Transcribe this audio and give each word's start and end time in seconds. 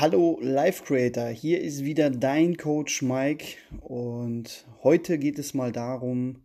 Hallo 0.00 0.38
Life 0.40 0.84
Creator, 0.84 1.26
hier 1.26 1.60
ist 1.60 1.84
wieder 1.84 2.08
dein 2.08 2.56
Coach 2.56 3.02
Mike 3.02 3.56
und 3.80 4.64
heute 4.84 5.18
geht 5.18 5.40
es 5.40 5.54
mal 5.54 5.72
darum, 5.72 6.44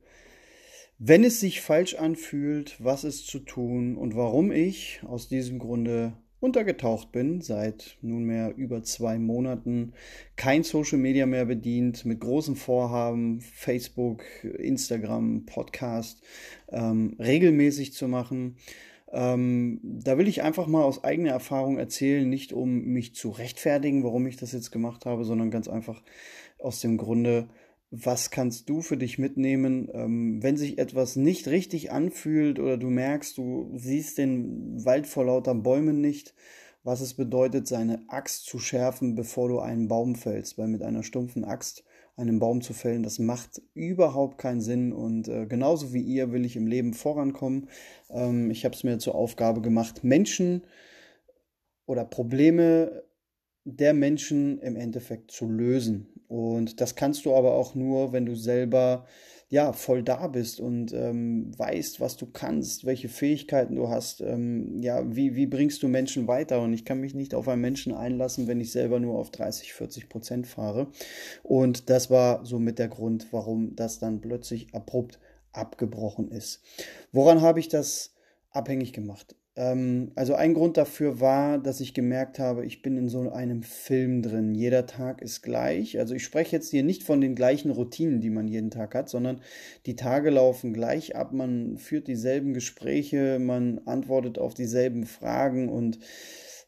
wenn 0.97 1.23
es 1.23 1.39
sich 1.39 1.61
falsch 1.61 1.93
anfühlt, 1.93 2.83
was 2.83 3.03
ist 3.03 3.27
zu 3.27 3.37
tun 3.37 3.95
und 3.95 4.15
warum 4.15 4.51
ich 4.51 5.01
aus 5.05 5.27
diesem 5.27 5.59
Grunde 5.59 6.13
untergetaucht 6.39 7.11
bin, 7.11 7.41
seit 7.41 7.99
nunmehr 8.01 8.55
über 8.57 8.81
zwei 8.81 9.19
Monaten 9.19 9.93
kein 10.35 10.63
Social 10.63 10.97
Media 10.97 11.27
mehr 11.27 11.45
bedient, 11.45 12.05
mit 12.05 12.21
großen 12.21 12.55
Vorhaben, 12.55 13.39
Facebook, 13.39 14.23
Instagram, 14.41 15.45
Podcast 15.45 16.23
ähm, 16.71 17.15
regelmäßig 17.19 17.93
zu 17.93 18.07
machen 18.07 18.57
ähm, 19.13 19.79
da 19.83 20.17
will 20.17 20.27
ich 20.27 20.41
einfach 20.41 20.65
mal 20.65 20.83
aus 20.83 21.03
eigener 21.03 21.29
Erfahrung 21.29 21.77
erzählen, 21.77 22.27
nicht 22.27 22.51
um 22.51 22.83
mich 22.85 23.13
zu 23.13 23.29
rechtfertigen, 23.29 24.03
warum 24.03 24.25
ich 24.25 24.37
das 24.37 24.51
jetzt 24.53 24.71
gemacht 24.71 25.05
habe, 25.05 25.23
sondern 25.23 25.51
ganz 25.51 25.67
einfach 25.67 26.01
aus 26.57 26.81
dem 26.81 26.97
Grunde, 26.97 27.47
was 27.91 28.31
kannst 28.31 28.69
du 28.69 28.81
für 28.81 28.97
dich 28.97 29.19
mitnehmen, 29.19 29.87
ähm, 29.93 30.41
wenn 30.41 30.57
sich 30.57 30.79
etwas 30.79 31.15
nicht 31.15 31.47
richtig 31.47 31.91
anfühlt 31.91 32.59
oder 32.59 32.77
du 32.77 32.89
merkst, 32.89 33.37
du 33.37 33.71
siehst 33.75 34.17
den 34.17 34.83
Wald 34.83 35.05
vor 35.05 35.25
lauter 35.25 35.53
Bäumen 35.53 36.01
nicht, 36.01 36.33
was 36.83 36.99
es 36.99 37.13
bedeutet, 37.13 37.67
seine 37.67 38.03
Axt 38.07 38.47
zu 38.47 38.57
schärfen, 38.57 39.13
bevor 39.13 39.47
du 39.47 39.59
einen 39.59 39.87
Baum 39.87 40.15
fällst, 40.15 40.57
weil 40.57 40.69
mit 40.69 40.81
einer 40.81 41.03
stumpfen 41.03 41.43
Axt 41.43 41.83
einen 42.15 42.39
Baum 42.39 42.61
zu 42.61 42.73
fällen. 42.73 43.03
Das 43.03 43.19
macht 43.19 43.61
überhaupt 43.73 44.37
keinen 44.37 44.61
Sinn. 44.61 44.93
Und 44.93 45.27
äh, 45.27 45.45
genauso 45.45 45.93
wie 45.93 46.01
ihr 46.01 46.31
will 46.31 46.45
ich 46.45 46.55
im 46.55 46.67
Leben 46.67 46.93
vorankommen. 46.93 47.69
Ähm, 48.09 48.51
ich 48.51 48.65
habe 48.65 48.75
es 48.75 48.83
mir 48.83 48.99
zur 48.99 49.15
Aufgabe 49.15 49.61
gemacht, 49.61 50.03
Menschen 50.03 50.63
oder 51.85 52.05
Probleme 52.05 53.03
der 53.65 53.93
Menschen 53.93 54.59
im 54.59 54.75
Endeffekt 54.75 55.31
zu 55.31 55.47
lösen. 55.47 56.07
Und 56.27 56.81
das 56.81 56.95
kannst 56.95 57.25
du 57.25 57.35
aber 57.35 57.53
auch 57.53 57.75
nur, 57.75 58.11
wenn 58.11 58.25
du 58.25 58.35
selber 58.35 59.05
ja, 59.53 59.71
voll 59.71 60.01
da 60.01 60.25
bist 60.29 60.59
und 60.59 60.93
ähm, 60.93 61.51
weißt, 61.55 61.99
was 61.99 62.17
du 62.17 62.25
kannst, 62.25 62.85
welche 62.85 63.07
Fähigkeiten 63.07 63.75
du 63.75 63.87
hast, 63.87 64.19
ähm, 64.21 64.81
ja, 64.81 65.03
wie, 65.15 65.35
wie 65.35 65.45
bringst 65.45 65.83
du 65.83 65.87
Menschen 65.87 66.27
weiter? 66.27 66.59
Und 66.59 66.73
ich 66.73 66.85
kann 66.85 66.99
mich 66.99 67.13
nicht 67.13 67.35
auf 67.35 67.47
einen 67.47 67.61
Menschen 67.61 67.93
einlassen, 67.93 68.47
wenn 68.47 68.59
ich 68.59 68.71
selber 68.71 68.99
nur 68.99 69.19
auf 69.19 69.29
30, 69.29 69.73
40 69.73 70.09
Prozent 70.09 70.47
fahre. 70.47 70.87
Und 71.43 71.91
das 71.91 72.09
war 72.09 72.43
somit 72.47 72.79
der 72.79 72.87
Grund, 72.87 73.27
warum 73.29 73.75
das 73.75 73.99
dann 73.99 74.21
plötzlich 74.21 74.73
abrupt 74.73 75.19
abgebrochen 75.51 76.31
ist. 76.31 76.63
Woran 77.11 77.41
habe 77.41 77.59
ich 77.59 77.67
das 77.67 78.15
abhängig 78.49 78.91
gemacht? 78.91 79.35
Ähm, 79.55 80.11
also 80.15 80.33
ein 80.33 80.53
Grund 80.53 80.77
dafür 80.77 81.19
war, 81.19 81.59
dass 81.59 81.79
ich 81.79 81.93
gemerkt 81.93 82.39
habe, 82.39 82.65
ich 82.65 82.81
bin 82.81 82.97
in 82.97 83.09
so 83.09 83.29
einem 83.31 83.63
Film 83.63 84.21
drin. 84.21 84.55
Jeder 84.55 84.85
Tag 84.85 85.21
ist 85.21 85.41
gleich. 85.41 85.99
Also 85.99 86.15
ich 86.15 86.23
spreche 86.23 86.55
jetzt 86.55 86.71
hier 86.71 86.83
nicht 86.83 87.03
von 87.03 87.21
den 87.21 87.35
gleichen 87.35 87.71
Routinen, 87.71 88.21
die 88.21 88.31
man 88.31 88.47
jeden 88.47 88.71
Tag 88.71 88.95
hat, 88.95 89.09
sondern 89.09 89.41
die 89.85 89.95
Tage 89.95 90.29
laufen 90.31 90.73
gleich 90.73 91.15
ab. 91.15 91.33
Man 91.33 91.77
führt 91.77 92.07
dieselben 92.07 92.53
Gespräche, 92.53 93.37
man 93.39 93.81
antwortet 93.85 94.39
auf 94.39 94.53
dieselben 94.53 95.05
Fragen 95.05 95.69
und 95.69 95.99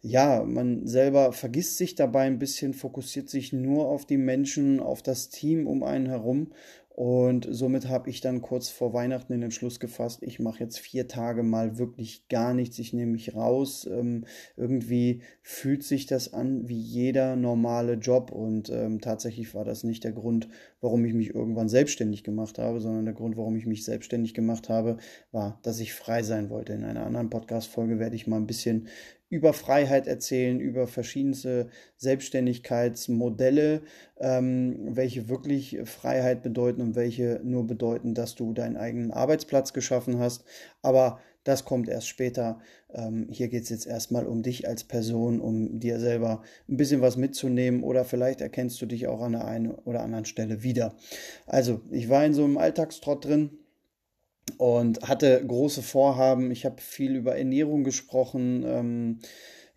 ja, 0.07 0.43
man 0.43 0.85
selber 0.85 1.31
vergisst 1.31 1.77
sich 1.77 1.95
dabei 1.95 2.27
ein 2.27 2.37
bisschen, 2.37 2.75
fokussiert 2.75 3.27
sich 3.27 3.53
nur 3.53 3.87
auf 3.87 4.05
die 4.05 4.17
Menschen, 4.17 4.79
auf 4.79 5.01
das 5.01 5.29
Team 5.29 5.65
um 5.65 5.81
einen 5.81 6.05
herum 6.05 6.51
und 6.95 7.45
somit 7.51 7.89
habe 7.89 8.09
ich 8.09 8.21
dann 8.21 8.41
kurz 8.41 8.69
vor 8.69 8.93
Weihnachten 8.93 9.33
den 9.33 9.43
Entschluss 9.43 9.81
gefasst, 9.81 10.23
ich 10.23 10.39
mache 10.39 10.61
jetzt 10.61 10.79
vier 10.79 11.09
Tage 11.09 11.43
mal 11.43 11.77
wirklich 11.77 12.29
gar 12.29 12.53
nichts, 12.53 12.79
ich 12.79 12.93
nehme 12.93 13.11
mich 13.11 13.35
raus. 13.35 13.85
Ähm, 13.85 14.23
irgendwie 14.55 15.21
fühlt 15.41 15.83
sich 15.83 16.05
das 16.05 16.33
an 16.33 16.69
wie 16.69 16.79
jeder 16.79 17.35
normale 17.35 17.95
Job 17.95 18.31
und 18.31 18.69
ähm, 18.69 19.01
tatsächlich 19.01 19.53
war 19.53 19.65
das 19.65 19.83
nicht 19.83 20.05
der 20.05 20.13
Grund, 20.13 20.47
warum 20.79 21.03
ich 21.03 21.13
mich 21.13 21.35
irgendwann 21.35 21.67
selbstständig 21.67 22.23
gemacht 22.23 22.59
habe, 22.59 22.79
sondern 22.79 23.03
der 23.03 23.13
Grund, 23.13 23.35
warum 23.35 23.57
ich 23.57 23.65
mich 23.65 23.83
selbstständig 23.83 24.33
gemacht 24.33 24.69
habe, 24.69 24.95
war, 25.33 25.59
dass 25.63 25.81
ich 25.81 25.93
frei 25.93 26.23
sein 26.23 26.49
wollte. 26.49 26.71
In 26.71 26.85
einer 26.85 27.05
anderen 27.05 27.29
Podcast-Folge 27.29 27.99
werde 27.99 28.15
ich 28.15 28.25
mal 28.25 28.37
ein 28.37 28.47
bisschen 28.47 28.87
über 29.35 29.51
Freiheit 29.51 30.07
erzählen, 30.07 30.61
über 30.61 30.87
verschiedenste 30.87 31.67
Selbstständigkeitsmodelle, 31.97 33.81
ähm, 34.17 34.95
welche 34.95 35.27
wirklich 35.27 35.77
Freiheit 35.83 36.41
bedeuten 36.41 36.81
und 36.81 36.95
welche 36.95 37.41
nur 37.43 37.67
bedeuten, 37.67 38.13
dass 38.13 38.35
du 38.35 38.53
deinen 38.53 38.77
eigenen 38.77 39.11
Arbeitsplatz 39.11 39.73
geschaffen 39.73 40.19
hast. 40.19 40.45
Aber 40.81 41.19
das 41.43 41.65
kommt 41.65 41.89
erst 41.89 42.07
später. 42.07 42.59
Ähm, 42.93 43.27
hier 43.29 43.49
geht 43.49 43.63
es 43.63 43.69
jetzt 43.69 43.87
erstmal 43.87 44.25
um 44.25 44.41
dich 44.41 44.69
als 44.69 44.85
Person, 44.85 45.41
um 45.41 45.81
dir 45.81 45.99
selber 45.99 46.41
ein 46.69 46.77
bisschen 46.77 47.01
was 47.01 47.17
mitzunehmen 47.17 47.83
oder 47.83 48.05
vielleicht 48.05 48.39
erkennst 48.39 48.81
du 48.81 48.85
dich 48.85 49.07
auch 49.07 49.21
an 49.21 49.33
der 49.33 49.45
einen 49.45 49.71
oder 49.71 50.01
anderen 50.01 50.25
Stelle 50.25 50.63
wieder. 50.63 50.95
Also, 51.45 51.81
ich 51.91 52.07
war 52.07 52.25
in 52.25 52.33
so 52.33 52.45
einem 52.45 52.57
Alltagstrott 52.57 53.25
drin 53.25 53.49
und 54.57 55.07
hatte 55.07 55.43
große 55.45 55.81
Vorhaben. 55.81 56.51
Ich 56.51 56.65
habe 56.65 56.81
viel 56.81 57.15
über 57.15 57.37
Ernährung 57.37 57.83
gesprochen, 57.83 58.63
ähm, 58.65 59.19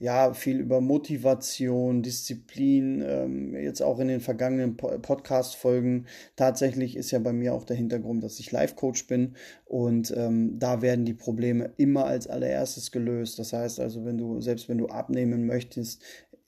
ja, 0.00 0.32
viel 0.32 0.60
über 0.60 0.80
Motivation, 0.80 2.02
Disziplin, 2.02 3.02
ähm, 3.04 3.56
jetzt 3.56 3.82
auch 3.82 3.98
in 3.98 4.06
den 4.06 4.20
vergangenen 4.20 4.76
Podcast-Folgen. 4.76 6.06
Tatsächlich 6.36 6.96
ist 6.96 7.10
ja 7.10 7.18
bei 7.18 7.32
mir 7.32 7.52
auch 7.52 7.64
der 7.64 7.76
Hintergrund, 7.76 8.22
dass 8.22 8.38
ich 8.38 8.52
Life-Coach 8.52 9.08
bin 9.08 9.34
und 9.64 10.14
ähm, 10.16 10.58
da 10.60 10.82
werden 10.82 11.04
die 11.04 11.14
Probleme 11.14 11.72
immer 11.78 12.04
als 12.04 12.28
allererstes 12.28 12.92
gelöst. 12.92 13.40
Das 13.40 13.52
heißt 13.52 13.80
also, 13.80 14.04
wenn 14.04 14.18
du, 14.18 14.40
selbst 14.40 14.68
wenn 14.68 14.78
du 14.78 14.86
abnehmen 14.86 15.46
möchtest, 15.46 16.00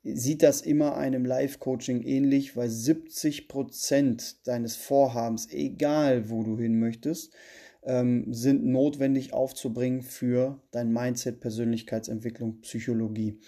sieht 0.04 0.44
das 0.44 0.62
immer 0.62 0.96
einem 0.96 1.24
Live-Coaching 1.24 2.02
ähnlich, 2.02 2.56
weil 2.56 2.68
70 2.68 3.48
Prozent 3.48 4.46
deines 4.46 4.76
Vorhabens, 4.76 5.48
egal 5.50 6.30
wo 6.30 6.44
du 6.44 6.56
hin 6.56 6.78
möchtest, 6.78 7.32
ähm, 7.82 8.32
sind 8.32 8.64
notwendig 8.66 9.32
aufzubringen 9.32 10.02
für 10.02 10.60
dein 10.70 10.92
Mindset, 10.92 11.40
Persönlichkeitsentwicklung, 11.40 12.60
Psychologie. 12.60 13.38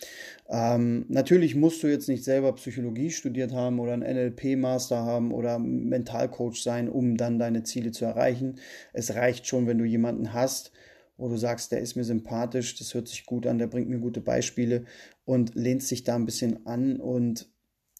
Ähm, 0.48 1.04
natürlich 1.08 1.54
musst 1.54 1.82
du 1.82 1.88
jetzt 1.88 2.08
nicht 2.08 2.24
selber 2.24 2.54
Psychologie 2.54 3.10
studiert 3.10 3.52
haben 3.52 3.78
oder 3.78 3.92
einen 3.92 4.02
NLP-Master 4.02 5.04
haben 5.04 5.32
oder 5.32 5.58
Mentalcoach 5.58 6.62
sein, 6.62 6.88
um 6.88 7.16
dann 7.16 7.38
deine 7.38 7.62
Ziele 7.62 7.90
zu 7.92 8.04
erreichen. 8.04 8.56
Es 8.92 9.14
reicht 9.14 9.46
schon, 9.46 9.66
wenn 9.66 9.78
du 9.78 9.84
jemanden 9.84 10.32
hast, 10.32 10.72
wo 11.18 11.28
du 11.28 11.36
sagst, 11.36 11.72
der 11.72 11.80
ist 11.80 11.94
mir 11.94 12.04
sympathisch, 12.04 12.76
das 12.78 12.94
hört 12.94 13.08
sich 13.08 13.26
gut 13.26 13.46
an, 13.46 13.58
der 13.58 13.66
bringt 13.66 13.88
mir 13.88 13.98
gute 13.98 14.20
Beispiele 14.20 14.86
und 15.24 15.54
lehnst 15.54 15.90
dich 15.90 16.04
da 16.04 16.16
ein 16.16 16.26
bisschen 16.26 16.66
an 16.66 16.96
und 16.96 17.48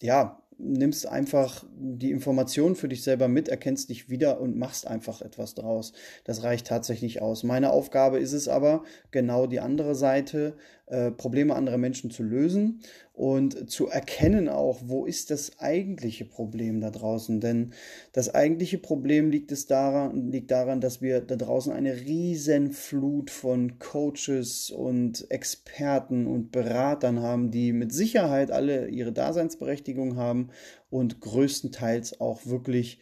ja, 0.01 0.42
nimmst 0.63 1.07
einfach 1.07 1.65
die 1.77 2.11
Informationen 2.11 2.75
für 2.75 2.87
dich 2.87 3.03
selber 3.03 3.27
mit, 3.27 3.49
erkennst 3.49 3.89
dich 3.89 4.09
wieder 4.09 4.39
und 4.39 4.57
machst 4.57 4.87
einfach 4.87 5.21
etwas 5.21 5.55
draus. 5.55 5.93
Das 6.23 6.43
reicht 6.43 6.67
tatsächlich 6.67 7.21
aus. 7.21 7.43
Meine 7.43 7.71
Aufgabe 7.71 8.19
ist 8.19 8.33
es 8.33 8.47
aber, 8.47 8.83
genau 9.11 9.47
die 9.47 9.59
andere 9.59 9.95
Seite, 9.95 10.55
äh, 10.87 11.11
Probleme 11.11 11.55
anderer 11.55 11.77
Menschen 11.77 12.11
zu 12.11 12.23
lösen 12.23 12.81
und 13.13 13.69
zu 13.69 13.87
erkennen 13.87 14.49
auch, 14.49 14.81
wo 14.85 15.05
ist 15.05 15.29
das 15.29 15.59
eigentliche 15.59 16.25
Problem 16.25 16.81
da 16.81 16.89
draußen. 16.89 17.39
Denn 17.39 17.73
das 18.11 18.33
eigentliche 18.33 18.79
Problem 18.79 19.29
liegt, 19.29 19.51
es 19.51 19.67
daran, 19.67 20.31
liegt 20.31 20.49
daran, 20.49 20.81
dass 20.81 20.99
wir 21.01 21.21
da 21.21 21.35
draußen 21.35 21.71
eine 21.71 21.95
riesen 21.95 22.71
Flut 22.71 23.29
von 23.29 23.77
Coaches 23.77 24.71
und 24.71 25.29
Experten 25.29 26.25
und 26.25 26.51
Beratern 26.51 27.21
haben, 27.21 27.51
die 27.51 27.71
mit 27.71 27.93
Sicherheit 27.93 28.49
alle 28.49 28.87
ihre 28.87 29.11
Daseinsberechtigung 29.13 30.15
haben 30.15 30.49
und 30.89 31.21
größtenteils 31.21 32.19
auch 32.19 32.47
wirklich 32.47 32.99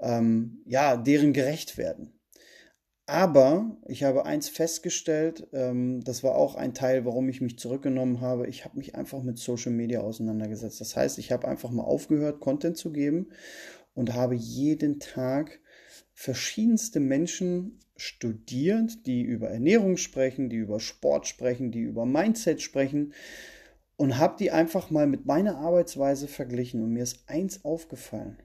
ähm, 0.00 0.62
ja, 0.66 0.96
deren 0.96 1.32
gerecht 1.32 1.78
werden. 1.78 2.12
Aber 3.12 3.76
ich 3.84 4.04
habe 4.04 4.24
eins 4.24 4.48
festgestellt, 4.48 5.46
ähm, 5.52 6.02
das 6.02 6.24
war 6.24 6.34
auch 6.34 6.54
ein 6.54 6.72
Teil, 6.72 7.04
warum 7.04 7.28
ich 7.28 7.42
mich 7.42 7.58
zurückgenommen 7.58 8.22
habe. 8.22 8.46
Ich 8.46 8.64
habe 8.64 8.78
mich 8.78 8.94
einfach 8.94 9.22
mit 9.22 9.36
Social 9.36 9.70
Media 9.70 10.00
auseinandergesetzt. 10.00 10.80
Das 10.80 10.96
heißt, 10.96 11.18
ich 11.18 11.30
habe 11.30 11.46
einfach 11.46 11.70
mal 11.70 11.82
aufgehört, 11.82 12.40
Content 12.40 12.78
zu 12.78 12.90
geben 12.90 13.28
und 13.92 14.14
habe 14.14 14.34
jeden 14.34 14.98
Tag 14.98 15.60
verschiedenste 16.14 17.00
Menschen 17.00 17.80
studiert, 17.98 19.04
die 19.04 19.20
über 19.20 19.50
Ernährung 19.50 19.98
sprechen, 19.98 20.48
die 20.48 20.56
über 20.56 20.80
Sport 20.80 21.26
sprechen, 21.26 21.70
die 21.70 21.82
über 21.82 22.06
Mindset 22.06 22.62
sprechen 22.62 23.12
und 23.96 24.16
habe 24.16 24.36
die 24.38 24.52
einfach 24.52 24.88
mal 24.88 25.06
mit 25.06 25.26
meiner 25.26 25.58
Arbeitsweise 25.58 26.28
verglichen. 26.28 26.82
Und 26.82 26.94
mir 26.94 27.02
ist 27.02 27.24
eins 27.26 27.62
aufgefallen 27.62 28.38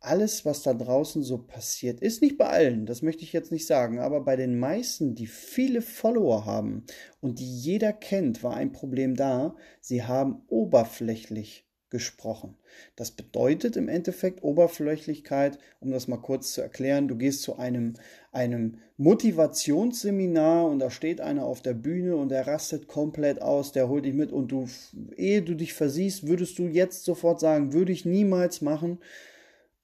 alles, 0.00 0.44
was 0.44 0.62
da 0.62 0.74
draußen 0.74 1.22
so 1.22 1.38
passiert, 1.38 2.00
ist 2.00 2.22
nicht 2.22 2.38
bei 2.38 2.46
allen, 2.46 2.86
das 2.86 3.02
möchte 3.02 3.24
ich 3.24 3.32
jetzt 3.32 3.52
nicht 3.52 3.66
sagen, 3.66 3.98
aber 3.98 4.20
bei 4.20 4.36
den 4.36 4.58
meisten, 4.58 5.14
die 5.14 5.26
viele 5.26 5.82
Follower 5.82 6.44
haben 6.46 6.84
und 7.20 7.38
die 7.38 7.58
jeder 7.60 7.92
kennt, 7.92 8.42
war 8.42 8.54
ein 8.54 8.72
Problem 8.72 9.16
da. 9.16 9.56
Sie 9.80 10.04
haben 10.04 10.42
oberflächlich 10.48 11.68
gesprochen. 11.90 12.56
Das 12.96 13.10
bedeutet 13.10 13.76
im 13.76 13.88
Endeffekt 13.88 14.42
Oberflächlichkeit, 14.44 15.58
um 15.80 15.90
das 15.90 16.06
mal 16.06 16.18
kurz 16.18 16.52
zu 16.52 16.60
erklären, 16.60 17.08
du 17.08 17.16
gehst 17.16 17.42
zu 17.42 17.56
einem, 17.56 17.94
einem 18.30 18.78
Motivationsseminar 18.98 20.66
und 20.66 20.80
da 20.80 20.90
steht 20.90 21.20
einer 21.20 21.44
auf 21.44 21.62
der 21.62 21.74
Bühne 21.74 22.16
und 22.16 22.28
der 22.28 22.46
rastet 22.46 22.88
komplett 22.88 23.40
aus, 23.40 23.72
der 23.72 23.88
holt 23.88 24.04
dich 24.04 24.14
mit 24.14 24.32
und 24.32 24.48
du, 24.48 24.68
ehe 25.16 25.42
du 25.42 25.54
dich 25.54 25.72
versiehst, 25.72 26.26
würdest 26.28 26.58
du 26.58 26.66
jetzt 26.66 27.04
sofort 27.04 27.40
sagen, 27.40 27.72
würde 27.72 27.92
ich 27.92 28.04
niemals 28.04 28.60
machen. 28.60 28.98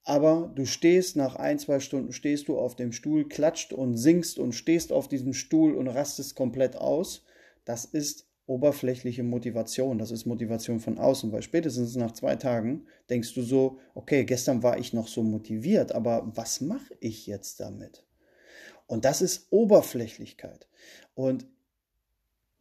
Aber 0.05 0.51
du 0.55 0.65
stehst 0.65 1.15
nach 1.15 1.35
ein, 1.35 1.57
zwei 1.57 1.79
Stunden, 1.79 2.13
stehst 2.13 2.47
du 2.47 2.57
auf 2.57 2.75
dem 2.75 2.91
Stuhl, 2.91 3.27
klatscht 3.27 3.73
und 3.73 3.97
singst 3.97 4.37
und 4.37 4.53
stehst 4.53 4.91
auf 4.91 5.07
diesem 5.07 5.33
Stuhl 5.33 5.73
und 5.73 5.87
rastest 5.87 6.35
komplett 6.35 6.75
aus. 6.75 7.23
Das 7.65 7.85
ist 7.85 8.27
oberflächliche 8.45 9.23
Motivation. 9.23 9.97
Das 9.97 10.11
ist 10.11 10.27
Motivation 10.27 10.79
von 10.79 10.99
außen, 10.99 11.31
weil 11.31 11.41
spätestens 11.41 11.95
nach 11.95 12.11
zwei 12.11 12.35
Tagen 12.35 12.85
denkst 13.09 13.33
du 13.33 13.41
so, 13.41 13.79
okay, 13.95 14.23
gestern 14.25 14.61
war 14.61 14.77
ich 14.77 14.93
noch 14.93 15.07
so 15.07 15.23
motiviert, 15.23 15.91
aber 15.91 16.31
was 16.35 16.61
mache 16.61 16.95
ich 16.99 17.25
jetzt 17.25 17.59
damit? 17.59 18.03
Und 18.85 19.05
das 19.05 19.23
ist 19.23 19.47
Oberflächlichkeit. 19.49 20.67
Und 21.15 21.47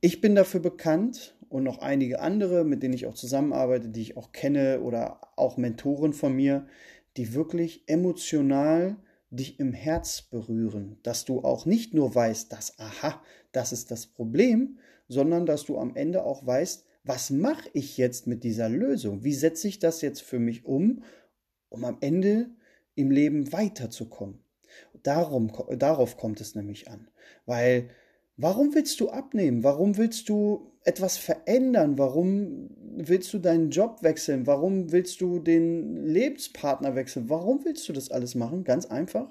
ich 0.00 0.22
bin 0.22 0.34
dafür 0.34 0.60
bekannt 0.60 1.36
und 1.50 1.64
noch 1.64 1.78
einige 1.78 2.20
andere, 2.20 2.64
mit 2.64 2.82
denen 2.82 2.94
ich 2.94 3.06
auch 3.06 3.14
zusammenarbeite, 3.14 3.88
die 3.88 4.00
ich 4.00 4.16
auch 4.16 4.32
kenne 4.32 4.80
oder 4.80 5.20
auch 5.36 5.56
Mentoren 5.58 6.14
von 6.14 6.34
mir, 6.34 6.66
die 7.16 7.34
wirklich 7.34 7.84
emotional 7.86 8.96
dich 9.30 9.58
im 9.58 9.72
Herz 9.72 10.22
berühren, 10.22 10.98
dass 11.02 11.24
du 11.24 11.40
auch 11.40 11.66
nicht 11.66 11.94
nur 11.94 12.14
weißt, 12.14 12.52
dass, 12.52 12.78
aha, 12.78 13.22
das 13.52 13.72
ist 13.72 13.90
das 13.90 14.06
Problem, 14.06 14.78
sondern 15.08 15.46
dass 15.46 15.64
du 15.64 15.78
am 15.78 15.96
Ende 15.96 16.24
auch 16.24 16.46
weißt, 16.46 16.84
was 17.04 17.30
mache 17.30 17.68
ich 17.74 17.98
jetzt 17.98 18.26
mit 18.26 18.44
dieser 18.44 18.68
Lösung? 18.68 19.24
Wie 19.24 19.34
setze 19.34 19.68
ich 19.68 19.78
das 19.78 20.00
jetzt 20.00 20.22
für 20.22 20.38
mich 20.38 20.64
um, 20.64 21.02
um 21.68 21.84
am 21.84 21.98
Ende 22.00 22.50
im 22.94 23.10
Leben 23.10 23.52
weiterzukommen? 23.52 24.38
Darum, 25.02 25.52
darauf 25.76 26.16
kommt 26.16 26.40
es 26.40 26.54
nämlich 26.54 26.88
an. 26.90 27.08
Weil, 27.44 27.90
warum 28.36 28.74
willst 28.74 29.00
du 29.00 29.10
abnehmen? 29.10 29.62
Warum 29.62 29.98
willst 29.98 30.28
du 30.30 30.72
etwas 30.82 31.18
verändern? 31.18 31.98
Warum 31.98 32.70
willst 32.96 33.32
du 33.32 33.38
deinen 33.38 33.70
Job 33.70 34.02
wechseln? 34.02 34.46
Warum 34.46 34.92
willst 34.92 35.20
du 35.20 35.38
den 35.38 36.06
Lebenspartner 36.06 36.94
wechseln? 36.94 37.28
Warum 37.28 37.64
willst 37.64 37.88
du 37.88 37.92
das 37.92 38.10
alles 38.10 38.34
machen? 38.34 38.64
Ganz 38.64 38.86
einfach, 38.86 39.30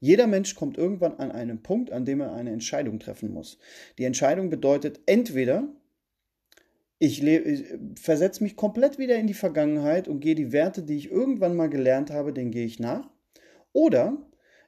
jeder 0.00 0.26
Mensch 0.26 0.54
kommt 0.54 0.76
irgendwann 0.76 1.16
an 1.16 1.32
einen 1.32 1.62
Punkt, 1.62 1.90
an 1.90 2.04
dem 2.04 2.20
er 2.20 2.34
eine 2.34 2.50
Entscheidung 2.50 2.98
treffen 2.98 3.32
muss. 3.32 3.58
Die 3.98 4.04
Entscheidung 4.04 4.50
bedeutet 4.50 5.00
entweder, 5.06 5.68
ich, 6.98 7.22
ich 7.22 7.64
versetze 8.00 8.42
mich 8.42 8.56
komplett 8.56 8.98
wieder 8.98 9.16
in 9.16 9.26
die 9.26 9.34
Vergangenheit 9.34 10.08
und 10.08 10.20
gehe 10.20 10.34
die 10.34 10.52
Werte, 10.52 10.82
die 10.82 10.96
ich 10.96 11.10
irgendwann 11.10 11.56
mal 11.56 11.70
gelernt 11.70 12.10
habe, 12.10 12.32
denen 12.32 12.50
gehe 12.50 12.66
ich 12.66 12.78
nach. 12.78 13.08
Oder 13.72 14.18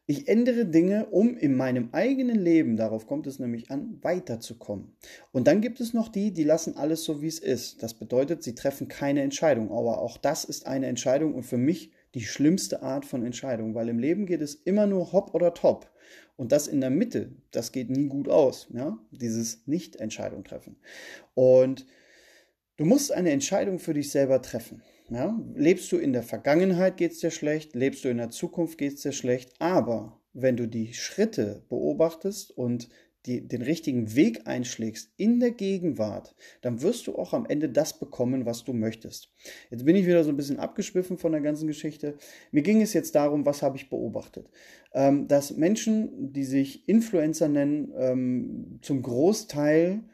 ich 0.09 0.29
ändere 0.29 0.67
Dinge, 0.67 1.07
um 1.07 1.37
in 1.37 1.57
meinem 1.57 1.89
eigenen 1.91 2.39
Leben, 2.39 2.77
darauf 2.77 3.09
kommt 3.09 3.27
es 3.27 3.41
nämlich 3.41 3.73
an, 3.73 3.99
weiterzukommen. 4.03 4.97
Und 5.33 5.49
dann 5.49 5.61
gibt 5.61 5.81
es 5.81 5.95
noch 5.95 6.09
die, 6.09 6.33
die 6.33 6.45
lassen 6.45 6.77
alles 6.77 7.03
so, 7.03 7.23
wie 7.23 7.27
es 7.27 7.41
ist. 7.41 7.83
Das 7.83 7.95
bedeutet, 7.95 8.45
sie 8.45 8.55
treffen 8.55 8.87
keine 8.87 9.23
Entscheidung. 9.23 9.73
Aber 9.73 10.01
auch 10.01 10.17
das 10.17 10.45
ist 10.45 10.67
eine 10.67 10.87
Entscheidung 10.87 11.35
und 11.35 11.43
für 11.43 11.59
mich 11.59 11.91
die 12.15 12.25
schlimmste 12.25 12.83
Art 12.83 13.05
von 13.05 13.27
Entscheidung, 13.27 13.75
weil 13.75 13.89
im 13.89 13.99
Leben 13.99 14.27
geht 14.27 14.43
es 14.43 14.55
immer 14.55 14.87
nur 14.87 15.13
hopp 15.13 15.35
oder 15.35 15.55
top. 15.55 15.91
Und 16.37 16.53
das 16.53 16.69
in 16.69 16.81
der 16.81 16.91
Mitte, 16.91 17.33
das 17.51 17.73
geht 17.73 17.91
nie 17.91 18.07
gut 18.07 18.29
aus, 18.29 18.69
ja? 18.73 18.99
dieses 19.11 19.67
Nicht-Entscheidung 19.67 20.45
treffen. 20.45 20.77
Und 21.35 21.85
du 22.77 22.85
musst 22.85 23.11
eine 23.11 23.31
Entscheidung 23.31 23.81
für 23.81 23.95
dich 23.95 24.11
selber 24.11 24.41
treffen. 24.41 24.83
Ja? 25.11 25.39
Lebst 25.55 25.91
du 25.93 25.99
in 25.99 26.13
der 26.13 26.23
Vergangenheit, 26.23 26.97
geht 26.97 27.13
es 27.13 27.21
dir 27.21 27.31
schlecht, 27.31 27.75
lebst 27.75 28.05
du 28.05 28.09
in 28.09 28.19
der 28.19 28.31
Zukunft, 28.31 28.79
geht 28.79 28.95
es 28.95 29.03
dir 29.03 29.13
schlecht, 29.13 29.53
aber 29.59 30.21
wenn 30.33 30.57
du 30.57 30.67
die 30.69 30.93
Schritte 30.95 31.65
beobachtest 31.69 32.51
und 32.51 32.89
die, 33.27 33.47
den 33.47 33.63
richtigen 33.63 34.15
Weg 34.15 34.47
einschlägst 34.47 35.11
in 35.17 35.41
der 35.41 35.51
Gegenwart, 35.51 36.35
dann 36.63 36.81
wirst 36.83 37.07
du 37.07 37.17
auch 37.17 37.33
am 37.33 37.47
Ende 37.47 37.69
das 37.69 37.99
bekommen, 37.99 38.47
was 38.47 38.65
du 38.65 38.73
möchtest. 38.73 39.33
Jetzt 39.71 39.85
bin 39.85 39.97
ich 39.97 40.07
wieder 40.07 40.23
so 40.23 40.31
ein 40.31 40.37
bisschen 40.37 40.61
abgeschwiffen 40.61 41.19
von 41.19 41.33
der 41.33 41.41
ganzen 41.41 41.67
Geschichte. 41.67 42.17
Mir 42.53 42.63
ging 42.63 42.81
es 42.81 42.93
jetzt 42.93 43.15
darum, 43.15 43.45
was 43.45 43.63
habe 43.63 43.77
ich 43.77 43.91
beobachtet? 43.91 44.49
Ähm, 44.93 45.27
dass 45.27 45.57
Menschen, 45.57 46.33
die 46.33 46.45
sich 46.45 46.89
Influencer 46.89 47.49
nennen, 47.49 47.93
ähm, 47.99 48.79
zum 48.83 49.03
Großteil 49.03 50.05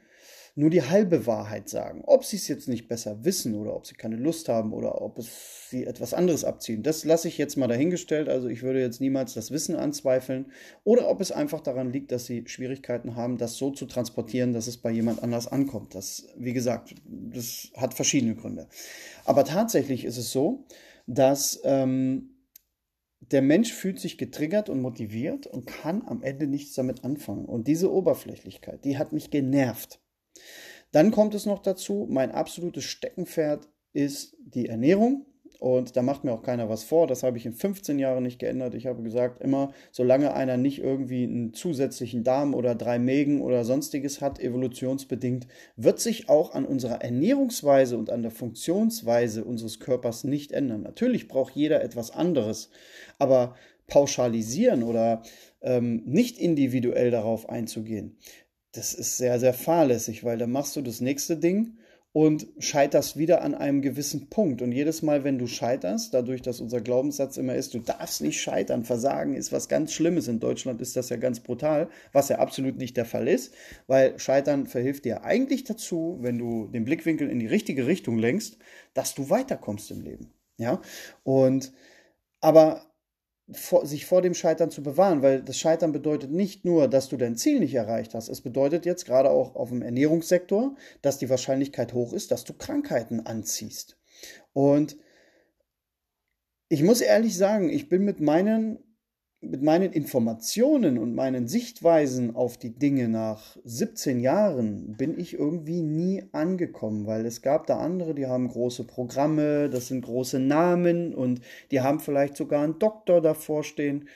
nur 0.55 0.69
die 0.69 0.83
halbe 0.83 1.27
Wahrheit 1.27 1.69
sagen. 1.69 2.03
Ob 2.05 2.25
sie 2.25 2.37
es 2.37 2.47
jetzt 2.47 2.69
nicht 2.69 2.87
besser 2.87 3.25
wissen 3.25 3.55
oder 3.55 3.75
ob 3.75 3.87
sie 3.87 3.95
keine 3.95 4.17
Lust 4.17 4.51
haben 4.51 4.73
oder 4.75 5.01
ob 5.01 5.19
es 5.19 5.71
sie 5.71 5.87
etwas 5.87 6.13
anderes 6.13 6.45
abziehen, 6.45 6.83
das 6.83 7.05
lasse 7.05 7.29
ich 7.29 7.39
jetzt 7.39 7.57
mal 7.57 7.69
dahingestellt. 7.69 8.29
Also 8.29 8.49
ich 8.49 8.63
würde 8.63 8.81
jetzt 8.81 9.01
niemals 9.01 9.33
das 9.33 9.51
Wissen 9.51 9.77
anzweifeln 9.77 10.53
oder 10.85 11.09
ob 11.09 11.23
es 11.23 11.33
einfach 11.33 11.61
daran 11.61 11.91
liegt, 11.91 12.13
dass 12.13 12.27
sie 12.27 12.45
Schwierigkeiten 12.47 13.17
haben, 13.17 13.39
das 13.39 13.57
so 13.57 13.71
zu 13.71 13.87
transportieren, 13.87 14.53
dass 14.53 14.67
es 14.67 14.77
bei 14.77 14.91
jemand 14.91 15.23
anders 15.23 15.49
ankommt. 15.49 15.95
Das, 15.95 16.27
wie 16.37 16.53
gesagt, 16.53 16.95
das 17.07 17.71
hat 17.77 17.95
verschiedene 17.95 18.35
Gründe. 18.35 18.69
Aber 19.25 19.45
tatsächlich 19.45 20.05
ist 20.05 20.19
es 20.19 20.33
so, 20.33 20.67
dass 21.07 21.61
ähm, 21.65 22.33
der 23.31 23.41
Mensch 23.41 23.73
fühlt 23.73 24.01
sich 24.01 24.19
getriggert 24.19 24.69
und 24.69 24.83
motiviert 24.83 25.47
und 25.47 25.67
kann 25.67 26.03
am 26.07 26.23
Ende 26.23 26.47
nichts 26.47 26.75
damit 26.75 27.05
anfangen. 27.05 27.47
Und 27.47 27.69
diese 27.69 27.91
Oberflächlichkeit, 27.91 28.85
die 28.85 28.99
hat 28.99 29.13
mich 29.13 29.31
genervt. 29.31 30.02
Dann 30.93 31.11
kommt 31.11 31.35
es 31.35 31.47
noch 31.47 31.61
dazu, 31.61 32.07
mein 32.11 32.31
absolutes 32.33 32.85
Steckenpferd 32.85 33.69
ist 33.93 34.37
die 34.45 34.69
Ernährung. 34.69 35.27
Und 35.59 35.97
da 35.97 36.03
macht 36.03 36.25
mir 36.25 36.33
auch 36.33 36.43
keiner 36.43 36.69
was 36.69 36.83
vor. 36.83 37.07
Das 37.07 37.23
habe 37.23 37.39
ich 37.39 37.47
in 37.47 37.53
15 37.53 38.01
Jahren 38.01 38.25
nicht 38.25 38.41
geändert. 38.41 38.75
Ich 38.75 38.89
habe 38.89 39.01
gesagt, 39.05 39.41
immer, 39.41 39.73
solange 39.93 40.35
einer 40.35 40.57
nicht 40.57 40.81
irgendwie 40.81 41.23
einen 41.23 41.55
zusätzlichen 41.55 42.25
Darm 42.25 42.53
oder 42.53 42.75
drei 42.75 42.99
Mägen 42.99 43.41
oder 43.41 43.65
sonstiges 43.65 44.21
hat, 44.21 44.41
evolutionsbedingt, 44.41 45.47
wird 45.77 46.01
sich 46.01 46.29
auch 46.29 46.53
an 46.53 46.65
unserer 46.65 47.03
Ernährungsweise 47.03 47.97
und 47.97 48.11
an 48.11 48.23
der 48.23 48.33
Funktionsweise 48.33 49.45
unseres 49.45 49.79
Körpers 49.79 50.25
nicht 50.25 50.51
ändern. 50.51 50.83
Natürlich 50.83 51.29
braucht 51.29 51.55
jeder 51.55 51.81
etwas 51.85 52.11
anderes. 52.11 52.69
Aber 53.21 53.55
pauschalisieren 53.87 54.83
oder 54.83 55.23
ähm, 55.61 56.03
nicht 56.07 56.39
individuell 56.39 57.11
darauf 57.11 57.49
einzugehen, 57.49 58.17
das 58.73 58.95
ist 58.95 59.17
sehr, 59.17 59.39
sehr 59.39 59.55
fahrlässig, 59.55 60.25
weil 60.25 60.39
dann 60.39 60.51
machst 60.51 60.77
du 60.77 60.83
das 60.83 61.01
nächste 61.01 61.37
Ding 61.37 61.77
und 62.13 62.47
scheiterst 62.59 63.17
wieder 63.17 63.43
an 63.43 63.55
einem 63.55 63.81
gewissen 63.81 64.29
Punkt. 64.29 64.61
Und 64.61 64.73
jedes 64.73 65.01
Mal, 65.01 65.25
wenn 65.25 65.39
du 65.39 65.47
scheiterst, 65.47 66.13
dadurch, 66.13 66.43
dass 66.43 66.61
unser 66.61 66.83
Glaubenssatz 66.83 67.39
immer 67.39 67.55
ist, 67.55 67.73
du 67.73 67.79
darfst 67.79 68.21
nicht 68.21 68.41
scheitern, 68.41 68.85
Versagen 68.85 69.35
ist 69.35 69.51
was 69.51 69.69
ganz 69.69 69.93
Schlimmes. 69.95 70.29
In 70.29 70.39
Deutschland 70.39 70.83
ist 70.83 70.95
das 70.95 71.09
ja 71.09 71.17
ganz 71.17 71.41
brutal, 71.41 71.89
was 72.13 72.29
ja 72.29 72.39
absolut 72.39 72.77
nicht 72.77 72.99
der 72.99 73.07
Fall 73.07 73.29
ist, 73.29 73.55
weil 73.87 74.19
Scheitern 74.19 74.67
verhilft 74.67 75.07
dir 75.07 75.25
eigentlich 75.25 75.65
dazu, 75.65 76.19
wenn 76.21 76.39
du 76.39 76.67
den 76.69 76.85
Blickwinkel 76.85 77.31
in 77.31 77.39
die 77.39 77.47
richtige 77.47 77.87
Richtung 77.87 78.19
lenkst, 78.19 78.59
dass 78.93 79.15
du 79.15 79.31
weiterkommst 79.31 79.91
im 79.91 80.03
Leben. 80.03 80.33
Ja, 80.59 80.83
und 81.25 81.73
aber 82.41 82.92
vor, 83.51 83.87
sich 83.87 84.07
vor 84.07 84.23
dem 84.23 84.35
Scheitern 84.35 84.71
zu 84.71 84.83
bewahren, 84.83 85.23
weil 85.23 85.43
das 85.43 85.59
Scheitern 85.59 85.93
bedeutet 85.93 86.31
nicht 86.31 86.65
nur, 86.65 86.89
dass 86.89 87.09
du 87.09 87.17
dein 87.17 87.37
Ziel 87.37 87.61
nicht 87.61 87.75
erreicht 87.75 88.15
hast. 88.15 88.29
Es 88.29 88.41
bedeutet 88.41 88.87
jetzt 88.87 89.05
gerade 89.05 89.31
auch 89.31 89.57
auf 89.57 89.71
dem 89.71 89.83
Ernährungssektor, 89.83 90.77
dass 91.03 91.19
die 91.19 91.29
Wahrscheinlichkeit 91.29 91.93
hoch 91.93 92.13
ist, 92.13 92.31
dass 92.31 92.45
du 92.45 92.55
Krankheiten 92.55 93.21
anziehst. 93.21 93.99
Und 94.53 94.97
ich 96.69 96.83
muss 96.83 97.01
ehrlich 97.01 97.37
sagen, 97.37 97.69
ich 97.69 97.89
bin 97.89 98.05
mit 98.05 98.21
meinen 98.21 98.79
mit 99.43 99.61
meinen 99.61 99.93
Informationen 99.93 100.99
und 100.99 101.17
meinen 101.17 101.49
Sichtweisen 101.49 102.37
auf 102.37 102.59
die 102.59 102.79
Dinge 102.79 103.09
nach 103.09 103.57
17 103.65 104.21
Jahren 104.21 104.97
bin 104.97 105.19
ich 105.19 105.35
irgendwie 105.35 105.83
nie 105.83 106.25
angekommen, 106.31 107.07
weil 107.07 107.27
es 107.27 107.43
gab 107.43 107.67
da 107.67 107.79
andere, 107.79 108.15
die 108.15 108.27
haben 108.27 108.47
große 108.47 108.85
Programme, 108.85 109.69
das 109.69 109.89
sind 109.89 110.05
große 110.05 110.39
Namen 110.39 111.13
und 111.13 111.41
die 111.73 111.81
haben 111.81 111.99
vielleicht 111.99 112.37
sogar 112.37 112.63
einen 112.63 112.79
Doktor 112.79 113.21
davor 113.21 113.65
stehen 113.65 114.09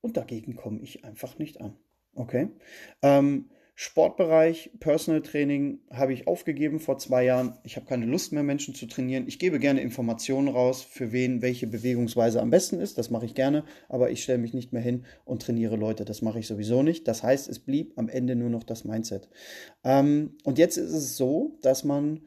und 0.00 0.16
dagegen 0.16 0.54
komme 0.54 0.80
ich 0.80 1.04
einfach 1.04 1.38
nicht 1.38 1.60
an. 1.60 1.74
Okay? 2.14 2.48
Ähm, 3.02 3.50
Sportbereich, 3.80 4.72
Personal 4.80 5.22
Training 5.22 5.78
habe 5.92 6.12
ich 6.12 6.26
aufgegeben 6.26 6.80
vor 6.80 6.98
zwei 6.98 7.22
Jahren. 7.22 7.56
Ich 7.62 7.76
habe 7.76 7.86
keine 7.86 8.06
Lust 8.06 8.32
mehr, 8.32 8.42
Menschen 8.42 8.74
zu 8.74 8.86
trainieren. 8.86 9.28
Ich 9.28 9.38
gebe 9.38 9.60
gerne 9.60 9.82
Informationen 9.82 10.48
raus, 10.48 10.82
für 10.82 11.12
wen 11.12 11.42
welche 11.42 11.68
Bewegungsweise 11.68 12.42
am 12.42 12.50
besten 12.50 12.80
ist. 12.80 12.98
Das 12.98 13.10
mache 13.10 13.24
ich 13.24 13.36
gerne, 13.36 13.62
aber 13.88 14.10
ich 14.10 14.24
stelle 14.24 14.38
mich 14.38 14.52
nicht 14.52 14.72
mehr 14.72 14.82
hin 14.82 15.04
und 15.24 15.42
trainiere 15.42 15.76
Leute. 15.76 16.04
Das 16.04 16.22
mache 16.22 16.40
ich 16.40 16.48
sowieso 16.48 16.82
nicht. 16.82 17.06
Das 17.06 17.22
heißt, 17.22 17.48
es 17.48 17.60
blieb 17.60 17.92
am 17.94 18.08
Ende 18.08 18.34
nur 18.34 18.50
noch 18.50 18.64
das 18.64 18.84
Mindset. 18.84 19.28
Ähm, 19.84 20.36
und 20.42 20.58
jetzt 20.58 20.76
ist 20.76 20.92
es 20.92 21.16
so, 21.16 21.56
dass 21.62 21.84
man 21.84 22.26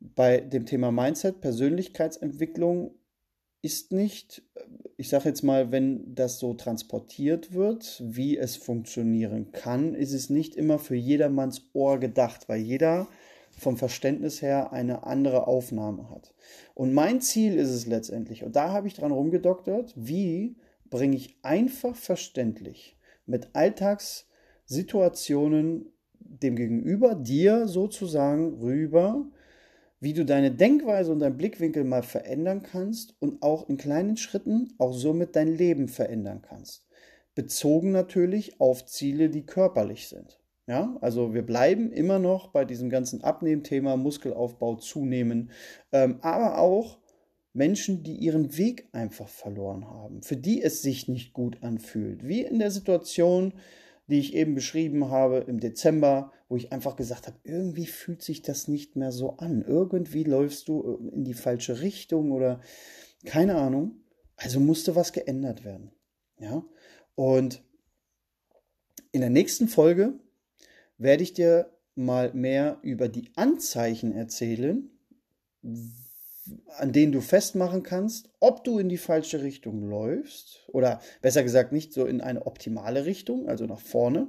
bei 0.00 0.42
dem 0.42 0.66
Thema 0.66 0.92
Mindset, 0.92 1.40
Persönlichkeitsentwicklung 1.40 2.94
ist 3.62 3.90
nicht, 3.92 4.42
ich 5.00 5.08
sage 5.08 5.30
jetzt 5.30 5.42
mal, 5.42 5.72
wenn 5.72 6.14
das 6.14 6.38
so 6.38 6.52
transportiert 6.52 7.54
wird, 7.54 8.02
wie 8.04 8.36
es 8.36 8.56
funktionieren 8.56 9.50
kann, 9.50 9.94
ist 9.94 10.12
es 10.12 10.28
nicht 10.28 10.56
immer 10.56 10.78
für 10.78 10.94
jedermanns 10.94 11.70
Ohr 11.72 11.98
gedacht, 11.98 12.50
weil 12.50 12.60
jeder 12.60 13.08
vom 13.50 13.78
Verständnis 13.78 14.42
her 14.42 14.74
eine 14.74 15.04
andere 15.04 15.46
Aufnahme 15.46 16.10
hat. 16.10 16.34
Und 16.74 16.92
mein 16.92 17.22
Ziel 17.22 17.54
ist 17.54 17.70
es 17.70 17.86
letztendlich, 17.86 18.44
und 18.44 18.56
da 18.56 18.72
habe 18.72 18.88
ich 18.88 18.94
dran 18.94 19.10
rumgedoktert, 19.10 19.94
wie 19.96 20.56
bringe 20.90 21.16
ich 21.16 21.38
einfach 21.40 21.96
verständlich 21.96 22.98
mit 23.24 23.48
Alltagssituationen 23.54 25.86
dem 26.18 26.56
Gegenüber, 26.56 27.14
dir 27.14 27.68
sozusagen 27.68 28.60
rüber, 28.60 29.24
wie 30.00 30.14
du 30.14 30.24
deine 30.24 30.50
Denkweise 30.50 31.12
und 31.12 31.20
deinen 31.20 31.36
Blickwinkel 31.36 31.84
mal 31.84 32.02
verändern 32.02 32.62
kannst 32.62 33.14
und 33.20 33.42
auch 33.42 33.68
in 33.68 33.76
kleinen 33.76 34.16
Schritten 34.16 34.72
auch 34.78 34.92
somit 34.92 35.36
dein 35.36 35.54
Leben 35.54 35.88
verändern 35.88 36.42
kannst. 36.42 36.86
Bezogen 37.34 37.92
natürlich 37.92 38.60
auf 38.60 38.86
Ziele, 38.86 39.30
die 39.30 39.46
körperlich 39.46 40.08
sind. 40.08 40.40
Ja, 40.66 40.96
also 41.00 41.34
wir 41.34 41.42
bleiben 41.42 41.92
immer 41.92 42.18
noch 42.18 42.48
bei 42.48 42.64
diesem 42.64 42.90
ganzen 42.90 43.24
Abnehmthema, 43.24 43.96
Muskelaufbau, 43.96 44.76
Zunehmen, 44.76 45.50
ähm, 45.90 46.18
aber 46.22 46.58
auch 46.58 46.98
Menschen, 47.52 48.04
die 48.04 48.14
ihren 48.14 48.56
Weg 48.56 48.88
einfach 48.92 49.28
verloren 49.28 49.88
haben, 49.88 50.22
für 50.22 50.36
die 50.36 50.62
es 50.62 50.82
sich 50.82 51.08
nicht 51.08 51.32
gut 51.32 51.62
anfühlt. 51.62 52.26
Wie 52.26 52.42
in 52.42 52.60
der 52.60 52.70
Situation, 52.70 53.54
die 54.10 54.18
ich 54.18 54.34
eben 54.34 54.54
beschrieben 54.54 55.08
habe 55.08 55.38
im 55.46 55.60
Dezember, 55.60 56.32
wo 56.48 56.56
ich 56.56 56.72
einfach 56.72 56.96
gesagt 56.96 57.28
habe, 57.28 57.38
irgendwie 57.44 57.86
fühlt 57.86 58.22
sich 58.22 58.42
das 58.42 58.66
nicht 58.66 58.96
mehr 58.96 59.12
so 59.12 59.36
an. 59.36 59.62
Irgendwie 59.62 60.24
läufst 60.24 60.68
du 60.68 60.82
äh, 60.82 61.14
in 61.14 61.24
die 61.24 61.34
falsche 61.34 61.80
Richtung 61.80 62.32
oder 62.32 62.60
keine 63.24 63.54
Ahnung. 63.56 64.02
Also 64.36 64.58
musste 64.58 64.96
was 64.96 65.12
geändert 65.12 65.64
werden. 65.64 65.92
Ja? 66.38 66.64
Und 67.14 67.62
in 69.12 69.20
der 69.20 69.30
nächsten 69.30 69.68
Folge 69.68 70.14
werde 70.98 71.22
ich 71.22 71.32
dir 71.32 71.70
mal 71.94 72.32
mehr 72.34 72.78
über 72.82 73.08
die 73.08 73.30
Anzeichen 73.36 74.12
erzählen, 74.12 74.90
an 76.78 76.92
denen 76.92 77.12
du 77.12 77.20
festmachen 77.20 77.82
kannst, 77.82 78.30
ob 78.40 78.64
du 78.64 78.78
in 78.78 78.88
die 78.88 78.96
falsche 78.96 79.42
Richtung 79.42 79.88
läufst 79.88 80.64
oder 80.68 81.00
besser 81.20 81.42
gesagt 81.42 81.72
nicht 81.72 81.92
so 81.92 82.06
in 82.06 82.20
eine 82.20 82.46
optimale 82.46 83.04
Richtung, 83.04 83.48
also 83.48 83.66
nach 83.66 83.80
vorne, 83.80 84.28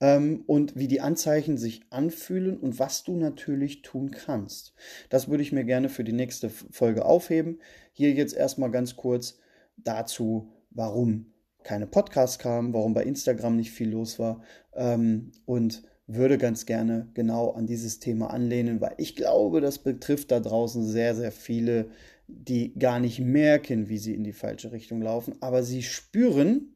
ähm, 0.00 0.44
und 0.46 0.76
wie 0.76 0.88
die 0.88 1.00
Anzeichen 1.00 1.58
sich 1.58 1.82
anfühlen 1.90 2.56
und 2.58 2.78
was 2.78 3.04
du 3.04 3.16
natürlich 3.16 3.82
tun 3.82 4.10
kannst. 4.10 4.74
Das 5.10 5.28
würde 5.28 5.42
ich 5.42 5.52
mir 5.52 5.64
gerne 5.64 5.88
für 5.88 6.04
die 6.04 6.12
nächste 6.12 6.50
Folge 6.50 7.04
aufheben. 7.04 7.60
Hier 7.92 8.12
jetzt 8.12 8.34
erstmal 8.34 8.70
ganz 8.70 8.96
kurz 8.96 9.38
dazu, 9.76 10.50
warum 10.70 11.32
keine 11.62 11.86
Podcasts 11.86 12.38
kamen, 12.38 12.72
warum 12.72 12.94
bei 12.94 13.04
Instagram 13.04 13.56
nicht 13.56 13.70
viel 13.70 13.90
los 13.90 14.18
war 14.18 14.42
ähm, 14.74 15.32
und 15.44 15.82
würde 16.14 16.38
ganz 16.38 16.66
gerne 16.66 17.08
genau 17.14 17.50
an 17.50 17.66
dieses 17.66 17.98
Thema 17.98 18.30
anlehnen, 18.30 18.80
weil 18.80 18.94
ich 18.98 19.16
glaube, 19.16 19.60
das 19.60 19.78
betrifft 19.78 20.30
da 20.30 20.40
draußen 20.40 20.84
sehr, 20.86 21.14
sehr 21.14 21.32
viele, 21.32 21.90
die 22.28 22.74
gar 22.78 23.00
nicht 23.00 23.20
merken, 23.20 23.88
wie 23.88 23.98
sie 23.98 24.14
in 24.14 24.24
die 24.24 24.32
falsche 24.32 24.72
Richtung 24.72 25.02
laufen, 25.02 25.34
aber 25.40 25.62
sie 25.62 25.82
spüren, 25.82 26.74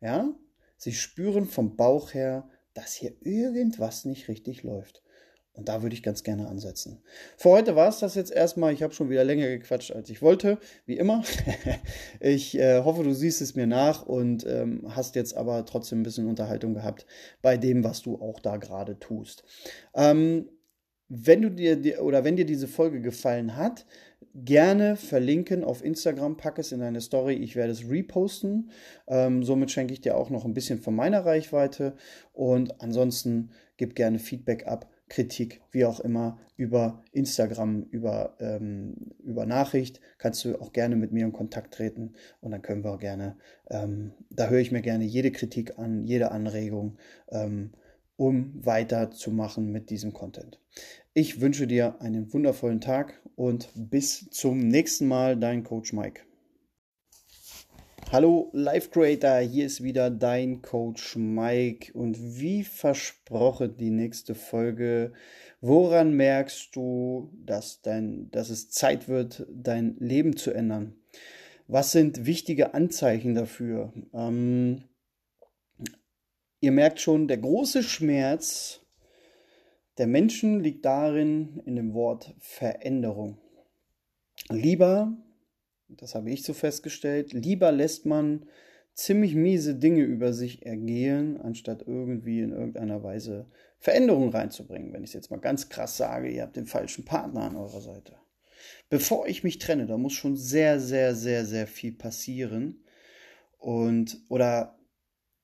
ja, 0.00 0.34
sie 0.76 0.92
spüren 0.92 1.46
vom 1.46 1.76
Bauch 1.76 2.14
her, 2.14 2.48
dass 2.74 2.94
hier 2.94 3.14
irgendwas 3.20 4.04
nicht 4.04 4.28
richtig 4.28 4.62
läuft. 4.62 5.02
Und 5.54 5.68
da 5.68 5.82
würde 5.82 5.94
ich 5.94 6.02
ganz 6.02 6.22
gerne 6.22 6.48
ansetzen. 6.48 7.02
Für 7.36 7.50
heute 7.50 7.76
war 7.76 7.88
es 7.88 7.98
das 7.98 8.14
jetzt 8.14 8.32
erstmal. 8.32 8.72
Ich 8.72 8.82
habe 8.82 8.94
schon 8.94 9.10
wieder 9.10 9.22
länger 9.22 9.48
gequatscht, 9.48 9.92
als 9.92 10.08
ich 10.08 10.22
wollte, 10.22 10.58
wie 10.86 10.96
immer. 10.96 11.22
ich 12.20 12.58
äh, 12.58 12.82
hoffe, 12.82 13.02
du 13.02 13.12
siehst 13.12 13.42
es 13.42 13.54
mir 13.54 13.66
nach 13.66 14.06
und 14.06 14.46
ähm, 14.46 14.82
hast 14.88 15.14
jetzt 15.14 15.36
aber 15.36 15.66
trotzdem 15.66 16.00
ein 16.00 16.04
bisschen 16.04 16.26
Unterhaltung 16.26 16.72
gehabt 16.72 17.06
bei 17.42 17.58
dem, 17.58 17.84
was 17.84 18.00
du 18.00 18.16
auch 18.16 18.40
da 18.40 18.56
gerade 18.56 18.98
tust. 18.98 19.44
Ähm, 19.94 20.48
wenn 21.08 21.42
du 21.42 21.50
dir 21.50 22.02
oder 22.02 22.24
wenn 22.24 22.36
dir 22.36 22.46
diese 22.46 22.66
Folge 22.66 23.02
gefallen 23.02 23.54
hat, 23.54 23.84
gerne 24.34 24.96
verlinken 24.96 25.64
auf 25.64 25.84
Instagram, 25.84 26.38
pack 26.38 26.58
es 26.58 26.72
in 26.72 26.80
deine 26.80 27.02
Story, 27.02 27.34
ich 27.34 27.56
werde 27.56 27.72
es 27.72 27.86
reposten. 27.88 28.70
Ähm, 29.06 29.42
somit 29.42 29.70
schenke 29.70 29.92
ich 29.92 30.00
dir 30.00 30.16
auch 30.16 30.30
noch 30.30 30.46
ein 30.46 30.54
bisschen 30.54 30.78
von 30.78 30.94
meiner 30.94 31.26
Reichweite 31.26 31.94
und 32.32 32.80
ansonsten 32.80 33.50
gib 33.76 33.94
gerne 33.94 34.18
Feedback 34.18 34.66
ab 34.66 34.88
Kritik, 35.08 35.60
wie 35.70 35.84
auch 35.84 36.00
immer, 36.00 36.38
über 36.56 37.02
Instagram, 37.12 37.82
über, 37.90 38.36
ähm, 38.40 38.94
über 39.22 39.46
Nachricht, 39.46 40.00
kannst 40.18 40.44
du 40.44 40.60
auch 40.60 40.72
gerne 40.72 40.96
mit 40.96 41.12
mir 41.12 41.24
in 41.24 41.32
Kontakt 41.32 41.74
treten 41.74 42.14
und 42.40 42.52
dann 42.52 42.62
können 42.62 42.84
wir 42.84 42.92
auch 42.92 43.00
gerne, 43.00 43.36
ähm, 43.70 44.12
da 44.30 44.48
höre 44.48 44.60
ich 44.60 44.72
mir 44.72 44.82
gerne 44.82 45.04
jede 45.04 45.32
Kritik 45.32 45.78
an, 45.78 46.04
jede 46.04 46.30
Anregung, 46.30 46.96
ähm, 47.30 47.72
um 48.16 48.52
weiterzumachen 48.54 49.70
mit 49.70 49.90
diesem 49.90 50.12
Content. 50.12 50.60
Ich 51.14 51.40
wünsche 51.40 51.66
dir 51.66 52.00
einen 52.00 52.32
wundervollen 52.32 52.80
Tag 52.80 53.20
und 53.34 53.68
bis 53.74 54.30
zum 54.30 54.60
nächsten 54.60 55.06
Mal, 55.06 55.36
dein 55.36 55.64
Coach 55.64 55.92
Mike. 55.92 56.22
Hallo 58.12 58.50
Life 58.52 58.90
Creator, 58.90 59.38
hier 59.38 59.64
ist 59.64 59.82
wieder 59.82 60.10
dein 60.10 60.60
Coach 60.60 61.16
Mike 61.16 61.94
und 61.94 62.18
wie 62.38 62.62
versprochen 62.62 63.78
die 63.78 63.88
nächste 63.88 64.34
Folge. 64.34 65.14
Woran 65.62 66.12
merkst 66.12 66.76
du, 66.76 67.32
dass, 67.46 67.80
dein, 67.80 68.30
dass 68.30 68.50
es 68.50 68.68
Zeit 68.68 69.08
wird, 69.08 69.46
dein 69.50 69.96
Leben 69.98 70.36
zu 70.36 70.50
ändern? 70.50 70.94
Was 71.68 71.92
sind 71.92 72.26
wichtige 72.26 72.74
Anzeichen 72.74 73.34
dafür? 73.34 73.94
Ähm, 74.12 74.82
ihr 76.60 76.72
merkt 76.72 77.00
schon, 77.00 77.28
der 77.28 77.38
große 77.38 77.82
Schmerz 77.82 78.82
der 79.96 80.06
Menschen 80.06 80.60
liegt 80.60 80.84
darin 80.84 81.62
in 81.64 81.76
dem 81.76 81.94
Wort 81.94 82.34
Veränderung. 82.40 83.38
Lieber 84.50 85.16
das 85.96 86.14
habe 86.14 86.30
ich 86.30 86.42
so 86.42 86.54
festgestellt, 86.54 87.32
lieber 87.32 87.72
lässt 87.72 88.06
man 88.06 88.46
ziemlich 88.94 89.34
miese 89.34 89.74
Dinge 89.74 90.02
über 90.02 90.32
sich 90.32 90.64
ergehen, 90.66 91.40
anstatt 91.40 91.82
irgendwie 91.86 92.40
in 92.40 92.52
irgendeiner 92.52 93.02
Weise 93.02 93.46
Veränderungen 93.78 94.30
reinzubringen. 94.30 94.92
Wenn 94.92 95.02
ich 95.02 95.10
es 95.10 95.14
jetzt 95.14 95.30
mal 95.30 95.40
ganz 95.40 95.68
krass 95.68 95.96
sage, 95.96 96.30
ihr 96.30 96.42
habt 96.42 96.56
den 96.56 96.66
falschen 96.66 97.04
Partner 97.04 97.42
an 97.42 97.56
eurer 97.56 97.80
Seite. 97.80 98.16
Bevor 98.90 99.26
ich 99.26 99.42
mich 99.42 99.58
trenne, 99.58 99.86
da 99.86 99.96
muss 99.96 100.12
schon 100.12 100.36
sehr, 100.36 100.78
sehr, 100.78 101.14
sehr, 101.14 101.44
sehr 101.46 101.66
viel 101.66 101.92
passieren. 101.92 102.84
Und, 103.58 104.18
oder 104.28 104.78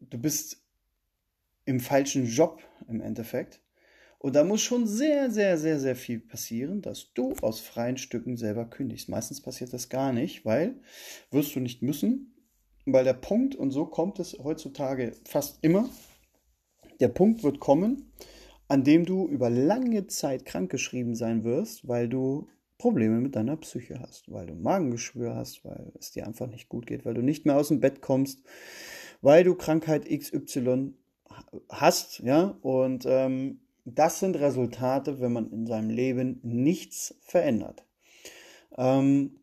du 0.00 0.18
bist 0.18 0.62
im 1.64 1.80
falschen 1.80 2.26
Job 2.26 2.62
im 2.88 3.00
Endeffekt. 3.00 3.60
Und 4.18 4.34
da 4.34 4.42
muss 4.42 4.62
schon 4.62 4.86
sehr, 4.86 5.30
sehr, 5.30 5.58
sehr, 5.58 5.78
sehr 5.78 5.94
viel 5.94 6.18
passieren, 6.18 6.82
dass 6.82 7.12
du 7.14 7.34
aus 7.40 7.60
freien 7.60 7.96
Stücken 7.96 8.36
selber 8.36 8.64
kündigst. 8.64 9.08
Meistens 9.08 9.40
passiert 9.40 9.72
das 9.72 9.88
gar 9.88 10.12
nicht, 10.12 10.44
weil 10.44 10.74
wirst 11.30 11.54
du 11.54 11.60
nicht 11.60 11.82
müssen, 11.82 12.34
weil 12.84 13.04
der 13.04 13.14
Punkt, 13.14 13.54
und 13.54 13.70
so 13.70 13.86
kommt 13.86 14.18
es 14.18 14.36
heutzutage 14.42 15.12
fast 15.24 15.58
immer, 15.62 15.88
der 17.00 17.08
Punkt 17.08 17.44
wird 17.44 17.60
kommen, 17.60 18.12
an 18.66 18.82
dem 18.82 19.04
du 19.04 19.28
über 19.28 19.50
lange 19.50 20.08
Zeit 20.08 20.44
krankgeschrieben 20.44 21.14
sein 21.14 21.44
wirst, 21.44 21.86
weil 21.86 22.08
du 22.08 22.48
Probleme 22.76 23.20
mit 23.20 23.36
deiner 23.36 23.56
Psyche 23.56 24.00
hast, 24.00 24.30
weil 24.30 24.46
du 24.46 24.54
Magengeschwür 24.54 25.34
hast, 25.34 25.64
weil 25.64 25.92
es 25.98 26.10
dir 26.10 26.26
einfach 26.26 26.48
nicht 26.48 26.68
gut 26.68 26.86
geht, 26.86 27.04
weil 27.04 27.14
du 27.14 27.22
nicht 27.22 27.46
mehr 27.46 27.56
aus 27.56 27.68
dem 27.68 27.80
Bett 27.80 28.02
kommst, 28.02 28.42
weil 29.20 29.44
du 29.44 29.54
Krankheit 29.54 30.06
XY 30.08 30.92
hast, 31.68 32.20
ja, 32.20 32.56
und 32.62 33.04
ähm, 33.06 33.60
das 33.94 34.20
sind 34.20 34.36
Resultate, 34.36 35.20
wenn 35.20 35.32
man 35.32 35.50
in 35.50 35.66
seinem 35.66 35.90
Leben 35.90 36.40
nichts 36.42 37.14
verändert. 37.20 37.84
Ähm, 38.76 39.40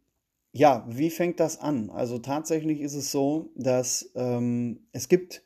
ja, 0.51 0.85
wie 0.87 1.09
fängt 1.09 1.39
das 1.39 1.59
an? 1.59 1.89
Also 1.89 2.17
tatsächlich 2.17 2.79
ist 2.79 2.95
es 2.95 3.11
so, 3.11 3.51
dass 3.55 4.11
ähm, 4.15 4.87
es 4.93 5.09
gibt 5.09 5.43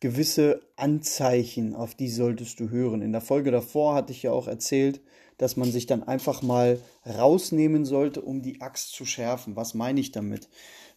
gewisse 0.00 0.60
Anzeichen, 0.76 1.74
auf 1.74 1.94
die 1.94 2.08
solltest 2.08 2.60
du 2.60 2.68
hören. 2.68 3.02
In 3.02 3.12
der 3.12 3.20
Folge 3.20 3.50
davor 3.50 3.94
hatte 3.94 4.12
ich 4.12 4.24
ja 4.24 4.32
auch 4.32 4.48
erzählt, 4.48 5.00
dass 5.38 5.56
man 5.56 5.70
sich 5.70 5.86
dann 5.86 6.02
einfach 6.02 6.42
mal 6.42 6.78
rausnehmen 7.06 7.84
sollte, 7.84 8.20
um 8.20 8.42
die 8.42 8.60
Axt 8.60 8.92
zu 8.92 9.04
schärfen. 9.04 9.56
Was 9.56 9.74
meine 9.74 10.00
ich 10.00 10.12
damit? 10.12 10.48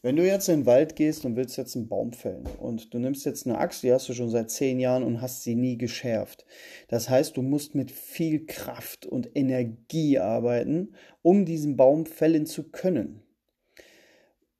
Wenn 0.05 0.17
du 0.17 0.23
jetzt 0.23 0.49
in 0.49 0.59
den 0.59 0.65
Wald 0.67 0.95
gehst 0.95 1.25
und 1.25 1.35
willst 1.35 1.57
jetzt 1.57 1.75
einen 1.75 1.87
Baum 1.87 2.13
fällen 2.13 2.45
und 2.59 2.93
du 2.93 2.99
nimmst 2.99 3.25
jetzt 3.25 3.47
eine 3.47 3.57
Axt, 3.57 3.81
die 3.81 3.91
hast 3.91 4.07
du 4.07 4.13
schon 4.13 4.29
seit 4.29 4.51
zehn 4.51 4.79
Jahren 4.79 5.01
und 5.01 5.19
hast 5.19 5.41
sie 5.41 5.55
nie 5.55 5.79
geschärft. 5.79 6.45
Das 6.89 7.09
heißt, 7.09 7.35
du 7.35 7.41
musst 7.41 7.73
mit 7.73 7.89
viel 7.89 8.45
Kraft 8.45 9.07
und 9.07 9.31
Energie 9.33 10.19
arbeiten, 10.19 10.93
um 11.23 11.43
diesen 11.43 11.75
Baum 11.75 12.05
fällen 12.05 12.45
zu 12.45 12.69
können. 12.69 13.23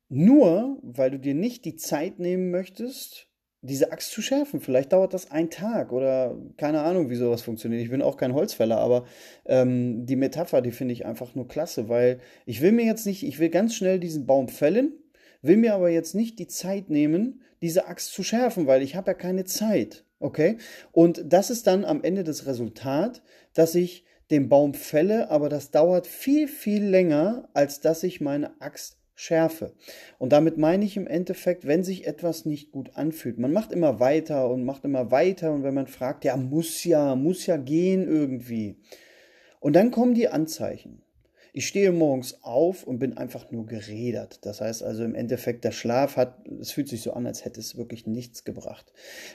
Nur 0.10 0.80
weil 0.82 1.12
du 1.12 1.20
dir 1.20 1.36
nicht 1.36 1.64
die 1.66 1.75
Zeit 1.75 2.18
nehmen 2.18 2.50
möchtest, 2.50 3.30
diese 3.62 3.92
Axt 3.92 4.14
zu 4.14 4.24
schärfen. 4.24 4.62
Vielleicht 4.62 4.94
dauert 4.94 5.14
das 5.14 5.30
ein 5.30 5.52
Tag 5.52 5.92
oder 5.92 6.36
keine 6.58 6.82
Ahnung, 6.82 7.12
wie 7.12 7.16
sowas 7.18 7.44
funktioniert. 7.44 7.84
Ich 7.84 7.92
bin 7.92 8.02
auch 8.02 8.18
kein 8.18 8.34
Holzfäller, 8.34 8.80
aber 8.80 9.06
ähm, 9.46 10.08
die 10.08 10.16
Metapher, 10.16 10.64
die 10.64 10.72
finde 10.72 10.96
ich 10.96 11.06
einfach 11.06 11.36
nur 11.36 11.48
klasse, 11.48 11.88
weil 11.88 12.20
ich 12.48 12.62
will 12.62 12.72
mir 12.72 12.86
jetzt 12.86 13.06
nicht, 13.06 13.22
ich 13.22 13.38
will 13.38 13.50
ganz 13.50 13.75
schnell 13.75 14.00
diesen 14.00 14.25
Baum 14.25 14.48
fällen 14.48 14.94
will 15.42 15.58
mir 15.58 15.74
aber 15.74 15.89
jetzt 15.89 16.15
nicht 16.15 16.39
die 16.39 16.48
Zeit 16.48 16.89
nehmen, 16.89 17.42
diese 17.62 17.88
Axt 17.88 18.13
zu 18.13 18.24
schärfen, 18.24 18.68
weil 18.68 18.82
ich 18.82 18.96
habe 18.96 19.12
ja 19.12 19.13
keine 19.13 19.46
Zeit. 19.46 20.06
Okay? 20.20 20.58
Und 20.92 21.24
das 21.25 21.50
ist 21.50 21.68
dann 21.68 21.86
am 21.86 22.04
Ende 22.04 22.24
das 22.24 22.46
Resultat, 22.46 23.22
dass 23.54 23.75
ich 23.75 24.06
den 24.32 24.50
Baum 24.50 24.74
fälle, 24.74 25.30
aber 25.30 25.50
das 25.50 25.72
dauert 25.72 26.08
viel, 26.08 26.48
viel 26.48 26.84
länger, 26.84 27.50
als 27.54 27.80
dass 27.80 28.04
ich 28.04 28.22
meine 28.22 28.60
Axt 28.60 28.98
schärfe. 29.13 29.74
Und 30.18 30.34
damit 30.34 30.58
meine 30.58 30.84
ich 30.84 30.98
im 30.98 31.08
Endeffekt, 31.08 31.65
wenn 31.65 31.84
sich 31.84 32.06
etwas 32.06 32.46
nicht 32.46 32.72
gut 32.72 32.96
anfühlt, 32.96 33.39
man 33.39 33.54
macht 33.54 33.72
immer 33.72 34.00
weiter 34.00 34.50
und 34.50 34.65
macht 34.65 34.84
immer 34.84 35.12
weiter 35.12 35.54
und 35.54 35.63
wenn 35.63 35.74
man 35.74 35.88
fragt, 35.88 36.25
ja, 36.25 36.36
muss 36.36 36.84
ja, 36.84 37.15
muss 37.15 37.46
ja 37.46 37.58
gehen 37.58 38.08
irgendwie. 38.08 38.77
Und 39.60 39.74
dann 39.74 39.92
kommen 39.92 40.13
die 40.13 40.27
Anzeichen. 40.27 41.01
Ich 41.58 41.68
stehe 41.68 41.94
morgens 41.94 42.44
auf 42.44 42.84
und 42.84 43.00
bin 43.00 43.16
einfach 43.16 43.50
nur 43.50 43.66
geredert. 43.66 44.46
Das 44.46 44.60
heißt 44.60 44.84
also 44.84 45.06
im 45.06 45.16
Endeffekt, 45.16 45.64
der 45.64 45.72
Schlaf 45.72 46.18
hat, 46.18 46.46
es 46.60 46.72
fühlt 46.72 46.90
sich 46.90 47.02
so 47.02 47.14
an, 47.14 47.26
als 47.26 47.46
hätte 47.46 47.62
es 47.62 47.78
wirklich 47.78 48.06
nichts 48.06 48.44
gebracht. 48.44 48.92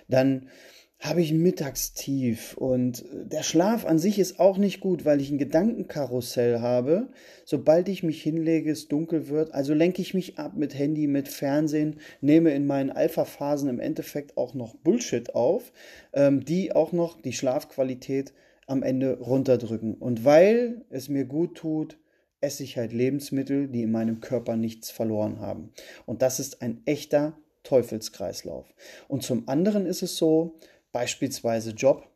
Dann 0.06 0.50
habe 0.98 1.22
ich 1.22 1.32
Mittagstief 1.32 2.58
und 2.58 3.06
der 3.10 3.42
Schlaf 3.42 3.86
an 3.86 3.98
sich 3.98 4.18
ist 4.18 4.38
auch 4.38 4.58
nicht 4.58 4.80
gut, 4.80 5.06
weil 5.06 5.18
ich 5.22 5.30
ein 5.30 5.38
Gedankenkarussell 5.38 6.60
habe. 6.60 7.08
Sobald 7.46 7.88
ich 7.88 8.02
mich 8.02 8.22
hinlege, 8.22 8.70
es 8.70 8.86
dunkel 8.86 9.28
wird, 9.28 9.54
also 9.54 9.72
lenke 9.72 10.02
ich 10.02 10.12
mich 10.12 10.38
ab 10.38 10.52
mit 10.54 10.78
Handy, 10.78 11.06
mit 11.06 11.26
Fernsehen, 11.26 12.00
nehme 12.20 12.50
in 12.50 12.66
meinen 12.66 12.90
Alpha-Phasen 12.90 13.70
im 13.70 13.80
Endeffekt 13.80 14.36
auch 14.36 14.52
noch 14.52 14.74
Bullshit 14.74 15.34
auf, 15.34 15.72
ähm, 16.12 16.44
die 16.44 16.76
auch 16.76 16.92
noch 16.92 17.18
die 17.22 17.32
Schlafqualität 17.32 18.34
am 18.66 18.82
Ende 18.82 19.18
runterdrücken. 19.18 19.94
Und 19.94 20.26
weil 20.26 20.84
es 20.90 21.08
mir 21.08 21.24
gut 21.24 21.56
tut, 21.56 21.96
esse 22.40 22.62
ich 22.62 22.76
halt 22.76 22.92
Lebensmittel, 22.92 23.68
die 23.68 23.82
in 23.82 23.92
meinem 23.92 24.20
Körper 24.20 24.56
nichts 24.56 24.90
verloren 24.90 25.40
haben. 25.40 25.72
Und 26.06 26.22
das 26.22 26.40
ist 26.40 26.62
ein 26.62 26.82
echter 26.86 27.38
Teufelskreislauf. 27.62 28.66
Und 29.08 29.22
zum 29.22 29.48
anderen 29.48 29.86
ist 29.86 30.02
es 30.02 30.16
so, 30.16 30.58
beispielsweise 30.92 31.70
Job. 31.70 32.06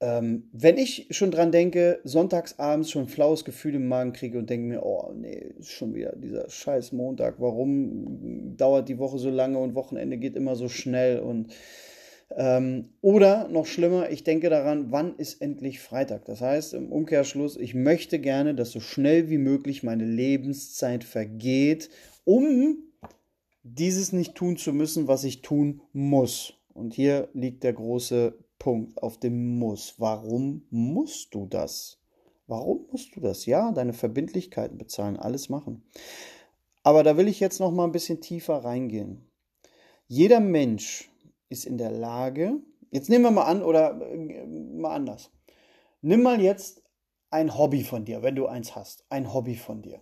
Ähm, 0.00 0.50
wenn 0.52 0.76
ich 0.76 1.06
schon 1.10 1.30
dran 1.30 1.52
denke, 1.52 2.00
sonntagsabends 2.04 2.90
schon 2.90 3.04
ein 3.04 3.08
flaues 3.08 3.46
Gefühl 3.46 3.76
im 3.76 3.88
Magen 3.88 4.12
kriege 4.12 4.38
und 4.38 4.50
denke 4.50 4.66
mir, 4.66 4.82
oh 4.84 5.10
nee, 5.14 5.54
schon 5.62 5.94
wieder 5.94 6.14
dieser 6.16 6.50
scheiß 6.50 6.92
Montag, 6.92 7.36
warum 7.38 8.56
dauert 8.58 8.90
die 8.90 8.98
Woche 8.98 9.18
so 9.18 9.30
lange 9.30 9.58
und 9.58 9.74
Wochenende 9.74 10.18
geht 10.18 10.36
immer 10.36 10.54
so 10.54 10.68
schnell 10.68 11.20
und 11.20 11.54
ähm, 12.30 12.90
oder 13.00 13.48
noch 13.48 13.66
schlimmer, 13.66 14.10
ich 14.10 14.24
denke 14.24 14.50
daran, 14.50 14.90
wann 14.90 15.16
ist 15.16 15.40
endlich 15.40 15.80
Freitag? 15.80 16.24
Das 16.24 16.40
heißt, 16.40 16.74
im 16.74 16.90
Umkehrschluss, 16.90 17.56
ich 17.56 17.74
möchte 17.74 18.18
gerne, 18.18 18.54
dass 18.54 18.72
so 18.72 18.80
schnell 18.80 19.30
wie 19.30 19.38
möglich 19.38 19.82
meine 19.82 20.04
Lebenszeit 20.04 21.04
vergeht, 21.04 21.90
um 22.24 22.78
dieses 23.62 24.12
nicht 24.12 24.34
tun 24.34 24.56
zu 24.56 24.72
müssen, 24.72 25.08
was 25.08 25.24
ich 25.24 25.42
tun 25.42 25.82
muss. 25.92 26.54
Und 26.74 26.94
hier 26.94 27.28
liegt 27.32 27.64
der 27.64 27.72
große 27.72 28.36
Punkt 28.58 29.02
auf 29.02 29.18
dem 29.18 29.58
Muss. 29.58 29.94
Warum 29.98 30.62
musst 30.70 31.34
du 31.34 31.46
das? 31.46 31.98
Warum 32.46 32.86
musst 32.90 33.16
du 33.16 33.20
das? 33.20 33.46
Ja, 33.46 33.72
deine 33.72 33.92
Verbindlichkeiten 33.92 34.78
bezahlen, 34.78 35.16
alles 35.16 35.48
machen. 35.48 35.82
Aber 36.82 37.02
da 37.02 37.16
will 37.16 37.26
ich 37.26 37.40
jetzt 37.40 37.58
noch 37.58 37.72
mal 37.72 37.84
ein 37.84 37.92
bisschen 37.92 38.20
tiefer 38.20 38.58
reingehen. 38.58 39.26
Jeder 40.06 40.38
Mensch 40.38 41.10
ist 41.48 41.66
in 41.66 41.78
der 41.78 41.90
Lage, 41.90 42.60
jetzt 42.90 43.08
nehmen 43.08 43.24
wir 43.24 43.30
mal 43.30 43.44
an 43.44 43.62
oder 43.62 44.00
äh, 44.00 44.46
mal 44.46 44.94
anders. 44.94 45.30
Nimm 46.02 46.22
mal 46.22 46.40
jetzt 46.40 46.82
ein 47.30 47.56
Hobby 47.56 47.82
von 47.82 48.04
dir, 48.04 48.22
wenn 48.22 48.36
du 48.36 48.46
eins 48.46 48.76
hast, 48.76 49.04
ein 49.10 49.32
Hobby 49.32 49.56
von 49.56 49.82
dir, 49.82 50.00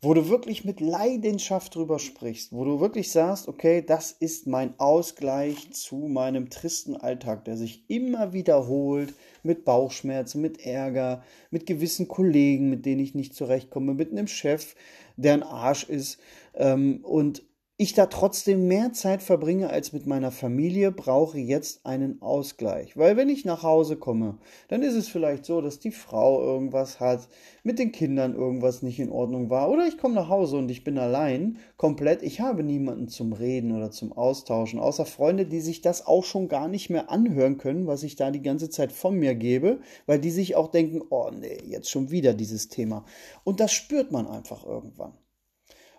wo 0.00 0.14
du 0.14 0.28
wirklich 0.28 0.64
mit 0.64 0.80
Leidenschaft 0.80 1.74
drüber 1.74 1.98
sprichst, 1.98 2.52
wo 2.52 2.64
du 2.64 2.80
wirklich 2.80 3.10
sagst, 3.10 3.48
okay, 3.48 3.82
das 3.82 4.12
ist 4.12 4.46
mein 4.46 4.78
Ausgleich 4.78 5.72
zu 5.72 5.96
meinem 5.96 6.50
tristen 6.50 6.96
Alltag, 6.96 7.44
der 7.44 7.56
sich 7.56 7.88
immer 7.88 8.32
wiederholt 8.32 9.14
mit 9.42 9.64
Bauchschmerzen, 9.64 10.40
mit 10.40 10.64
Ärger, 10.64 11.22
mit 11.50 11.66
gewissen 11.66 12.08
Kollegen, 12.08 12.68
mit 12.68 12.84
denen 12.84 13.00
ich 13.00 13.14
nicht 13.14 13.34
zurechtkomme, 13.34 13.94
mit 13.94 14.10
einem 14.10 14.26
Chef, 14.26 14.74
der 15.16 15.34
ein 15.34 15.42
Arsch 15.42 15.88
ist 15.88 16.18
ähm, 16.54 17.00
und 17.02 17.42
ich 17.82 17.94
da 17.94 18.06
trotzdem 18.06 18.68
mehr 18.68 18.92
Zeit 18.92 19.22
verbringe 19.22 19.68
als 19.68 19.92
mit 19.92 20.06
meiner 20.06 20.30
Familie, 20.30 20.92
brauche 20.92 21.38
jetzt 21.38 21.84
einen 21.84 22.22
Ausgleich. 22.22 22.96
Weil 22.96 23.16
wenn 23.16 23.28
ich 23.28 23.44
nach 23.44 23.62
Hause 23.62 23.96
komme, 23.96 24.38
dann 24.68 24.82
ist 24.82 24.94
es 24.94 25.08
vielleicht 25.08 25.44
so, 25.44 25.60
dass 25.60 25.78
die 25.78 25.90
Frau 25.90 26.40
irgendwas 26.42 27.00
hat, 27.00 27.28
mit 27.62 27.78
den 27.78 27.92
Kindern 27.92 28.34
irgendwas 28.34 28.82
nicht 28.82 29.00
in 29.00 29.10
Ordnung 29.10 29.50
war. 29.50 29.70
Oder 29.70 29.86
ich 29.86 29.98
komme 29.98 30.14
nach 30.14 30.28
Hause 30.28 30.56
und 30.56 30.70
ich 30.70 30.84
bin 30.84 30.98
allein, 30.98 31.58
komplett. 31.76 32.22
Ich 32.22 32.40
habe 32.40 32.62
niemanden 32.62 33.08
zum 33.08 33.32
Reden 33.32 33.76
oder 33.76 33.90
zum 33.90 34.12
Austauschen, 34.12 34.78
außer 34.78 35.04
Freunde, 35.04 35.46
die 35.46 35.60
sich 35.60 35.80
das 35.82 36.06
auch 36.06 36.24
schon 36.24 36.48
gar 36.48 36.68
nicht 36.68 36.90
mehr 36.90 37.10
anhören 37.10 37.58
können, 37.58 37.86
was 37.86 38.02
ich 38.02 38.16
da 38.16 38.30
die 38.30 38.42
ganze 38.42 38.70
Zeit 38.70 38.92
von 38.92 39.16
mir 39.16 39.34
gebe, 39.34 39.80
weil 40.06 40.20
die 40.20 40.30
sich 40.30 40.56
auch 40.56 40.68
denken, 40.68 41.02
oh 41.10 41.30
nee, 41.30 41.58
jetzt 41.66 41.90
schon 41.90 42.10
wieder 42.10 42.34
dieses 42.34 42.68
Thema. 42.68 43.04
Und 43.44 43.60
das 43.60 43.72
spürt 43.72 44.12
man 44.12 44.26
einfach 44.26 44.64
irgendwann. 44.64 45.14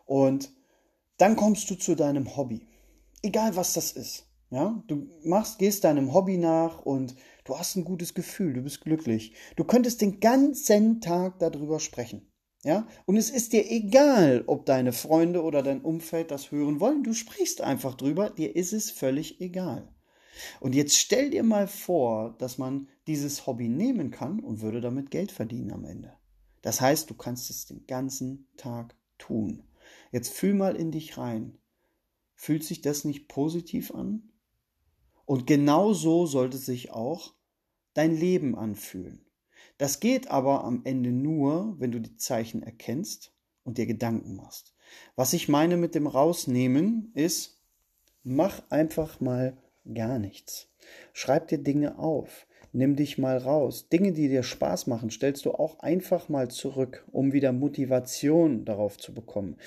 Und 0.06 0.52
dann 1.18 1.36
kommst 1.36 1.70
du 1.70 1.76
zu 1.76 1.96
deinem 1.96 2.36
Hobby. 2.36 2.68
Egal 3.22 3.56
was 3.56 3.74
das 3.74 3.92
ist. 3.92 4.28
Ja, 4.50 4.84
du 4.88 5.08
machst, 5.24 5.58
gehst 5.58 5.84
deinem 5.84 6.14
Hobby 6.14 6.38
nach 6.38 6.80
und 6.86 7.16
du 7.44 7.58
hast 7.58 7.76
ein 7.76 7.86
gutes 7.86 8.14
Gefühl, 8.14 8.54
du 8.54 8.62
bist 8.62 8.82
glücklich. 8.82 9.34
Du 9.56 9.64
könntest 9.64 10.02
den 10.02 10.20
ganzen 10.20 11.02
Tag 11.02 11.40
darüber 11.40 11.80
sprechen. 11.80 12.32
Ja, 12.64 12.88
und 13.06 13.18
es 13.18 13.30
ist 13.30 13.52
dir 13.52 13.70
egal, 13.70 14.44
ob 14.48 14.66
deine 14.66 14.94
Freunde 14.94 15.44
oder 15.44 15.64
dein 15.64 15.82
Umfeld 15.82 16.32
das 16.32 16.52
hören 16.52 16.80
wollen. 16.80 17.04
Du 17.04 17.14
sprichst 17.14 17.62
einfach 17.62 17.96
drüber, 17.96 18.30
dir 18.30 18.56
ist 18.56 18.74
es 18.74 18.92
völlig 18.92 19.42
egal. 19.42 19.92
Und 20.60 20.76
jetzt 20.76 20.98
stell 20.98 21.30
dir 21.30 21.44
mal 21.44 21.68
vor, 21.68 22.36
dass 22.38 22.58
man 22.58 22.88
dieses 23.08 23.48
Hobby 23.48 23.68
nehmen 23.68 24.12
kann 24.12 24.40
und 24.40 24.62
würde 24.62 24.82
damit 24.82 25.12
Geld 25.12 25.32
verdienen 25.32 25.72
am 25.72 25.84
Ende. 25.84 26.14
Das 26.62 26.80
heißt, 26.80 27.10
du 27.10 27.16
kannst 27.16 27.50
es 27.50 27.66
den 27.66 27.86
ganzen 27.86 28.48
Tag 28.56 28.96
tun. 29.18 29.64
Jetzt 30.14 30.32
fühl 30.32 30.54
mal 30.54 30.76
in 30.76 30.92
dich 30.92 31.18
rein. 31.18 31.58
Fühlt 32.36 32.64
sich 32.64 32.82
das 32.82 33.04
nicht 33.04 33.28
positiv 33.28 33.92
an? 33.96 34.30
Und 35.26 35.48
genau 35.48 35.94
so 35.94 36.28
sollte 36.28 36.58
sich 36.58 36.92
auch 36.92 37.34
dein 37.96 38.16
Leben 38.16 38.56
anfühlen. 38.56 39.26
Das 39.80 40.00
geht 40.00 40.30
aber 40.30 40.66
am 40.66 40.82
Ende 40.84 41.12
nur, 41.12 41.80
wenn 41.80 41.92
du 41.92 42.00
die 42.00 42.16
Zeichen 42.16 42.62
erkennst 42.62 43.34
und 43.64 43.80
dir 43.80 43.88
Gedanken 43.88 44.36
machst. 44.36 44.76
Was 45.16 45.34
ich 45.34 45.50
meine 45.50 45.78
mit 45.78 45.96
dem 45.96 46.06
Rausnehmen 46.06 47.12
ist, 47.16 47.60
mach 48.22 48.62
einfach 48.70 49.20
mal 49.20 49.58
gar 49.96 50.20
nichts. 50.20 50.70
Schreib 51.14 51.48
dir 51.48 51.58
Dinge 51.58 51.98
auf. 51.98 52.46
Nimm 52.76 52.96
dich 52.96 53.20
mal 53.20 53.38
raus. 53.38 53.88
Dinge, 53.90 54.14
die 54.14 54.30
dir 54.30 54.42
Spaß 54.42 54.88
machen, 54.88 55.12
stellst 55.12 55.46
du 55.46 55.52
auch 55.52 55.80
einfach 55.82 56.28
mal 56.28 56.50
zurück, 56.50 57.06
um 57.12 57.32
wieder 57.32 57.52
Motivation 57.52 58.66
darauf 58.66 58.98
zu 58.98 59.14
bekommen. 59.14 59.58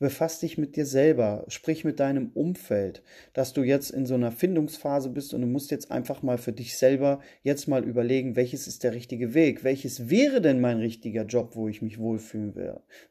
Befass 0.00 0.40
dich 0.40 0.58
mit 0.58 0.74
dir 0.74 0.84
selber, 0.84 1.44
sprich 1.46 1.84
mit 1.84 2.00
deinem 2.00 2.30
Umfeld, 2.34 3.02
dass 3.32 3.52
du 3.52 3.62
jetzt 3.62 3.90
in 3.90 4.04
so 4.04 4.14
einer 4.14 4.32
Findungsphase 4.32 5.10
bist 5.10 5.32
und 5.32 5.42
du 5.42 5.46
musst 5.46 5.70
jetzt 5.70 5.92
einfach 5.92 6.22
mal 6.22 6.38
für 6.38 6.52
dich 6.52 6.76
selber 6.76 7.20
jetzt 7.42 7.68
mal 7.68 7.84
überlegen, 7.84 8.34
welches 8.34 8.66
ist 8.66 8.82
der 8.82 8.94
richtige 8.94 9.32
Weg, 9.32 9.62
welches 9.62 10.10
wäre 10.10 10.40
denn 10.40 10.60
mein 10.60 10.78
richtiger 10.78 11.24
Job, 11.24 11.54
wo 11.54 11.68
ich 11.68 11.82
mich 11.82 11.98
wohlfühlen 11.98 12.54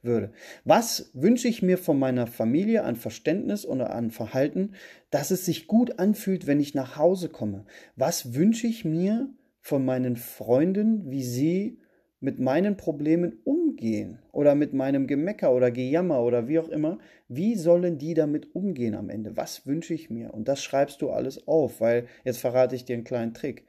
würde. 0.02 0.34
Was 0.66 1.12
wünsche 1.14 1.48
ich 1.48 1.62
mir 1.62 1.78
von 1.78 1.98
meiner 1.98 2.28
Familie 2.28 2.84
an 2.84 2.98
Verständnis 2.98 3.66
oder 3.66 3.96
an 3.96 4.12
Verhalten, 4.12 4.74
dass 5.12 5.32
es 5.32 5.46
sich 5.46 5.68
gut 5.68 5.98
anfühlt, 5.98 6.46
wenn 6.46 6.60
ich 6.60 6.74
nach 6.74 6.98
Hause 6.98 7.30
komme? 7.30 7.66
Was 7.96 8.36
wünsche 8.36 8.68
ich 8.68 8.84
mir 8.84 9.30
von 9.62 9.86
meinen 9.86 10.18
Freunden, 10.18 11.10
wie 11.10 11.24
sie 11.24 11.80
mit 12.26 12.40
meinen 12.40 12.76
Problemen 12.76 13.38
umgehen 13.44 14.18
oder 14.32 14.56
mit 14.56 14.74
meinem 14.74 15.06
Gemecker 15.06 15.54
oder 15.54 15.70
Gejammer 15.70 16.24
oder 16.24 16.48
wie 16.48 16.58
auch 16.58 16.70
immer, 16.70 16.98
wie 17.28 17.56
sollen 17.56 18.00
die 18.00 18.16
damit 18.16 18.56
umgehen 18.56 18.96
am 18.96 19.12
Ende? 19.12 19.38
Was 19.38 19.68
wünsche 19.68 19.94
ich 19.94 20.10
mir? 20.10 20.34
Und 20.34 20.48
das 20.48 20.64
schreibst 20.64 21.04
du 21.04 21.12
alles 21.12 21.48
auf, 21.48 21.82
weil 21.82 22.08
jetzt 22.24 22.40
verrate 22.40 22.76
ich 22.76 22.84
dir 22.84 22.96
einen 22.96 23.04
kleinen 23.04 23.36
Trick. 23.36 23.66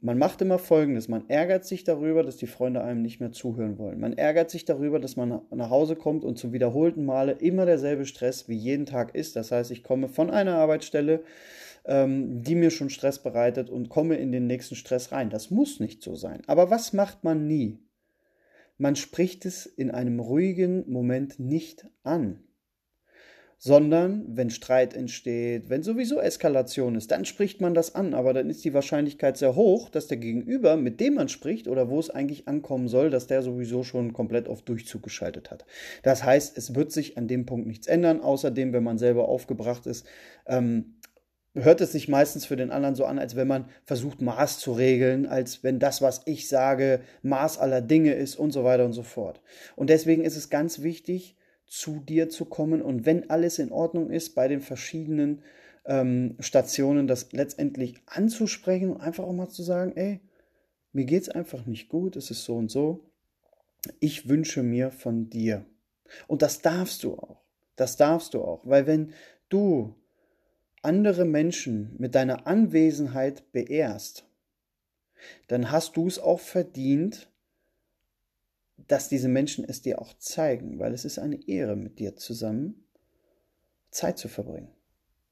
Man 0.00 0.16
macht 0.16 0.40
immer 0.40 0.58
Folgendes. 0.58 1.08
Man 1.08 1.28
ärgert 1.28 1.66
sich 1.66 1.84
darüber, 1.84 2.22
dass 2.22 2.38
die 2.38 2.46
Freunde 2.46 2.82
einem 2.82 3.02
nicht 3.02 3.20
mehr 3.20 3.32
zuhören 3.32 3.76
wollen. 3.78 4.00
Man 4.00 4.14
ärgert 4.14 4.48
sich 4.48 4.64
darüber, 4.64 4.98
dass 4.98 5.16
man 5.16 5.42
nach 5.50 5.70
Hause 5.70 5.94
kommt 5.94 6.24
und 6.24 6.38
zum 6.38 6.52
wiederholten 6.54 7.04
Male 7.04 7.32
immer 7.32 7.66
derselbe 7.66 8.06
Stress 8.06 8.48
wie 8.48 8.56
jeden 8.56 8.86
Tag 8.86 9.14
ist. 9.14 9.36
Das 9.36 9.52
heißt, 9.52 9.72
ich 9.72 9.82
komme 9.82 10.08
von 10.08 10.30
einer 10.30 10.54
Arbeitsstelle, 10.54 11.22
ähm, 11.84 12.42
die 12.42 12.54
mir 12.54 12.70
schon 12.70 12.90
Stress 12.90 13.22
bereitet 13.22 13.70
und 13.70 13.88
komme 13.88 14.16
in 14.16 14.32
den 14.32 14.46
nächsten 14.46 14.74
Stress 14.74 15.12
rein. 15.12 15.30
Das 15.30 15.50
muss 15.50 15.80
nicht 15.80 16.02
so 16.02 16.14
sein. 16.14 16.42
Aber 16.46 16.70
was 16.70 16.92
macht 16.92 17.24
man 17.24 17.46
nie? 17.46 17.78
Man 18.76 18.96
spricht 18.96 19.44
es 19.44 19.66
in 19.66 19.90
einem 19.90 20.20
ruhigen 20.20 20.90
Moment 20.90 21.38
nicht 21.40 21.86
an 22.04 22.44
sondern 23.58 24.24
wenn 24.28 24.50
Streit 24.50 24.94
entsteht, 24.94 25.68
wenn 25.68 25.82
sowieso 25.82 26.20
Eskalation 26.20 26.94
ist, 26.94 27.10
dann 27.10 27.24
spricht 27.24 27.60
man 27.60 27.74
das 27.74 27.94
an, 27.94 28.14
aber 28.14 28.32
dann 28.32 28.48
ist 28.48 28.64
die 28.64 28.72
Wahrscheinlichkeit 28.72 29.36
sehr 29.36 29.56
hoch, 29.56 29.90
dass 29.90 30.06
der 30.06 30.16
Gegenüber, 30.16 30.76
mit 30.76 31.00
dem 31.00 31.14
man 31.14 31.28
spricht 31.28 31.66
oder 31.66 31.90
wo 31.90 31.98
es 31.98 32.08
eigentlich 32.08 32.46
ankommen 32.46 32.86
soll, 32.86 33.10
dass 33.10 33.26
der 33.26 33.42
sowieso 33.42 33.82
schon 33.82 34.12
komplett 34.12 34.48
auf 34.48 34.62
Durchzug 34.62 35.02
geschaltet 35.02 35.50
hat. 35.50 35.66
Das 36.04 36.22
heißt, 36.22 36.56
es 36.56 36.76
wird 36.76 36.92
sich 36.92 37.18
an 37.18 37.26
dem 37.26 37.46
Punkt 37.46 37.66
nichts 37.66 37.88
ändern, 37.88 38.20
außerdem, 38.20 38.72
wenn 38.72 38.84
man 38.84 38.98
selber 38.98 39.28
aufgebracht 39.28 39.86
ist, 39.86 40.06
ähm, 40.46 40.94
hört 41.54 41.80
es 41.80 41.92
sich 41.92 42.08
meistens 42.08 42.46
für 42.46 42.56
den 42.56 42.70
anderen 42.70 42.94
so 42.94 43.04
an, 43.04 43.18
als 43.18 43.36
wenn 43.36 43.48
man 43.48 43.68
versucht, 43.84 44.20
Maß 44.20 44.58
zu 44.58 44.72
regeln, 44.72 45.26
als 45.26 45.64
wenn 45.64 45.78
das, 45.78 46.02
was 46.02 46.22
ich 46.26 46.48
sage, 46.48 47.00
Maß 47.22 47.58
aller 47.58 47.80
Dinge 47.80 48.14
ist 48.14 48.36
und 48.36 48.52
so 48.52 48.64
weiter 48.64 48.84
und 48.84 48.92
so 48.92 49.02
fort. 49.02 49.40
Und 49.76 49.90
deswegen 49.90 50.24
ist 50.24 50.36
es 50.36 50.50
ganz 50.50 50.82
wichtig, 50.82 51.36
zu 51.66 52.00
dir 52.00 52.30
zu 52.30 52.46
kommen 52.46 52.80
und 52.80 53.04
wenn 53.04 53.28
alles 53.28 53.58
in 53.58 53.72
Ordnung 53.72 54.10
ist 54.10 54.34
bei 54.34 54.48
den 54.48 54.62
verschiedenen 54.62 55.42
ähm, 55.84 56.36
Stationen, 56.40 57.06
das 57.06 57.32
letztendlich 57.32 57.96
anzusprechen 58.06 58.90
und 58.90 59.00
einfach 59.00 59.24
auch 59.24 59.32
mal 59.32 59.48
zu 59.48 59.62
sagen, 59.62 59.92
ey, 59.94 60.20
mir 60.92 61.04
geht 61.04 61.22
es 61.22 61.28
einfach 61.28 61.66
nicht 61.66 61.88
gut, 61.88 62.16
es 62.16 62.30
ist 62.30 62.44
so 62.44 62.56
und 62.56 62.70
so. 62.70 63.10
Ich 64.00 64.28
wünsche 64.28 64.62
mir 64.62 64.90
von 64.90 65.28
dir. 65.28 65.64
Und 66.26 66.42
das 66.42 66.62
darfst 66.62 67.04
du 67.04 67.14
auch. 67.14 67.42
Das 67.76 67.96
darfst 67.96 68.34
du 68.34 68.42
auch, 68.42 68.62
weil 68.64 68.86
wenn 68.86 69.12
du 69.48 69.94
andere 70.88 71.26
Menschen 71.26 71.94
mit 71.98 72.14
deiner 72.14 72.46
Anwesenheit 72.46 73.52
beehrst, 73.52 74.24
dann 75.46 75.70
hast 75.70 75.98
du 75.98 76.06
es 76.06 76.18
auch 76.18 76.40
verdient, 76.40 77.30
dass 78.86 79.10
diese 79.10 79.28
Menschen 79.28 79.66
es 79.68 79.82
dir 79.82 80.00
auch 80.00 80.14
zeigen, 80.14 80.78
weil 80.78 80.94
es 80.94 81.04
ist 81.04 81.18
eine 81.18 81.46
Ehre, 81.46 81.76
mit 81.76 81.98
dir 81.98 82.16
zusammen 82.16 82.86
Zeit 83.90 84.16
zu 84.16 84.28
verbringen. 84.28 84.70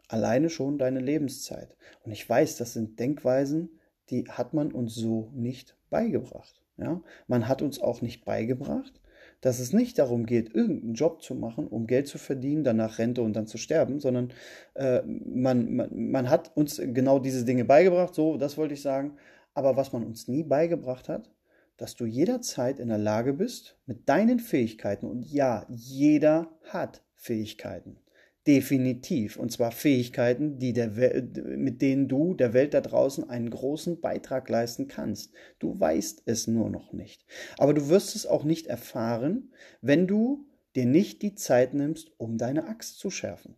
Alleine 0.09 0.51
schon 0.51 0.77
deine 0.77 1.01
Lebenszeit. 1.01 1.75
Und 2.05 2.13
ich 2.13 2.29
weiß, 2.29 2.59
das 2.59 2.75
sind 2.75 3.01
Denkweisen, 3.01 3.71
die 4.11 4.29
hat 4.29 4.53
man 4.53 4.73
uns 4.73 4.95
so 4.95 5.31
nicht 5.33 5.75
beigebracht. 5.89 6.63
Ja? 6.77 7.01
Man 7.29 7.49
hat 7.49 7.63
uns 7.63 7.81
auch 7.81 8.03
nicht 8.03 8.27
beigebracht, 8.27 9.01
dass 9.47 9.61
es 9.61 9.73
nicht 9.73 10.01
darum 10.01 10.27
geht, 10.27 10.53
irgendeinen 10.57 10.95
Job 10.95 11.23
zu 11.23 11.37
machen, 11.37 11.69
um 11.69 11.87
Geld 11.87 12.09
zu 12.09 12.19
verdienen, 12.19 12.65
danach 12.65 12.99
Rente 12.99 13.23
und 13.23 13.35
dann 13.37 13.47
zu 13.47 13.59
sterben, 13.59 14.01
sondern 14.01 14.33
äh, 14.75 15.03
man, 15.05 15.73
man, 15.73 16.11
man 16.11 16.29
hat 16.29 16.51
uns 16.57 16.83
genau 16.83 17.21
diese 17.21 17.45
Dinge 17.45 17.65
beigebracht, 17.65 18.13
so, 18.13 18.39
das 18.39 18.59
wollte 18.59 18.75
ich 18.75 18.83
sagen. 18.83 19.19
Aber 19.55 19.77
was 19.77 19.93
man 19.93 20.03
uns 20.05 20.27
nie 20.27 20.43
beigebracht 20.43 21.09
hat, 21.09 21.31
dass 21.77 21.95
du 21.95 22.07
jederzeit 22.07 22.81
in 22.81 22.89
der 22.89 22.99
Lage 22.99 23.35
bist, 23.35 23.79
mit 23.87 24.09
deinen 24.09 24.41
Fähigkeiten, 24.41 25.07
und 25.07 25.25
ja, 25.25 25.65
jeder 25.69 26.49
hat 26.65 27.05
Fähigkeiten, 27.15 27.99
definitiv, 28.47 29.37
und 29.37 29.51
zwar 29.51 29.73
Fähigkeiten, 29.73 30.59
die 30.59 30.73
der 30.73 30.89
mit 30.89 31.83
denen 31.83 32.09
du 32.09 32.35
der 32.35 32.53
Welt 32.53 32.75
da 32.75 32.81
draußen 32.81 33.29
einen 33.29 33.51
großen 33.51 34.01
Beitrag 34.01 34.49
leisten 34.49 34.87
kannst. 34.87 35.33
Du 35.59 35.79
weißt 35.79 36.23
es 36.27 36.47
nur 36.47 36.71
noch 36.71 36.93
nicht. 36.93 37.27
Aber 37.59 37.75
du 37.75 37.89
wirst 37.89 38.15
es 38.15 38.27
auch 38.27 38.45
nicht 38.45 38.69
erfahren, 38.69 39.53
wenn 39.81 40.07
du 40.07 40.47
dir 40.77 40.87
nicht 40.87 41.23
die 41.23 41.35
Zeit 41.35 41.75
nimmst, 41.75 42.13
um 42.19 42.39
deine 42.39 42.69
Axt 42.69 42.99
zu 42.99 43.11
schärfen. 43.11 43.57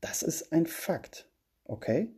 Das 0.00 0.22
ist 0.22 0.52
ein 0.52 0.66
Fakt, 0.66 1.30
okay? 1.64 2.14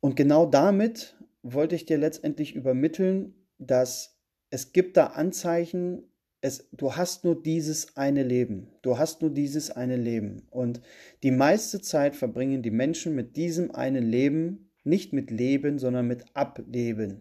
Und 0.00 0.16
genau 0.16 0.46
damit 0.46 1.16
wollte 1.42 1.76
ich 1.76 1.86
dir 1.86 1.98
letztendlich 1.98 2.54
übermitteln, 2.54 3.34
dass 3.58 4.18
es 4.50 4.72
gibt 4.72 4.96
da 4.96 5.08
Anzeichen, 5.08 6.09
es, 6.40 6.68
du 6.72 6.96
hast 6.96 7.24
nur 7.24 7.40
dieses 7.40 7.96
eine 7.96 8.22
Leben. 8.22 8.68
Du 8.82 8.98
hast 8.98 9.20
nur 9.20 9.30
dieses 9.30 9.70
eine 9.70 9.96
Leben. 9.96 10.46
Und 10.50 10.80
die 11.22 11.30
meiste 11.30 11.80
Zeit 11.80 12.16
verbringen 12.16 12.62
die 12.62 12.70
Menschen 12.70 13.14
mit 13.14 13.36
diesem 13.36 13.74
einen 13.74 14.04
Leben 14.04 14.70
nicht 14.82 15.12
mit 15.12 15.30
Leben, 15.30 15.78
sondern 15.78 16.06
mit 16.06 16.24
Ableben. 16.34 17.20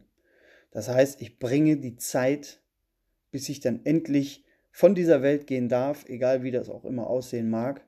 Das 0.72 0.88
heißt, 0.88 1.22
ich 1.22 1.40
bringe 1.40 1.78
die 1.78 1.98
Zeit, 1.98 2.62
bis 3.32 3.50
ich 3.50 3.60
dann 3.60 3.82
endlich 3.86 4.46
von 4.72 4.96
dieser 4.96 5.22
Welt 5.22 5.48
gehen 5.48 5.68
darf, 5.68 6.08
egal 6.08 6.44
wie 6.44 6.52
das 6.52 6.70
auch 6.70 6.86
immer 6.86 7.08
aussehen 7.08 7.50
mag, 7.50 7.86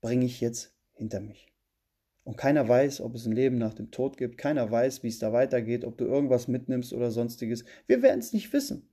bringe 0.00 0.24
ich 0.24 0.40
jetzt 0.40 0.74
hinter 0.94 1.20
mich. 1.20 1.52
Und 2.24 2.36
keiner 2.36 2.68
weiß, 2.68 3.00
ob 3.00 3.14
es 3.14 3.24
ein 3.24 3.32
Leben 3.32 3.56
nach 3.56 3.74
dem 3.74 3.90
Tod 3.90 4.16
gibt. 4.16 4.36
Keiner 4.36 4.70
weiß, 4.70 5.02
wie 5.02 5.08
es 5.08 5.18
da 5.18 5.32
weitergeht, 5.32 5.84
ob 5.84 5.96
du 5.96 6.04
irgendwas 6.04 6.48
mitnimmst 6.48 6.92
oder 6.92 7.10
sonstiges. 7.10 7.64
Wir 7.86 8.02
werden 8.02 8.18
es 8.18 8.32
nicht 8.32 8.52
wissen. 8.52 8.87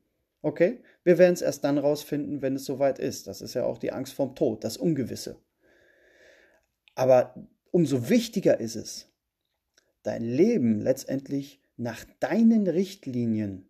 Okay? 0.45 0.83
Wir 1.03 1.17
werden 1.17 1.33
es 1.33 1.41
erst 1.41 1.63
dann 1.63 1.79
rausfinden, 1.79 2.43
wenn 2.43 2.55
es 2.55 2.65
soweit 2.65 2.99
ist. 2.99 3.25
Das 3.25 3.41
ist 3.41 3.55
ja 3.55 3.65
auch 3.65 3.79
die 3.79 3.91
Angst 3.91 4.13
vorm 4.13 4.35
Tod, 4.35 4.63
das 4.63 4.77
Ungewisse. 4.77 5.37
Aber 6.93 7.33
umso 7.71 8.09
wichtiger 8.09 8.59
ist 8.59 8.75
es, 8.75 9.11
dein 10.03 10.23
Leben 10.23 10.81
letztendlich 10.81 11.63
nach 11.77 12.05
deinen 12.19 12.67
Richtlinien 12.67 13.67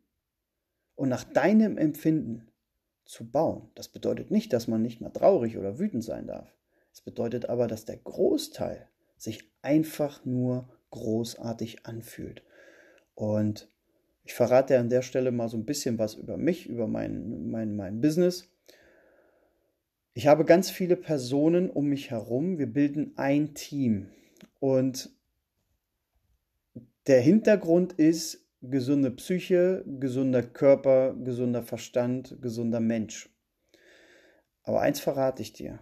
und 0.95 1.07
nach 1.07 1.23
deinem 1.23 1.77
Empfinden 1.77 2.51
zu 3.05 3.31
bauen. 3.31 3.69
Das 3.75 3.87
bedeutet 3.87 4.29
nicht, 4.29 4.51
dass 4.51 4.67
man 4.67 4.81
nicht 4.81 4.99
mal 4.99 5.11
traurig 5.11 5.57
oder 5.57 5.79
wütend 5.79 6.03
sein 6.03 6.27
darf. 6.27 6.53
Es 6.91 6.99
bedeutet 6.99 7.47
aber, 7.47 7.67
dass 7.67 7.85
der 7.85 7.97
Großteil 7.97 8.89
sich 9.15 9.49
einfach 9.61 10.25
nur 10.25 10.67
großartig 10.89 11.85
anfühlt. 11.85 12.43
Und 13.13 13.69
ich 14.25 14.33
verrate 14.33 14.77
an 14.79 14.89
der 14.89 15.03
Stelle 15.03 15.31
mal 15.31 15.47
so 15.47 15.57
ein 15.57 15.65
bisschen 15.65 15.99
was 15.99 16.15
über 16.15 16.35
mich, 16.35 16.67
über 16.67 16.87
mein, 16.87 17.49
mein, 17.51 17.75
mein 17.75 18.01
Business. 18.01 18.49
Ich 20.13 20.27
habe 20.27 20.45
ganz 20.45 20.71
viele 20.71 20.95
Personen 20.95 21.69
um 21.69 21.85
mich 21.87 22.09
herum. 22.09 22.57
Wir 22.57 22.67
bilden 22.67 23.13
ein 23.17 23.53
Team. 23.53 24.09
Und 24.59 25.11
der 27.05 27.21
Hintergrund 27.21 27.93
ist 27.93 28.43
gesunde 28.63 29.11
Psyche, 29.11 29.83
gesunder 29.85 30.41
Körper, 30.41 31.13
gesunder 31.13 31.61
Verstand, 31.61 32.41
gesunder 32.41 32.79
Mensch. 32.79 33.29
Aber 34.63 34.81
eins 34.81 34.99
verrate 34.99 35.43
ich 35.43 35.53
dir. 35.53 35.79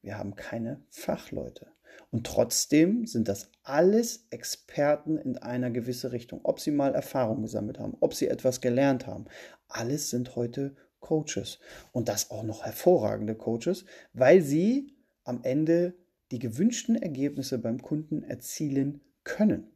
Wir 0.00 0.16
haben 0.16 0.36
keine 0.36 0.80
Fachleute. 0.88 1.66
Und 2.10 2.26
trotzdem 2.26 3.06
sind 3.06 3.28
das 3.28 3.50
alles 3.62 4.26
Experten 4.30 5.18
in 5.18 5.36
einer 5.36 5.70
gewissen 5.70 6.10
Richtung. 6.10 6.40
Ob 6.42 6.60
sie 6.60 6.70
mal 6.70 6.94
Erfahrung 6.94 7.42
gesammelt 7.42 7.78
haben, 7.78 7.96
ob 8.00 8.14
sie 8.14 8.28
etwas 8.28 8.60
gelernt 8.60 9.06
haben. 9.06 9.26
Alles 9.68 10.10
sind 10.10 10.36
heute 10.36 10.74
Coaches. 11.00 11.58
Und 11.92 12.08
das 12.08 12.30
auch 12.30 12.42
noch 12.42 12.64
hervorragende 12.64 13.34
Coaches, 13.34 13.84
weil 14.12 14.42
sie 14.42 14.96
am 15.24 15.42
Ende 15.42 15.94
die 16.30 16.38
gewünschten 16.38 16.96
Ergebnisse 16.96 17.58
beim 17.58 17.80
Kunden 17.82 18.22
erzielen 18.22 19.00
können. 19.24 19.70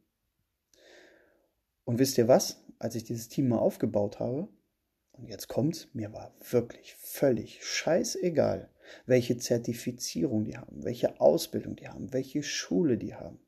Und 1.85 1.99
wisst 1.99 2.19
ihr 2.19 2.29
was? 2.29 2.65
Als 2.79 2.95
ich 2.95 3.05
dieses 3.05 3.29
Team 3.29 3.49
mal 3.49 3.59
aufgebaut 3.59 4.19
habe, 4.19 4.49
und 5.13 5.29
jetzt 5.29 5.49
kommt's, 5.49 5.89
mir 5.93 6.13
war 6.13 6.35
wirklich 6.51 6.95
völlig 6.95 7.65
scheißegal, 7.65 8.69
welche 9.07 9.37
Zertifizierung 9.37 10.45
die 10.45 10.57
haben, 10.57 10.85
welche 10.85 11.21
Ausbildung 11.21 11.77
die 11.77 11.89
haben, 11.89 12.13
welche 12.13 12.43
Schule 12.43 12.99
die 12.99 13.15
haben, 13.15 13.39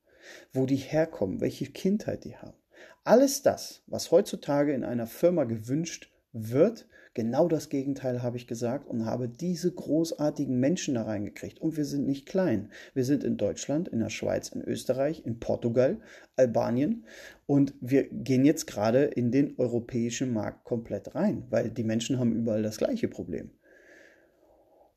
wo 0.53 0.67
die 0.67 0.77
herkommen, 0.77 1.41
welche 1.41 1.67
Kindheit 1.67 2.25
die 2.25 2.37
haben. 2.37 2.57
Alles 3.05 3.43
das, 3.43 3.83
was 3.87 4.11
heutzutage 4.11 4.73
in 4.73 4.85
einer 4.85 5.07
Firma 5.07 5.45
gewünscht 5.45 6.11
wird, 6.33 6.89
genau 7.15 7.49
das 7.49 7.69
Gegenteil 7.69 8.23
habe 8.23 8.37
ich 8.37 8.47
gesagt 8.47 8.89
und 8.89 9.07
habe 9.07 9.29
diese 9.29 9.73
großartigen 9.73 10.59
Menschen 10.59 10.95
da 10.95 11.03
reingekriegt. 11.03 11.61
Und 11.61 11.77
wir 11.77 11.85
sind 11.85 12.07
nicht 12.07 12.27
klein. 12.27 12.71
Wir 12.93 13.05
sind 13.05 13.23
in 13.23 13.37
Deutschland, 13.37 13.89
in 13.89 14.01
der 14.01 14.11
Schweiz, 14.11 14.49
in 14.49 14.63
Österreich, 14.63 15.25
in 15.25 15.39
Portugal, 15.39 16.01
Albanien 16.37 17.05
und 17.47 17.75
wir 17.81 18.09
gehen 18.11 18.45
jetzt 18.45 18.67
gerade 18.67 19.05
in 19.05 19.31
den 19.31 19.59
europäischen 19.59 20.33
Markt 20.33 20.65
komplett 20.65 21.15
rein, 21.15 21.45
weil 21.51 21.71
die 21.71 21.85
Menschen 21.85 22.19
haben 22.19 22.35
überall 22.35 22.63
das 22.63 22.79
gleiche 22.79 23.09
Problem. 23.09 23.51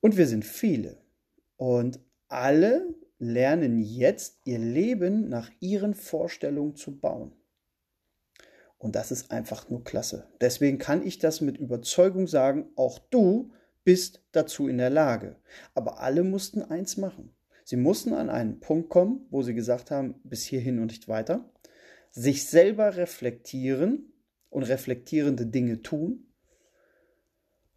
Und 0.01 0.17
wir 0.17 0.27
sind 0.27 0.45
viele. 0.45 0.97
Und 1.57 1.99
alle 2.27 2.93
lernen 3.19 3.79
jetzt 3.79 4.39
ihr 4.45 4.59
Leben 4.59 5.29
nach 5.29 5.49
ihren 5.59 5.93
Vorstellungen 5.93 6.75
zu 6.75 6.99
bauen. 6.99 7.31
Und 8.77 8.95
das 8.95 9.11
ist 9.11 9.31
einfach 9.31 9.69
nur 9.69 9.83
klasse. 9.83 10.27
Deswegen 10.39 10.77
kann 10.77 11.05
ich 11.05 11.17
das 11.17 11.41
mit 11.41 11.57
Überzeugung 11.57 12.27
sagen, 12.27 12.69
auch 12.75 12.99
du 12.99 13.51
bist 13.83 14.21
dazu 14.33 14.67
in 14.67 14.77
der 14.77 14.91
Lage. 14.91 15.37
Aber 15.73 15.99
alle 15.99 16.23
mussten 16.23 16.61
eins 16.61 16.97
machen. 16.97 17.33
Sie 17.63 17.77
mussten 17.77 18.13
an 18.13 18.29
einen 18.29 18.59
Punkt 18.59 18.89
kommen, 18.89 19.25
wo 19.29 19.41
sie 19.41 19.53
gesagt 19.53 19.91
haben, 19.91 20.15
bis 20.23 20.43
hierhin 20.43 20.79
und 20.79 20.87
nicht 20.87 21.07
weiter, 21.07 21.49
sich 22.11 22.45
selber 22.45 22.95
reflektieren 22.95 24.13
und 24.49 24.63
reflektierende 24.63 25.45
Dinge 25.45 25.81
tun, 25.81 26.27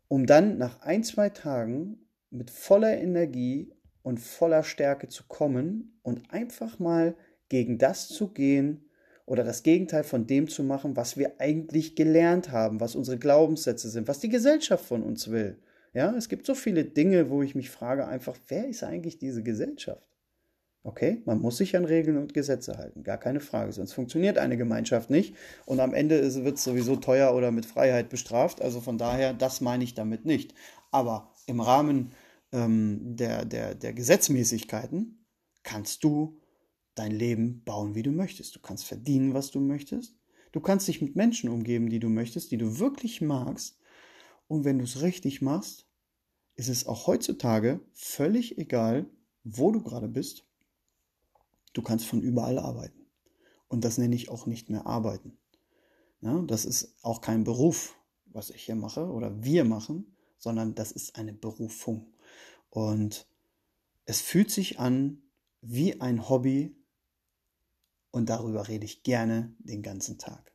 um 0.06 0.26
dann 0.26 0.58
nach 0.58 0.82
ein, 0.82 1.02
zwei 1.02 1.30
Tagen 1.30 2.06
mit 2.30 2.50
voller 2.50 2.98
Energie 2.98 3.72
und 4.02 4.18
voller 4.18 4.62
Stärke 4.62 5.08
zu 5.08 5.24
kommen 5.28 6.00
und 6.02 6.32
einfach 6.32 6.78
mal 6.78 7.14
gegen 7.48 7.78
das 7.78 8.08
zu 8.08 8.28
gehen 8.28 8.84
oder 9.26 9.44
das 9.44 9.62
Gegenteil 9.62 10.04
von 10.04 10.26
dem 10.26 10.48
zu 10.48 10.62
machen, 10.62 10.96
was 10.96 11.16
wir 11.16 11.40
eigentlich 11.40 11.96
gelernt 11.96 12.50
haben, 12.50 12.80
was 12.80 12.96
unsere 12.96 13.18
Glaubenssätze 13.18 13.88
sind, 13.90 14.08
was 14.08 14.20
die 14.20 14.28
Gesellschaft 14.28 14.84
von 14.84 15.02
uns 15.02 15.30
will. 15.30 15.58
Ja, 15.92 16.14
es 16.16 16.28
gibt 16.28 16.46
so 16.46 16.54
viele 16.54 16.84
Dinge, 16.84 17.30
wo 17.30 17.42
ich 17.42 17.54
mich 17.54 17.70
frage 17.70 18.06
einfach, 18.06 18.36
wer 18.48 18.68
ist 18.68 18.84
eigentlich 18.84 19.18
diese 19.18 19.42
Gesellschaft? 19.42 20.06
Okay, 20.82 21.20
man 21.26 21.40
muss 21.40 21.58
sich 21.58 21.76
an 21.76 21.84
Regeln 21.84 22.16
und 22.16 22.32
Gesetze 22.32 22.78
halten, 22.78 23.02
gar 23.02 23.18
keine 23.18 23.40
Frage, 23.40 23.70
sonst 23.72 23.92
funktioniert 23.92 24.38
eine 24.38 24.56
Gemeinschaft 24.56 25.10
nicht 25.10 25.36
und 25.66 25.78
am 25.78 25.92
Ende 25.92 26.22
wird 26.42 26.56
es 26.56 26.64
sowieso 26.64 26.96
teuer 26.96 27.34
oder 27.34 27.50
mit 27.50 27.66
Freiheit 27.66 28.08
bestraft. 28.08 28.62
Also 28.62 28.80
von 28.80 28.96
daher, 28.96 29.34
das 29.34 29.60
meine 29.60 29.84
ich 29.84 29.94
damit 29.94 30.24
nicht. 30.24 30.54
Aber 30.90 31.34
im 31.46 31.60
Rahmen 31.60 32.12
ähm, 32.52 33.16
der, 33.16 33.44
der, 33.44 33.74
der 33.74 33.92
Gesetzmäßigkeiten 33.92 35.24
kannst 35.62 36.04
du 36.04 36.40
dein 36.94 37.12
Leben 37.12 37.62
bauen, 37.64 37.94
wie 37.94 38.02
du 38.02 38.10
möchtest. 38.10 38.56
Du 38.56 38.60
kannst 38.60 38.84
verdienen, 38.84 39.34
was 39.34 39.50
du 39.50 39.60
möchtest. 39.60 40.16
Du 40.52 40.60
kannst 40.60 40.88
dich 40.88 41.00
mit 41.00 41.16
Menschen 41.16 41.48
umgeben, 41.48 41.88
die 41.90 42.00
du 42.00 42.08
möchtest, 42.08 42.50
die 42.50 42.58
du 42.58 42.78
wirklich 42.78 43.20
magst. 43.20 43.78
Und 44.48 44.64
wenn 44.64 44.78
du 44.78 44.84
es 44.84 45.00
richtig 45.00 45.42
machst, 45.42 45.86
ist 46.56 46.68
es 46.68 46.86
auch 46.86 47.06
heutzutage 47.06 47.80
völlig 47.94 48.58
egal, 48.58 49.06
wo 49.44 49.70
du 49.70 49.82
gerade 49.82 50.08
bist. 50.08 50.44
Du 51.72 51.82
kannst 51.82 52.06
von 52.06 52.20
überall 52.20 52.58
arbeiten. 52.58 53.06
Und 53.68 53.84
das 53.84 53.96
nenne 53.96 54.16
ich 54.16 54.28
auch 54.28 54.46
nicht 54.46 54.68
mehr 54.68 54.86
arbeiten. 54.86 55.38
Ja, 56.20 56.42
das 56.42 56.64
ist 56.64 56.96
auch 57.02 57.20
kein 57.20 57.44
Beruf, 57.44 57.94
was 58.26 58.50
ich 58.50 58.64
hier 58.64 58.74
mache 58.74 59.06
oder 59.06 59.42
wir 59.42 59.64
machen, 59.64 60.16
sondern 60.36 60.74
das 60.74 60.92
ist 60.92 61.16
eine 61.16 61.32
Berufung. 61.32 62.12
Und 62.70 63.26
es 64.06 64.20
fühlt 64.20 64.50
sich 64.50 64.78
an 64.78 65.22
wie 65.60 66.00
ein 66.00 66.28
Hobby 66.28 66.74
und 68.10 68.28
darüber 68.28 68.68
rede 68.68 68.84
ich 68.84 69.02
gerne 69.02 69.54
den 69.58 69.82
ganzen 69.82 70.18
Tag. 70.18 70.52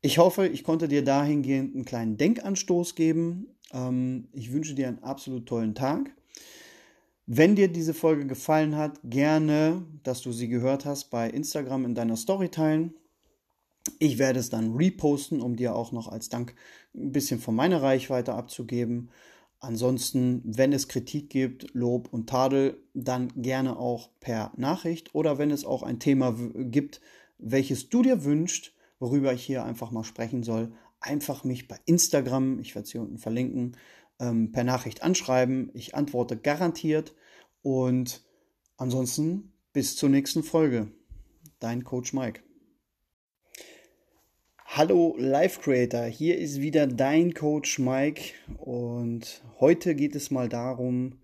Ich 0.00 0.18
hoffe, 0.18 0.46
ich 0.46 0.64
konnte 0.64 0.88
dir 0.88 1.04
dahingehend 1.04 1.74
einen 1.74 1.84
kleinen 1.84 2.16
Denkanstoß 2.16 2.94
geben. 2.94 3.48
Ähm, 3.72 4.28
ich 4.32 4.52
wünsche 4.52 4.74
dir 4.74 4.88
einen 4.88 5.02
absolut 5.02 5.46
tollen 5.46 5.74
Tag. 5.74 6.14
Wenn 7.26 7.56
dir 7.56 7.68
diese 7.68 7.94
Folge 7.94 8.26
gefallen 8.26 8.76
hat, 8.76 9.00
gerne, 9.04 9.84
dass 10.02 10.22
du 10.22 10.32
sie 10.32 10.48
gehört 10.48 10.84
hast, 10.84 11.10
bei 11.10 11.28
Instagram 11.28 11.84
in 11.84 11.94
deiner 11.94 12.16
Story 12.16 12.48
teilen. 12.48 12.94
Ich 13.98 14.18
werde 14.18 14.40
es 14.40 14.50
dann 14.50 14.76
reposten, 14.76 15.40
um 15.42 15.56
dir 15.56 15.74
auch 15.74 15.92
noch 15.92 16.08
als 16.08 16.28
Dank 16.28 16.54
ein 16.94 17.12
bisschen 17.12 17.40
von 17.40 17.54
meiner 17.54 17.82
Reichweite 17.82 18.34
abzugeben. 18.34 19.10
Ansonsten, 19.60 20.42
wenn 20.44 20.72
es 20.72 20.86
Kritik 20.86 21.30
gibt, 21.30 21.74
Lob 21.74 22.12
und 22.12 22.28
Tadel, 22.28 22.80
dann 22.94 23.28
gerne 23.34 23.76
auch 23.76 24.10
per 24.20 24.52
Nachricht 24.56 25.14
oder 25.14 25.38
wenn 25.38 25.50
es 25.50 25.64
auch 25.64 25.82
ein 25.82 25.98
Thema 25.98 26.36
gibt, 26.54 27.00
welches 27.38 27.88
du 27.88 28.02
dir 28.02 28.24
wünschst, 28.24 28.72
worüber 29.00 29.32
ich 29.32 29.44
hier 29.44 29.64
einfach 29.64 29.90
mal 29.90 30.04
sprechen 30.04 30.44
soll, 30.44 30.72
einfach 31.00 31.44
mich 31.44 31.66
bei 31.66 31.78
Instagram, 31.86 32.60
ich 32.60 32.74
werde 32.74 32.86
es 32.86 32.92
hier 32.92 33.00
unten 33.00 33.18
verlinken, 33.18 33.76
ähm, 34.20 34.52
per 34.52 34.64
Nachricht 34.64 35.02
anschreiben. 35.02 35.70
Ich 35.74 35.94
antworte 35.94 36.36
garantiert 36.36 37.14
und 37.62 38.24
ansonsten 38.76 39.52
bis 39.72 39.96
zur 39.96 40.08
nächsten 40.08 40.42
Folge. 40.42 40.92
Dein 41.58 41.84
Coach 41.84 42.12
Mike. 42.12 42.47
Hallo 44.70 45.16
Life 45.18 45.60
Creator, 45.62 46.04
hier 46.04 46.36
ist 46.36 46.60
wieder 46.60 46.86
dein 46.86 47.32
Coach 47.32 47.78
Mike 47.78 48.34
und 48.58 49.42
heute 49.60 49.94
geht 49.94 50.14
es 50.14 50.30
mal 50.30 50.50
darum, 50.50 51.14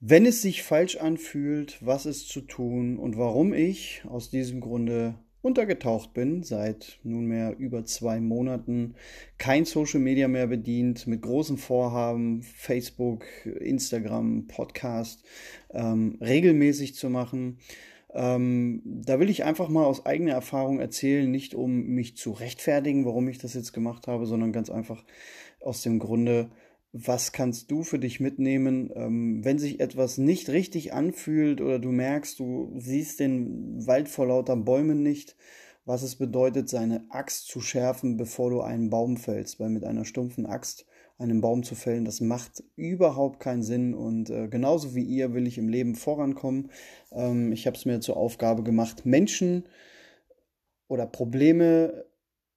wenn 0.00 0.24
es 0.24 0.40
sich 0.40 0.62
falsch 0.62 0.96
anfühlt, 0.96 1.76
was 1.82 2.06
ist 2.06 2.30
zu 2.30 2.40
tun 2.40 2.98
und 2.98 3.18
warum 3.18 3.52
ich 3.52 4.02
aus 4.08 4.30
diesem 4.30 4.60
Grunde 4.60 5.16
untergetaucht 5.42 6.14
bin, 6.14 6.42
seit 6.42 6.98
nunmehr 7.04 7.54
über 7.58 7.84
zwei 7.84 8.18
Monaten 8.18 8.94
kein 9.36 9.66
Social 9.66 10.00
Media 10.00 10.26
mehr 10.26 10.46
bedient, 10.46 11.06
mit 11.06 11.20
großen 11.20 11.58
Vorhaben, 11.58 12.42
Facebook, 12.42 13.26
Instagram, 13.44 14.46
Podcast 14.48 15.22
ähm, 15.70 16.16
regelmäßig 16.22 16.94
zu 16.94 17.10
machen 17.10 17.58
ähm, 18.14 18.82
da 18.84 19.20
will 19.20 19.28
ich 19.28 19.44
einfach 19.44 19.68
mal 19.68 19.84
aus 19.84 20.06
eigener 20.06 20.32
Erfahrung 20.32 20.80
erzählen, 20.80 21.30
nicht 21.30 21.54
um 21.54 21.86
mich 21.86 22.16
zu 22.16 22.32
rechtfertigen, 22.32 23.04
warum 23.04 23.28
ich 23.28 23.38
das 23.38 23.54
jetzt 23.54 23.72
gemacht 23.72 24.06
habe, 24.06 24.26
sondern 24.26 24.52
ganz 24.52 24.70
einfach 24.70 25.04
aus 25.60 25.82
dem 25.82 25.98
Grunde, 25.98 26.50
was 26.92 27.32
kannst 27.32 27.70
du 27.70 27.82
für 27.82 27.98
dich 27.98 28.18
mitnehmen, 28.18 28.90
ähm, 28.94 29.44
wenn 29.44 29.58
sich 29.58 29.80
etwas 29.80 30.16
nicht 30.16 30.48
richtig 30.48 30.94
anfühlt 30.94 31.60
oder 31.60 31.78
du 31.78 31.90
merkst, 31.90 32.38
du 32.38 32.72
siehst 32.78 33.20
den 33.20 33.86
Wald 33.86 34.08
vor 34.08 34.26
lauter 34.26 34.56
Bäumen 34.56 35.02
nicht, 35.02 35.36
was 35.84 36.02
es 36.02 36.16
bedeutet, 36.16 36.68
seine 36.68 37.04
Axt 37.10 37.46
zu 37.46 37.60
schärfen, 37.60 38.16
bevor 38.16 38.50
du 38.50 38.62
einen 38.62 38.88
Baum 38.88 39.18
fällst, 39.18 39.60
weil 39.60 39.70
mit 39.70 39.84
einer 39.84 40.06
stumpfen 40.06 40.46
Axt 40.46 40.86
einen 41.18 41.40
Baum 41.40 41.64
zu 41.64 41.74
fällen. 41.74 42.04
Das 42.04 42.20
macht 42.20 42.62
überhaupt 42.76 43.40
keinen 43.40 43.62
Sinn. 43.62 43.94
Und 43.94 44.30
äh, 44.30 44.48
genauso 44.48 44.94
wie 44.94 45.02
ihr 45.02 45.34
will 45.34 45.46
ich 45.46 45.58
im 45.58 45.68
Leben 45.68 45.94
vorankommen. 45.94 46.70
Ähm, 47.12 47.52
ich 47.52 47.66
habe 47.66 47.76
es 47.76 47.84
mir 47.84 48.00
zur 48.00 48.16
Aufgabe 48.16 48.62
gemacht, 48.62 49.04
Menschen 49.04 49.64
oder 50.86 51.06
Probleme 51.06 52.06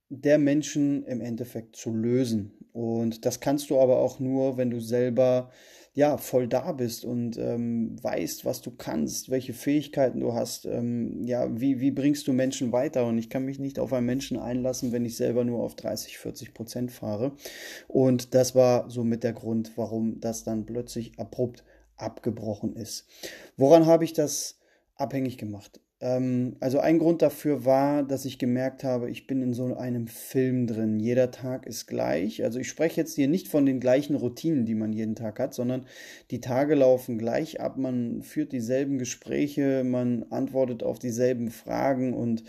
der 0.10 0.38
Menschen 0.38 1.04
im 1.06 1.22
Endeffekt 1.22 1.76
zu 1.76 1.94
lösen. 1.94 2.54
Und 2.74 3.26
das 3.26 3.40
kannst 3.40 3.70
du 3.70 3.80
aber 3.80 3.98
auch 3.98 4.20
nur, 4.20 4.58
wenn 4.58 4.70
du 4.70 4.80
selber 4.80 5.50
ja, 5.94 6.18
voll 6.18 6.48
da 6.48 6.72
bist 6.72 7.04
und 7.04 7.38
ähm, 7.38 7.98
weißt, 8.02 8.46
was 8.46 8.62
du 8.62 8.72
kannst, 8.72 9.30
welche 9.30 9.54
Fähigkeiten 9.54 10.22
du 10.22 10.34
hast, 10.34 10.66
ähm, 10.66 11.26
ja, 11.26 11.48
wie, 11.60 11.82
wie 11.82 11.92
bringst 11.92 12.28
du 12.28 12.34
Menschen 12.34 12.72
weiter? 12.72 13.06
Und 13.06 13.18
ich 13.18 13.30
kann 13.30 13.44
mich 13.44 13.60
nicht 13.60 13.78
auf 13.78 13.92
einen 13.92 14.06
Menschen 14.06 14.40
einlassen, 14.40 14.94
wenn 14.94 15.04
ich 15.04 15.18
selber 15.18 15.44
nur 15.44 15.62
auf 15.62 15.76
30, 15.76 16.18
40 16.18 16.54
Prozent 16.54 16.92
fahre. 16.92 17.34
Und 17.90 18.34
das 18.34 18.56
war 18.56 18.90
somit 18.90 19.24
der 19.24 19.34
Grund, 19.34 19.74
warum 19.76 20.22
das 20.22 20.46
dann 20.46 20.66
plötzlich 20.66 21.20
abrupt 21.20 21.66
abgebrochen 21.98 22.76
ist. 22.76 23.08
Woran 23.58 23.86
habe 23.86 24.06
ich 24.06 24.14
das 24.14 24.60
abhängig 24.96 25.38
gemacht? 25.38 25.80
Ähm, 26.02 26.56
also 26.60 26.80
ein 26.80 27.00
Grund 27.00 27.22
dafür 27.22 27.64
war, 27.64 28.04
dass 28.04 28.26
ich 28.26 28.40
gemerkt 28.40 28.84
habe, 28.84 29.10
ich 29.10 29.28
bin 29.28 29.42
in 29.42 29.54
so 29.54 29.76
einem 29.76 30.08
Film 30.08 30.66
drin. 30.68 31.00
Jeder 31.00 31.32
Tag 31.32 31.68
ist 31.68 31.86
gleich. 31.86 32.44
Also 32.44 32.60
ich 32.60 32.68
spreche 32.68 33.00
jetzt 33.00 33.16
hier 33.16 33.28
nicht 33.28 33.48
von 33.48 33.66
den 33.66 33.80
gleichen 33.80 34.16
Routinen, 34.16 34.66
die 34.66 34.76
man 34.76 34.92
jeden 34.92 35.16
Tag 35.16 35.40
hat, 35.40 35.54
sondern 35.54 35.86
die 36.32 36.42
Tage 36.42 36.76
laufen 36.76 37.18
gleich 37.20 37.62
ab. 37.62 37.78
Man 37.78 38.24
führt 38.24 38.52
dieselben 38.52 38.98
Gespräche, 38.98 39.84
man 39.84 40.26
antwortet 40.32 40.82
auf 40.84 40.98
dieselben 40.98 41.52
Fragen 41.52 42.14
und 42.14 42.44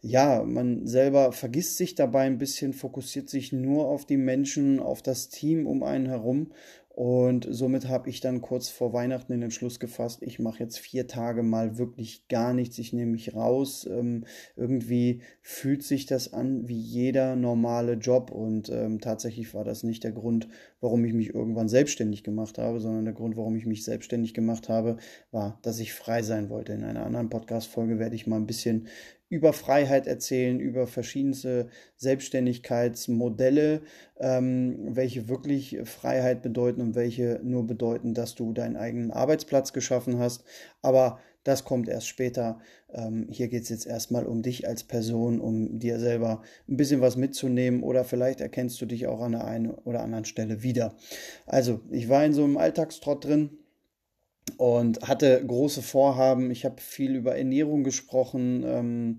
ja, 0.00 0.44
man 0.44 0.86
selber 0.86 1.32
vergisst 1.32 1.76
sich 1.76 1.96
dabei 1.96 2.22
ein 2.22 2.38
bisschen, 2.38 2.72
fokussiert 2.72 3.28
sich 3.28 3.52
nur 3.52 3.88
auf 3.88 4.06
die 4.06 4.16
Menschen, 4.16 4.78
auf 4.78 5.02
das 5.02 5.28
Team 5.28 5.66
um 5.66 5.82
einen 5.82 6.06
herum 6.06 6.52
und 6.98 7.46
somit 7.48 7.86
habe 7.86 8.10
ich 8.10 8.20
dann 8.20 8.40
kurz 8.40 8.70
vor 8.70 8.92
Weihnachten 8.92 9.30
den 9.30 9.42
Entschluss 9.42 9.78
gefasst, 9.78 10.20
ich 10.20 10.40
mache 10.40 10.58
jetzt 10.58 10.80
vier 10.80 11.06
Tage 11.06 11.44
mal 11.44 11.78
wirklich 11.78 12.26
gar 12.26 12.52
nichts, 12.52 12.76
ich 12.76 12.92
nehme 12.92 13.12
mich 13.12 13.36
raus. 13.36 13.88
Ähm, 13.88 14.24
irgendwie 14.56 15.22
fühlt 15.40 15.84
sich 15.84 16.06
das 16.06 16.32
an 16.32 16.66
wie 16.66 16.76
jeder 16.76 17.36
normale 17.36 17.92
Job 17.92 18.32
und 18.32 18.68
ähm, 18.70 19.00
tatsächlich 19.00 19.54
war 19.54 19.62
das 19.62 19.84
nicht 19.84 20.02
der 20.02 20.10
Grund, 20.10 20.48
warum 20.80 21.04
ich 21.04 21.12
mich 21.12 21.32
irgendwann 21.32 21.68
selbstständig 21.68 22.24
gemacht 22.24 22.58
habe, 22.58 22.80
sondern 22.80 23.04
der 23.04 23.14
Grund, 23.14 23.36
warum 23.36 23.54
ich 23.54 23.64
mich 23.64 23.84
selbstständig 23.84 24.34
gemacht 24.34 24.68
habe, 24.68 24.96
war, 25.30 25.60
dass 25.62 25.78
ich 25.78 25.92
frei 25.92 26.22
sein 26.22 26.50
wollte. 26.50 26.72
In 26.72 26.82
einer 26.82 27.06
anderen 27.06 27.30
Podcast-Folge 27.30 28.00
werde 28.00 28.16
ich 28.16 28.26
mal 28.26 28.38
ein 28.38 28.46
bisschen 28.46 28.88
über 29.28 29.52
Freiheit 29.52 30.06
erzählen, 30.06 30.58
über 30.58 30.86
verschiedenste 30.86 31.68
Selbstständigkeitsmodelle, 31.96 33.82
ähm, 34.18 34.96
welche 34.96 35.28
wirklich 35.28 35.78
Freiheit 35.84 36.42
bedeuten 36.42 36.80
und 36.80 36.94
welche 36.94 37.40
nur 37.42 37.66
bedeuten, 37.66 38.14
dass 38.14 38.34
du 38.34 38.52
deinen 38.52 38.76
eigenen 38.76 39.10
Arbeitsplatz 39.10 39.72
geschaffen 39.72 40.18
hast. 40.18 40.44
Aber 40.80 41.18
das 41.44 41.64
kommt 41.64 41.88
erst 41.88 42.08
später. 42.08 42.58
Ähm, 42.92 43.26
hier 43.30 43.48
geht 43.48 43.62
es 43.62 43.68
jetzt 43.68 43.86
erstmal 43.86 44.26
um 44.26 44.42
dich 44.42 44.66
als 44.66 44.84
Person, 44.84 45.40
um 45.40 45.78
dir 45.78 45.98
selber 45.98 46.42
ein 46.68 46.76
bisschen 46.76 47.00
was 47.00 47.16
mitzunehmen 47.16 47.82
oder 47.82 48.04
vielleicht 48.04 48.40
erkennst 48.40 48.80
du 48.80 48.86
dich 48.86 49.06
auch 49.06 49.20
an 49.20 49.32
der 49.32 49.44
einen 49.44 49.70
oder 49.70 50.02
anderen 50.02 50.24
Stelle 50.24 50.62
wieder. 50.62 50.94
Also, 51.46 51.80
ich 51.90 52.08
war 52.08 52.24
in 52.24 52.32
so 52.32 52.44
einem 52.44 52.56
Alltagstrott 52.56 53.24
drin 53.24 53.57
und 54.56 55.08
hatte 55.08 55.44
große 55.46 55.82
Vorhaben. 55.82 56.50
Ich 56.50 56.64
habe 56.64 56.80
viel 56.80 57.14
über 57.16 57.36
Ernährung 57.36 57.84
gesprochen, 57.84 58.64
ähm, 58.66 59.18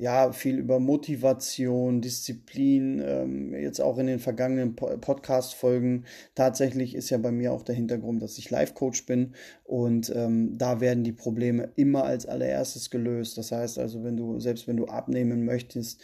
ja, 0.00 0.32
viel 0.32 0.56
über 0.56 0.80
Motivation, 0.80 2.00
Disziplin, 2.00 3.02
ähm, 3.04 3.54
jetzt 3.54 3.82
auch 3.82 3.98
in 3.98 4.06
den 4.06 4.18
vergangenen 4.18 4.74
Podcast-Folgen. 4.74 6.06
Tatsächlich 6.34 6.94
ist 6.94 7.10
ja 7.10 7.18
bei 7.18 7.30
mir 7.30 7.52
auch 7.52 7.62
der 7.62 7.74
Hintergrund, 7.74 8.22
dass 8.22 8.38
ich 8.38 8.48
Life-Coach 8.48 9.04
bin 9.04 9.34
und 9.64 10.10
ähm, 10.16 10.56
da 10.56 10.80
werden 10.80 11.04
die 11.04 11.12
Probleme 11.12 11.70
immer 11.76 12.04
als 12.04 12.24
allererstes 12.24 12.88
gelöst. 12.88 13.36
Das 13.36 13.52
heißt 13.52 13.78
also, 13.78 14.02
wenn 14.02 14.16
du, 14.16 14.40
selbst 14.40 14.66
wenn 14.66 14.78
du 14.78 14.86
abnehmen 14.86 15.44
möchtest, 15.44 16.00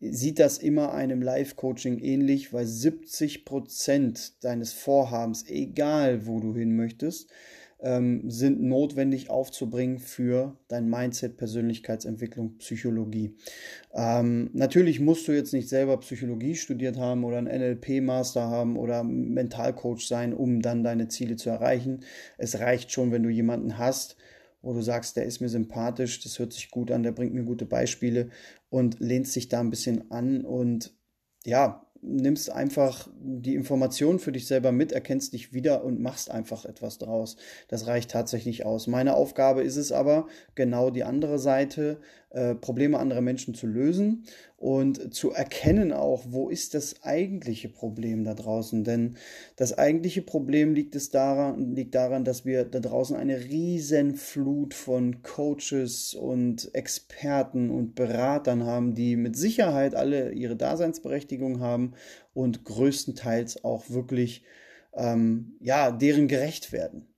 sieht 0.00 0.38
das 0.38 0.58
immer 0.58 0.94
einem 0.94 1.20
Life-Coaching 1.20 1.98
ähnlich, 1.98 2.52
weil 2.52 2.66
70 2.66 3.44
Prozent 3.44 4.44
deines 4.44 4.72
Vorhabens, 4.72 5.44
egal 5.48 6.26
wo 6.26 6.40
du 6.40 6.54
hin 6.54 6.74
möchtest, 6.74 7.28
ähm, 7.82 8.28
sind 8.30 8.62
notwendig 8.62 9.30
aufzubringen 9.30 9.98
für 9.98 10.56
dein 10.68 10.88
Mindset, 10.88 11.36
Persönlichkeitsentwicklung, 11.36 12.58
Psychologie. 12.58 13.36
Ähm, 13.94 14.50
natürlich 14.52 15.00
musst 15.00 15.26
du 15.28 15.32
jetzt 15.32 15.52
nicht 15.52 15.68
selber 15.68 15.98
Psychologie 16.00 16.54
studiert 16.54 16.98
haben 16.98 17.24
oder 17.24 17.38
einen 17.38 17.46
NLP-Master 17.48 18.48
haben 18.48 18.76
oder 18.76 19.02
Mentalcoach 19.02 20.06
sein, 20.06 20.34
um 20.34 20.60
dann 20.62 20.84
deine 20.84 21.08
Ziele 21.08 21.36
zu 21.36 21.50
erreichen. 21.50 22.00
Es 22.38 22.58
reicht 22.58 22.92
schon, 22.92 23.12
wenn 23.12 23.22
du 23.22 23.30
jemanden 23.30 23.78
hast, 23.78 24.16
wo 24.62 24.74
du 24.74 24.82
sagst, 24.82 25.16
der 25.16 25.24
ist 25.24 25.40
mir 25.40 25.48
sympathisch, 25.48 26.22
das 26.22 26.38
hört 26.38 26.52
sich 26.52 26.70
gut 26.70 26.90
an, 26.90 27.02
der 27.02 27.12
bringt 27.12 27.32
mir 27.32 27.44
gute 27.44 27.64
Beispiele 27.64 28.28
und 28.68 29.00
lehnst 29.00 29.34
dich 29.34 29.48
da 29.48 29.60
ein 29.60 29.70
bisschen 29.70 30.10
an 30.10 30.44
und 30.44 30.94
ja, 31.44 31.86
nimmst 32.02 32.50
einfach 32.50 33.08
die 33.20 33.54
Informationen 33.54 34.18
für 34.18 34.32
dich 34.32 34.46
selber 34.46 34.72
mit, 34.72 34.92
erkennst 34.92 35.32
dich 35.32 35.52
wieder 35.52 35.84
und 35.84 36.00
machst 36.00 36.30
einfach 36.30 36.64
etwas 36.64 36.98
draus. 36.98 37.36
Das 37.68 37.86
reicht 37.86 38.10
tatsächlich 38.10 38.64
aus. 38.64 38.86
Meine 38.86 39.14
Aufgabe 39.14 39.62
ist 39.62 39.76
es 39.76 39.92
aber, 39.92 40.26
genau 40.54 40.90
die 40.90 41.04
andere 41.04 41.38
Seite, 41.38 42.00
äh, 42.30 42.54
Probleme 42.54 42.98
anderer 42.98 43.20
Menschen 43.22 43.54
zu 43.54 43.66
lösen 43.66 44.24
und 44.56 45.12
zu 45.12 45.32
erkennen 45.32 45.92
auch, 45.92 46.24
wo 46.28 46.48
ist 46.48 46.74
das 46.74 47.02
eigentliche 47.02 47.68
Problem 47.68 48.22
da 48.24 48.34
draußen. 48.34 48.84
Denn 48.84 49.16
das 49.56 49.76
eigentliche 49.76 50.22
Problem 50.22 50.74
liegt, 50.74 50.94
es 50.94 51.10
daran, 51.10 51.74
liegt 51.74 51.94
daran, 51.94 52.24
dass 52.24 52.44
wir 52.44 52.64
da 52.64 52.78
draußen 52.78 53.16
eine 53.16 53.40
riesen 53.40 54.14
Flut 54.14 54.74
von 54.74 55.22
Coaches 55.22 56.14
und 56.14 56.72
Experten 56.74 57.70
und 57.70 57.96
Beratern 57.96 58.64
haben, 58.64 58.94
die 58.94 59.16
mit 59.16 59.36
Sicherheit 59.36 59.96
alle 59.96 60.32
ihre 60.32 60.56
Daseinsberechtigung 60.56 61.58
haben 61.58 61.94
und 62.32 62.64
größtenteils 62.64 63.64
auch 63.64 63.90
wirklich 63.90 64.44
ähm, 64.94 65.56
ja, 65.60 65.90
deren 65.90 66.28
gerecht 66.28 66.72
werden. 66.72 67.09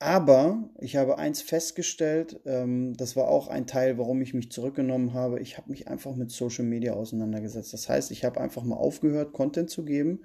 Aber 0.00 0.70
ich 0.80 0.96
habe 0.96 1.18
eins 1.18 1.42
festgestellt, 1.42 2.40
ähm, 2.44 2.96
das 2.96 3.16
war 3.16 3.28
auch 3.28 3.48
ein 3.48 3.66
Teil, 3.66 3.98
warum 3.98 4.22
ich 4.22 4.32
mich 4.32 4.52
zurückgenommen 4.52 5.12
habe. 5.12 5.40
Ich 5.40 5.58
habe 5.58 5.70
mich 5.70 5.88
einfach 5.88 6.14
mit 6.14 6.30
Social 6.30 6.64
Media 6.64 6.92
auseinandergesetzt. 6.92 7.72
Das 7.72 7.88
heißt, 7.88 8.12
ich 8.12 8.24
habe 8.24 8.40
einfach 8.40 8.62
mal 8.62 8.76
aufgehört, 8.76 9.32
Content 9.32 9.70
zu 9.70 9.84
geben 9.84 10.20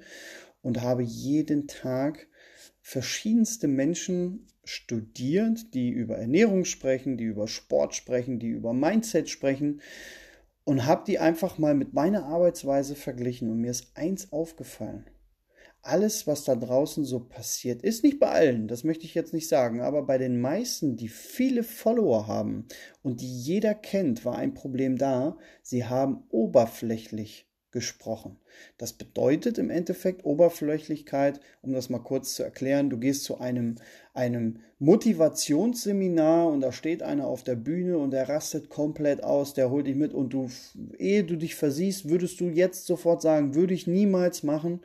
und 0.61 0.81
habe 0.81 1.01
jeden 1.01 1.67
Tag 1.67 2.27
verschiedenste 2.81 3.67
Menschen 3.67 4.45
studiert, 4.63 5.73
die 5.73 5.89
über 5.89 6.17
Ernährung 6.17 6.65
sprechen, 6.65 7.17
die 7.17 7.25
über 7.25 7.47
Sport 7.47 7.95
sprechen, 7.95 8.39
die 8.39 8.49
über 8.49 8.73
Mindset 8.73 9.29
sprechen 9.29 9.81
und 10.65 10.85
habe 10.85 11.03
die 11.07 11.17
einfach 11.17 11.57
mal 11.57 11.73
mit 11.73 11.93
meiner 11.93 12.25
Arbeitsweise 12.25 12.95
verglichen 12.95 13.49
und 13.49 13.59
mir 13.59 13.71
ist 13.71 13.91
eins 13.95 14.31
aufgefallen 14.31 15.05
alles, 15.83 16.27
was 16.27 16.45
da 16.45 16.55
draußen 16.55 17.03
so 17.03 17.19
passiert, 17.19 17.83
ist 17.83 18.03
nicht 18.03 18.19
bei 18.19 18.29
allen, 18.29 18.67
das 18.69 18.85
möchte 18.85 19.05
ich 19.05 19.13
jetzt 19.13 19.33
nicht 19.33 19.49
sagen, 19.49 19.81
aber 19.81 20.03
bei 20.03 20.17
den 20.17 20.39
meisten, 20.39 20.95
die 20.95 21.09
viele 21.09 21.61
Follower 21.61 22.25
haben 22.25 22.67
und 23.03 23.21
die 23.21 23.41
jeder 23.41 23.75
kennt, 23.75 24.23
war 24.23 24.37
ein 24.37 24.53
Problem 24.53 24.97
da, 24.97 25.37
sie 25.61 25.85
haben 25.85 26.23
oberflächlich 26.29 27.47
gesprochen. 27.71 28.37
Das 28.77 28.93
bedeutet 28.93 29.57
im 29.57 29.69
Endeffekt 29.69 30.23
Oberflächlichkeit, 30.23 31.41
um 31.61 31.73
das 31.73 31.89
mal 31.89 31.99
kurz 31.99 32.35
zu 32.35 32.43
erklären, 32.43 32.89
du 32.89 32.97
gehst 32.97 33.25
zu 33.25 33.39
einem, 33.39 33.75
einem 34.13 34.59
Motivationsseminar 34.79 36.47
und 36.47 36.61
da 36.61 36.71
steht 36.71 37.03
einer 37.03 37.27
auf 37.27 37.43
der 37.43 37.55
Bühne 37.55 37.97
und 37.97 38.11
der 38.11 38.29
rastet 38.29 38.69
komplett 38.69 39.23
aus, 39.23 39.53
der 39.53 39.69
holt 39.69 39.87
dich 39.87 39.95
mit 39.95 40.13
und 40.13 40.33
du, 40.33 40.49
ehe 40.97 41.25
du 41.25 41.35
dich 41.35 41.55
versiehst, 41.55 42.07
würdest 42.07 42.39
du 42.39 42.45
jetzt 42.45 42.85
sofort 42.85 43.21
sagen, 43.21 43.55
würde 43.55 43.73
ich 43.73 43.87
niemals 43.87 44.43
machen, 44.43 44.79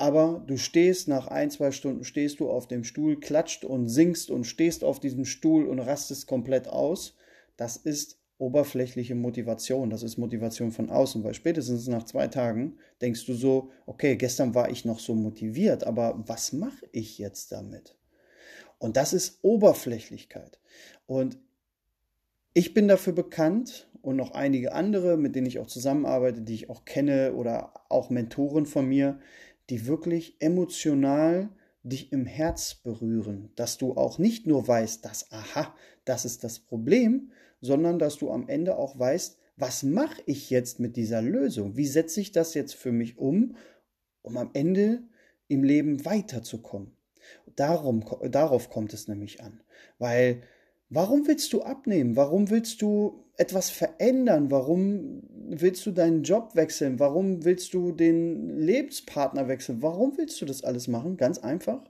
aber 0.00 0.42
du 0.46 0.56
stehst 0.56 1.08
nach 1.08 1.26
ein, 1.26 1.50
zwei 1.50 1.72
Stunden, 1.72 2.04
stehst 2.04 2.40
du 2.40 2.48
auf 2.48 2.66
dem 2.66 2.84
Stuhl, 2.84 3.20
klatscht 3.20 3.66
und 3.66 3.90
singst 3.90 4.30
und 4.30 4.44
stehst 4.44 4.82
auf 4.82 4.98
diesem 4.98 5.26
Stuhl 5.26 5.66
und 5.66 5.78
rastest 5.78 6.26
komplett 6.26 6.68
aus. 6.68 7.16
Das 7.58 7.76
ist 7.76 8.18
oberflächliche 8.38 9.14
Motivation, 9.14 9.90
das 9.90 10.02
ist 10.02 10.16
Motivation 10.16 10.72
von 10.72 10.88
außen, 10.88 11.22
weil 11.22 11.34
spätestens 11.34 11.86
nach 11.86 12.04
zwei 12.04 12.28
Tagen 12.28 12.78
denkst 13.02 13.26
du 13.26 13.34
so, 13.34 13.72
okay, 13.84 14.16
gestern 14.16 14.54
war 14.54 14.70
ich 14.70 14.86
noch 14.86 15.00
so 15.00 15.14
motiviert, 15.14 15.84
aber 15.84 16.24
was 16.26 16.54
mache 16.54 16.86
ich 16.92 17.18
jetzt 17.18 17.52
damit? 17.52 17.94
Und 18.78 18.96
das 18.96 19.12
ist 19.12 19.40
Oberflächlichkeit. 19.42 20.60
Und 21.04 21.36
ich 22.54 22.72
bin 22.72 22.88
dafür 22.88 23.12
bekannt 23.12 23.86
und 24.00 24.16
noch 24.16 24.30
einige 24.30 24.72
andere, 24.72 25.18
mit 25.18 25.36
denen 25.36 25.46
ich 25.46 25.58
auch 25.58 25.66
zusammenarbeite, 25.66 26.40
die 26.40 26.54
ich 26.54 26.70
auch 26.70 26.86
kenne 26.86 27.34
oder 27.34 27.74
auch 27.90 28.08
Mentoren 28.08 28.64
von 28.64 28.86
mir, 28.86 29.20
die 29.70 29.86
wirklich 29.86 30.36
emotional 30.40 31.48
dich 31.82 32.12
im 32.12 32.26
Herz 32.26 32.74
berühren, 32.74 33.50
dass 33.56 33.78
du 33.78 33.94
auch 33.94 34.18
nicht 34.18 34.46
nur 34.46 34.66
weißt, 34.68 35.04
dass, 35.04 35.30
aha, 35.32 35.74
das 36.04 36.24
ist 36.24 36.44
das 36.44 36.58
Problem, 36.58 37.30
sondern 37.60 37.98
dass 37.98 38.18
du 38.18 38.30
am 38.30 38.48
Ende 38.48 38.76
auch 38.76 38.98
weißt, 38.98 39.38
was 39.56 39.82
mache 39.82 40.22
ich 40.26 40.50
jetzt 40.50 40.80
mit 40.80 40.96
dieser 40.96 41.22
Lösung? 41.22 41.76
Wie 41.76 41.86
setze 41.86 42.20
ich 42.20 42.32
das 42.32 42.54
jetzt 42.54 42.74
für 42.74 42.92
mich 42.92 43.18
um, 43.18 43.56
um 44.22 44.36
am 44.36 44.50
Ende 44.52 45.02
im 45.48 45.62
Leben 45.64 46.04
weiterzukommen? 46.04 46.92
Darum, 47.56 48.04
darauf 48.30 48.70
kommt 48.70 48.92
es 48.92 49.08
nämlich 49.08 49.42
an, 49.42 49.62
weil 49.98 50.42
Warum 50.92 51.28
willst 51.28 51.52
du 51.52 51.62
abnehmen? 51.62 52.16
Warum 52.16 52.50
willst 52.50 52.82
du 52.82 53.24
etwas 53.36 53.70
verändern? 53.70 54.50
Warum 54.50 55.22
willst 55.50 55.84
du 55.86 55.90
deinen 55.90 56.22
Job 56.22 56.54
wechseln? 56.54 56.98
Warum 56.98 57.44
willst 57.44 57.74
du 57.74 57.92
den 57.92 58.58
Lebenspartner 58.58 59.48
wechseln? 59.48 59.82
Warum 59.82 60.16
willst 60.16 60.40
du 60.40 60.46
das 60.46 60.62
alles 60.62 60.88
machen? 60.88 61.16
Ganz 61.16 61.38
einfach. 61.38 61.82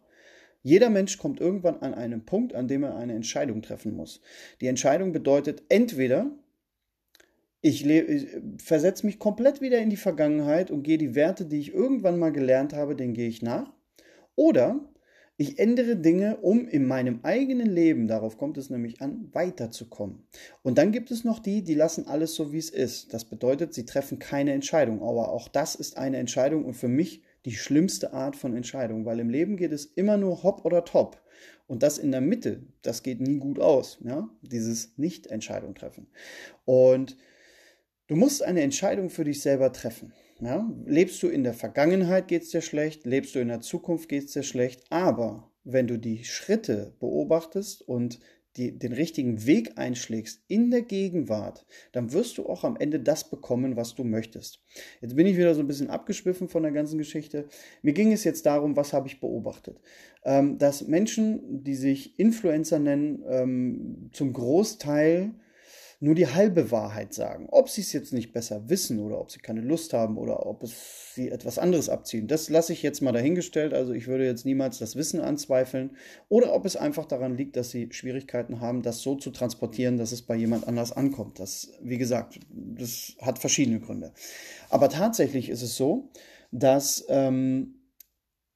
Jeder 0.63 0.91
Mensch 0.91 1.19
kommt 1.19 1.41
irgendwann 1.41 1.77
an 1.81 1.95
einen 1.95 2.25
Punkt, 2.25 2.55
an 2.55 2.69
dem 2.69 2.83
er 2.83 2.97
eine 2.97 3.15
Entscheidung 3.15 3.63
treffen 3.63 3.95
muss. 3.95 4.21
Die 4.61 4.67
Entscheidung 4.67 5.13
bedeutet 5.13 5.63
entweder, 5.69 6.31
ich, 7.63 7.87
ich 7.87 8.29
versetze 8.59 9.07
mich 9.07 9.19
komplett 9.19 9.61
wieder 9.61 9.79
in 9.79 9.91
die 9.91 9.97
Vergangenheit 9.97 10.71
und 10.71 10.83
gehe 10.83 10.99
die 10.99 11.15
Werte, 11.15 11.45
die 11.45 11.61
ich 11.61 11.75
irgendwann 11.75 12.19
mal 12.19 12.33
gelernt 12.33 12.73
habe, 12.73 12.97
denen 12.97 13.15
gehe 13.15 13.29
ich 13.29 13.43
nach. 13.43 13.73
Oder 14.35 14.81
ich 15.41 15.59
ändere 15.59 15.97
Dinge, 15.97 16.37
um 16.43 16.69
in 16.69 16.87
meinem 16.87 17.21
eigenen 17.23 17.69
Leben, 17.71 18.09
darauf 18.09 18.37
kommt 18.37 18.59
es 18.59 18.69
nämlich 18.69 19.01
an, 19.01 19.31
weiterzukommen. 19.33 20.23
Und 20.61 20.77
dann 20.77 20.93
gibt 20.93 21.11
es 21.11 21.25
noch 21.25 21.39
die, 21.39 21.65
die 21.65 21.73
lassen 21.73 22.07
alles 22.07 22.35
so, 22.35 22.53
wie 22.53 22.59
es 22.59 22.69
ist. 22.69 23.15
Das 23.15 23.25
bedeutet, 23.25 23.73
sie 23.73 23.87
treffen 23.87 24.19
keine 24.19 24.53
Entscheidung. 24.53 25.01
Aber 25.01 25.33
auch 25.33 25.49
das 25.49 25.77
ist 25.77 25.97
eine 25.97 26.19
Entscheidung 26.19 26.67
und 26.67 26.75
für 26.75 26.89
mich 26.89 27.23
die 27.47 27.53
schlimmste 27.53 28.13
Art 28.13 28.37
von 28.37 28.55
Entscheidung, 28.55 29.07
weil 29.07 29.19
im 29.19 29.31
Leben 29.31 29.57
geht 29.57 29.73
es 29.73 29.87
immer 29.87 30.19
nur 30.19 30.43
hopp 30.43 30.67
oder 30.67 30.85
top. 30.85 31.23
Und 31.67 31.83
das 31.83 31.97
in 31.97 32.13
der 32.13 32.21
Mitte, 32.21 32.67
das 32.83 33.03
geht 33.03 33.23
nie 33.23 33.39
gut 33.39 33.61
aus. 33.61 33.99
Ja? 34.05 34.29
Dieses 34.43 34.99
Nicht-Entscheidung 34.99 35.75
treffen. 35.75 36.09
Und 36.67 37.17
du 38.09 38.15
musst 38.15 38.43
eine 38.43 38.61
Entscheidung 38.61 39.09
für 39.09 39.25
dich 39.25 39.41
selber 39.41 39.73
treffen. 39.73 40.13
Ja? 40.41 40.71
Lebst 40.87 41.23
du 41.23 41.29
in 41.29 41.45
der 41.45 41.55
Vergangenheit, 41.55 42.29
geht 42.29 42.43
es 42.43 42.51
dir 42.51 42.63
schlecht, 42.63 43.07
lebst 43.07 43.35
du 43.35 43.41
in 43.41 43.49
der 43.49 43.61
Zukunft, 43.61 44.09
geht 44.09 44.25
es 44.25 44.33
dir 44.33 44.43
schlecht, 44.43 44.85
aber 44.91 45.51
wenn 45.65 45.87
du 45.87 45.99
die 45.99 46.25
Schritte 46.25 46.95
beobachtest 46.99 47.83
und 47.83 48.19
die, 48.57 48.77
den 48.77 48.93
richtigen 48.93 49.47
Weg 49.47 49.79
einschlägst 49.79 50.43
in 50.49 50.71
der 50.71 50.83
Gegenwart, 50.83 51.65
dann 51.93 52.13
wirst 52.13 52.37
du 52.37 52.47
auch 52.47 52.65
am 52.65 52.77
Ende 52.77 52.99
das 52.99 53.31
bekommen, 53.31 53.77
was 53.77 53.95
du 53.95 54.03
möchtest. 54.03 54.65
Jetzt 55.01 55.15
bin 55.15 55.27
ich 55.27 55.37
wieder 55.37 55.55
so 55.55 55.61
ein 55.61 55.69
bisschen 55.69 55.89
abgeschwiffen 55.89 56.49
von 56.49 56.65
der 56.65 56.73
ganzen 56.73 56.99
Geschichte. 56.99 57.47
Mir 57.83 57.93
ging 57.93 58.11
es 58.13 58.25
jetzt 58.25 58.47
darum, 58.47 58.77
was 58.77 58.93
habe 58.93 59.07
ich 59.07 59.21
beobachtet? 59.21 59.81
Ähm, 60.25 60.59
dass 60.59 60.89
Menschen, 60.89 61.63
die 61.63 61.77
sich 61.77 62.19
Influencer 62.19 62.81
nennen, 62.81 63.23
ähm, 63.29 64.11
zum 64.13 64.33
Großteil 64.33 65.35
nur 66.03 66.15
die 66.15 66.27
halbe 66.27 66.71
Wahrheit 66.71 67.13
sagen. 67.13 67.47
Ob 67.51 67.69
sie 67.69 67.83
es 67.83 67.93
jetzt 67.93 68.15
nicht 68.15 68.33
besser 68.33 68.71
wissen 68.71 69.01
oder 69.01 69.21
ob 69.21 69.31
sie 69.31 69.39
keine 69.39 69.61
Lust 69.61 69.93
haben 69.93 70.17
oder 70.17 70.47
ob 70.47 70.63
es 70.63 71.15
sie 71.15 71.29
etwas 71.29 71.59
anderes 71.59 71.91
abziehen, 71.91 72.27
das 72.27 72.49
lasse 72.49 72.73
ich 72.73 72.83
jetzt 72.83 73.03
mal 73.03 73.13
dahingestellt. 73.13 73.75
Also 73.75 73.93
ich 73.93 74.07
würde 74.07 74.25
jetzt 74.25 74.47
niemals 74.47 74.79
das 74.79 74.97
Wissen 74.97 75.21
anzweifeln 75.21 75.97
oder 76.31 76.55
ob 76.55 76.65
es 76.65 76.77
einfach 76.77 77.05
daran 77.05 77.37
liegt, 77.37 77.57
dass 77.57 77.71
sie 77.71 77.89
Schwierigkeiten 77.93 78.61
haben, 78.61 78.81
das 78.81 79.03
so 79.03 79.15
zu 79.15 79.31
transportieren, 79.31 79.99
dass 79.99 80.13
es 80.13 80.23
bei 80.23 80.37
jemand 80.37 80.67
anders 80.67 80.93
ankommt. 80.93 81.39
Das, 81.39 81.73
wie 81.83 81.99
gesagt, 81.99 82.41
das 82.51 83.15
hat 83.21 83.39
verschiedene 83.39 83.81
Gründe. 83.81 84.15
Aber 84.71 84.89
tatsächlich 84.89 85.51
ist 85.51 85.63
es 85.63 85.77
so, 85.77 86.09
dass 86.51 87.05
ähm, 87.11 87.75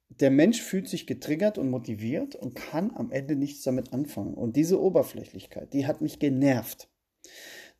der 0.09 0.31
Mensch 0.31 0.63
fühlt 0.63 0.89
sich 0.89 1.07
getriggert 1.07 1.59
und 1.59 1.69
motiviert 1.69 2.37
und 2.37 2.55
kann 2.55 2.91
am 2.95 3.11
Ende 3.11 3.37
nichts 3.37 3.63
damit 3.65 3.93
anfangen. 3.93 4.33
Und 4.33 4.57
diese 4.57 4.81
Oberflächlichkeit, 4.81 5.75
die 5.75 5.87
hat 5.87 6.01
mich 6.01 6.19
genervt. 6.19 6.89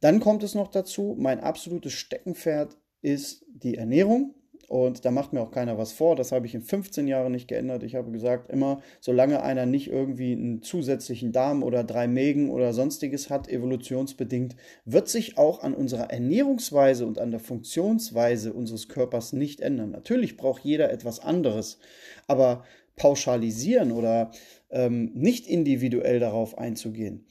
Dann 0.01 0.21
kommt 0.21 0.43
es 0.43 0.55
noch 0.55 0.69
dazu, 0.69 1.17
mein 1.19 1.41
absolutes 1.41 1.93
Steckenpferd 1.93 2.77
ist 3.01 3.45
die 3.49 3.77
Ernährung. 3.77 4.35
Und 4.69 5.05
da 5.05 5.11
macht 5.11 5.33
mir 5.33 5.41
auch 5.41 5.51
keiner 5.51 5.79
was 5.79 5.93
vor. 5.93 6.17
Das 6.17 6.33
habe 6.33 6.47
ich 6.47 6.55
in 6.55 6.63
15 6.63 7.07
Jahren 7.07 7.33
nicht 7.33 7.49
geändert. 7.49 7.83
Ich 7.83 7.95
habe 7.95 8.11
gesagt, 8.11 8.51
immer, 8.51 8.81
solange 9.01 9.43
einer 9.43 9.67
nicht 9.67 9.89
irgendwie 9.89 10.33
einen 10.33 10.63
zusätzlichen 10.63 11.33
Darm 11.33 11.63
oder 11.63 11.85
drei 11.85 12.09
Mägen 12.09 12.51
oder 12.51 12.73
sonstiges 12.73 13.29
hat, 13.29 13.49
evolutionsbedingt, 13.49 14.57
wird 14.85 15.09
sich 15.09 15.37
auch 15.37 15.63
an 15.63 15.75
unserer 15.75 16.11
Ernährungsweise 16.11 17.07
und 17.07 17.19
an 17.19 17.31
der 17.31 17.41
Funktionsweise 17.41 18.53
unseres 18.53 18.89
Körpers 18.89 19.33
nicht 19.33 19.61
ändern. 19.61 19.91
Natürlich 19.91 20.37
braucht 20.37 20.65
jeder 20.65 20.91
etwas 20.91 21.21
anderes. 21.21 21.79
Aber 22.27 22.65
pauschalisieren 22.97 23.93
oder 23.93 24.31
ähm, 24.71 25.11
nicht 25.15 25.47
individuell 25.47 26.21
darauf 26.21 26.59
einzugehen, 26.59 27.27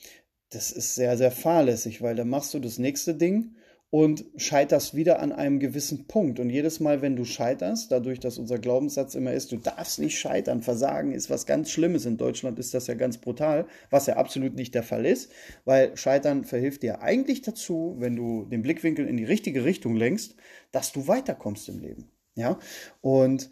das 0.53 0.71
ist 0.71 0.95
sehr, 0.95 1.17
sehr 1.17 1.31
fahrlässig, 1.31 2.01
weil 2.01 2.15
dann 2.15 2.30
machst 2.30 2.53
du 2.53 2.59
das 2.59 2.78
nächste 2.78 3.15
Ding 3.15 3.55
und 3.93 4.25
scheiterst 4.38 4.95
wieder 4.95 5.19
an 5.19 5.32
einem 5.32 5.59
gewissen 5.59 6.07
Punkt. 6.07 6.39
Und 6.39 6.49
jedes 6.49 6.80
Mal, 6.80 7.03
wenn 7.03 7.15
du 7.15 7.25
scheiterst, 7.25 7.91
dadurch, 7.91 8.19
dass 8.19 8.39
unser 8.39 8.57
Glaubenssatz 8.57 9.13
immer 9.13 9.34
ist, 9.34 9.51
du 9.51 9.57
darfst 9.57 9.99
nicht 9.99 10.17
scheitern, 10.17 10.63
Versagen 10.63 11.11
ist 11.11 11.30
was 11.30 11.45
ganz 11.45 11.69
Schlimmes. 11.69 12.07
In 12.07 12.17
Deutschland 12.17 12.57
ist 12.57 12.73
das 12.73 12.88
ja 12.88 12.95
ganz 12.95 13.19
brutal, 13.19 13.67
was 13.91 14.07
ja 14.07 14.15
absolut 14.15 14.55
nicht 14.55 14.73
der 14.73 14.82
Fall 14.82 15.05
ist, 15.05 15.32
weil 15.63 15.95
Scheitern 15.95 16.43
verhilft 16.43 16.82
dir 16.82 17.01
eigentlich 17.03 17.43
dazu, 17.43 17.95
wenn 17.99 18.15
du 18.15 18.45
den 18.45 18.63
Blickwinkel 18.63 19.07
in 19.07 19.17
die 19.17 19.25
richtige 19.25 19.63
Richtung 19.63 19.95
lenkst, 19.95 20.36
dass 20.71 20.91
du 20.91 21.07
weiterkommst 21.07 21.69
im 21.69 21.80
Leben. 21.80 22.09
Ja, 22.34 22.57
und 23.01 23.51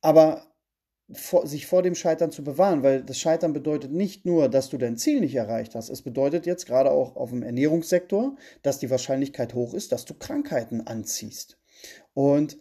aber 0.00 0.46
vor, 1.12 1.46
sich 1.46 1.66
vor 1.66 1.82
dem 1.82 1.94
Scheitern 1.94 2.32
zu 2.32 2.42
bewahren, 2.42 2.82
weil 2.82 3.02
das 3.02 3.18
Scheitern 3.18 3.52
bedeutet 3.52 3.92
nicht 3.92 4.26
nur, 4.26 4.48
dass 4.48 4.70
du 4.70 4.78
dein 4.78 4.96
Ziel 4.96 5.20
nicht 5.20 5.34
erreicht 5.34 5.74
hast. 5.74 5.88
Es 5.88 6.02
bedeutet 6.02 6.46
jetzt 6.46 6.66
gerade 6.66 6.90
auch 6.90 7.16
auf 7.16 7.30
dem 7.30 7.42
Ernährungssektor, 7.42 8.36
dass 8.62 8.78
die 8.78 8.90
Wahrscheinlichkeit 8.90 9.54
hoch 9.54 9.74
ist, 9.74 9.92
dass 9.92 10.04
du 10.04 10.14
Krankheiten 10.14 10.80
anziehst. 10.80 11.58
Und 12.14 12.58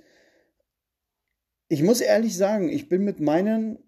ich 1.67 1.81
muss 1.81 2.01
ehrlich 2.01 2.37
sagen, 2.37 2.69
ich 2.69 2.87
bin 2.87 3.03
mit 3.03 3.19
meinen 3.19 3.79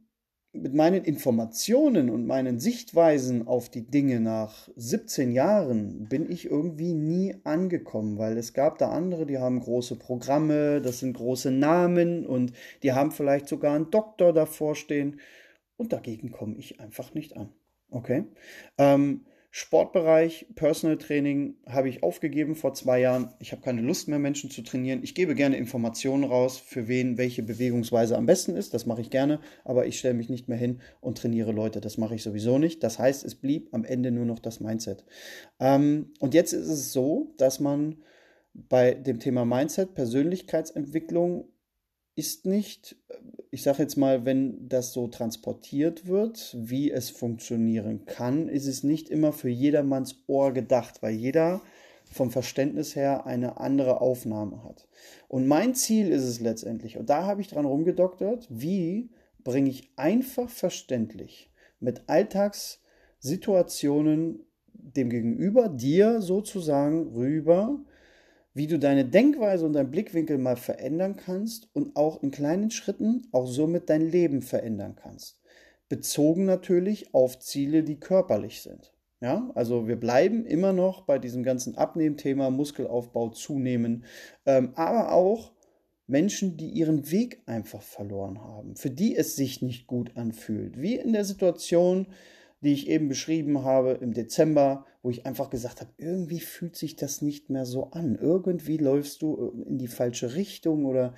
mit 0.62 0.74
meinen 0.74 1.04
Informationen 1.04 2.10
und 2.10 2.26
meinen 2.26 2.60
Sichtweisen 2.60 3.48
auf 3.48 3.70
die 3.70 3.86
Dinge 3.86 4.20
nach 4.20 4.70
17 4.76 5.32
Jahren 5.32 6.08
bin 6.08 6.30
ich 6.32 6.46
irgendwie 6.46 6.94
nie 6.94 7.36
angekommen, 7.44 8.18
weil 8.18 8.38
es 8.38 8.54
gab 8.54 8.78
da 8.78 8.90
andere, 8.90 9.26
die 9.26 9.38
haben 9.38 9.60
große 9.60 9.96
Programme, 9.96 10.82
das 10.82 11.00
sind 11.00 11.14
große 11.18 11.52
Namen 11.52 12.26
und 12.26 12.54
die 12.84 12.94
haben 12.94 13.12
vielleicht 13.12 13.48
sogar 13.48 13.76
einen 13.76 13.92
Doktor 13.92 14.34
davor 14.34 14.76
stehen 14.76 15.20
und 15.78 15.94
dagegen 15.94 16.32
komme 16.32 16.56
ich 16.58 16.80
einfach 16.80 17.14
nicht 17.14 17.38
an. 17.38 17.54
Okay? 17.90 18.26
Ähm, 18.78 19.26
Sportbereich, 19.60 20.46
Personal 20.54 21.00
Training 21.00 21.56
habe 21.66 21.90
ich 21.90 22.04
aufgegeben 22.04 22.54
vor 22.54 22.76
zwei 22.76 23.00
Jahren. 23.00 23.34
Ich 23.40 23.54
habe 23.54 23.64
keine 23.64 23.82
Lust 23.82 24.08
mehr, 24.08 24.20
Menschen 24.20 24.52
zu 24.52 24.62
trainieren. 24.62 25.02
Ich 25.02 25.16
gebe 25.16 25.34
gerne 25.34 25.58
Informationen 25.58 26.26
raus, 26.26 26.60
für 26.60 26.88
wen 26.88 27.18
welche 27.18 27.42
Bewegungsweise 27.42 28.16
am 28.16 28.28
besten 28.28 28.56
ist. 28.56 28.76
Das 28.76 28.86
mache 28.86 29.02
ich 29.02 29.10
gerne, 29.10 29.40
aber 29.66 29.88
ich 29.88 29.98
stelle 29.98 30.14
mich 30.14 30.30
nicht 30.30 30.48
mehr 30.48 30.60
hin 30.60 30.80
und 31.02 31.18
trainiere 31.18 31.54
Leute. 31.54 31.82
Das 31.82 31.98
mache 31.98 32.14
ich 32.14 32.22
sowieso 32.22 32.60
nicht. 32.60 32.84
Das 32.84 33.00
heißt, 33.00 33.26
es 33.26 33.34
blieb 33.34 33.74
am 33.74 33.84
Ende 33.84 34.12
nur 34.12 34.26
noch 34.26 34.38
das 34.38 34.60
Mindset. 34.60 35.06
Ähm, 35.60 36.14
und 36.20 36.36
jetzt 36.36 36.54
ist 36.54 36.68
es 36.68 36.94
so, 36.94 37.34
dass 37.38 37.60
man 37.60 38.04
bei 38.54 38.94
dem 38.94 39.20
Thema 39.20 39.44
Mindset, 39.44 39.96
Persönlichkeitsentwicklung 39.96 41.46
ist 42.18 42.46
nicht, 42.48 42.98
ich 43.52 43.62
sage 43.62 43.84
jetzt 43.84 43.96
mal, 43.96 44.26
wenn 44.26 44.68
das 44.68 44.92
so 44.92 45.08
transportiert 45.08 46.08
wird, 46.08 46.58
wie 46.60 46.92
es 46.92 47.12
funktionieren 47.12 48.06
kann, 48.06 48.50
ist 48.50 48.66
es 48.66 48.84
nicht 48.84 49.10
immer 49.10 49.32
für 49.32 49.50
jedermanns 49.50 50.24
Ohr 50.26 50.52
gedacht, 50.52 51.04
weil 51.04 51.14
jeder 51.14 51.62
vom 52.12 52.32
Verständnis 52.32 52.96
her 52.96 53.28
eine 53.28 53.60
andere 53.60 54.02
Aufnahme 54.02 54.64
hat. 54.64 54.88
Und 55.28 55.46
mein 55.46 55.76
Ziel 55.76 56.10
ist 56.10 56.24
es 56.24 56.40
letztendlich, 56.40 56.98
und 56.98 57.12
da 57.12 57.26
habe 57.26 57.42
ich 57.42 57.50
dran 57.50 57.66
rumgedoktert, 57.66 58.48
wie 58.50 59.12
bringe 59.44 59.70
ich 59.70 59.92
einfach 59.96 60.50
verständlich 60.50 61.52
mit 61.80 62.10
Alltagssituationen 62.10 64.40
dem 64.74 65.12
Gegenüber, 65.12 65.70
dir 65.70 66.20
sozusagen 66.22 67.14
rüber, 67.14 67.80
wie 68.58 68.66
du 68.66 68.80
deine 68.80 69.06
Denkweise 69.06 69.68
und 69.68 69.74
deinen 69.74 69.92
Blickwinkel 69.92 70.40
mal 70.40 70.56
verändern 70.56 71.16
kannst 71.16 71.70
und 71.74 71.96
auch 71.96 72.24
in 72.24 72.32
kleinen 72.32 72.72
Schritten 72.72 73.28
auch 73.32 73.46
somit 73.46 73.88
dein 73.88 74.02
Leben 74.02 74.42
verändern 74.42 74.96
kannst. 74.96 75.40
Bezogen 75.90 76.46
natürlich 76.46 77.14
auf 77.14 77.38
Ziele, 77.38 77.84
die 77.84 78.00
körperlich 78.00 78.64
sind. 78.64 78.92
Ja, 79.22 79.52
also 79.54 79.88
wir 79.88 79.96
bleiben 79.96 80.44
immer 80.44 80.74
noch 80.74 81.02
bei 81.02 81.20
diesem 81.20 81.44
ganzen 81.44 81.76
Abnehmthema, 81.76 82.50
Muskelaufbau 82.50 83.30
zunehmen, 83.30 84.06
ähm, 84.48 84.72
aber 84.74 85.12
auch 85.12 85.52
Menschen, 86.08 86.58
die 86.58 86.70
ihren 86.70 87.12
Weg 87.12 87.44
einfach 87.46 87.84
verloren 87.84 88.42
haben, 88.42 88.76
für 88.76 88.90
die 88.90 89.16
es 89.16 89.36
sich 89.36 89.62
nicht 89.62 89.86
gut 89.86 90.18
anfühlt. 90.18 90.82
Wie 90.82 90.96
in 90.96 91.14
der 91.14 91.26
Situation, 91.26 92.08
die 92.62 92.74
ich 92.74 92.88
eben 92.88 93.08
beschrieben 93.08 93.64
habe 93.64 93.94
im 93.94 94.14
Dezember, 94.14 94.86
wo 95.02 95.10
ich 95.10 95.26
einfach 95.26 95.50
gesagt 95.50 95.82
habe, 95.82 95.92
irgendwie 95.98 96.40
fühlt 96.40 96.76
sich 96.76 96.96
das 96.96 97.22
nicht 97.22 97.50
mehr 97.50 97.66
so 97.66 97.92
an. 97.92 98.16
Irgendwie 98.16 98.78
läufst 98.78 99.22
du 99.22 99.64
in 99.68 99.78
die 99.78 99.88
falsche 99.88 100.34
Richtung 100.34 100.86
oder 100.86 101.14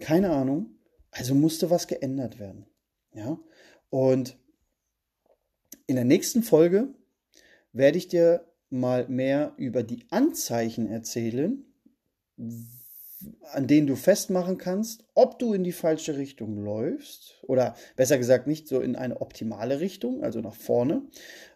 keine 0.00 0.30
Ahnung. 0.30 0.78
Also 1.10 1.34
musste 1.34 1.70
was 1.70 1.88
geändert 1.88 2.38
werden. 2.38 2.66
Ja? 3.12 3.38
Und 3.90 4.38
in 5.86 5.96
der 5.96 6.04
nächsten 6.04 6.42
Folge 6.42 6.94
werde 7.72 7.98
ich 7.98 8.08
dir 8.08 8.46
mal 8.70 9.08
mehr 9.08 9.54
über 9.56 9.82
die 9.82 10.06
Anzeichen 10.10 10.86
erzählen, 10.86 11.64
an 13.52 13.66
denen 13.66 13.86
du 13.86 13.96
festmachen 13.96 14.58
kannst, 14.58 15.04
ob 15.14 15.38
du 15.38 15.52
in 15.52 15.64
die 15.64 15.72
falsche 15.72 16.16
Richtung 16.16 16.62
läufst 16.62 17.42
oder 17.42 17.74
besser 17.96 18.18
gesagt 18.18 18.46
nicht 18.46 18.68
so 18.68 18.80
in 18.80 18.96
eine 18.96 19.20
optimale 19.20 19.80
Richtung, 19.80 20.22
also 20.22 20.40
nach 20.40 20.54
vorne, 20.54 21.02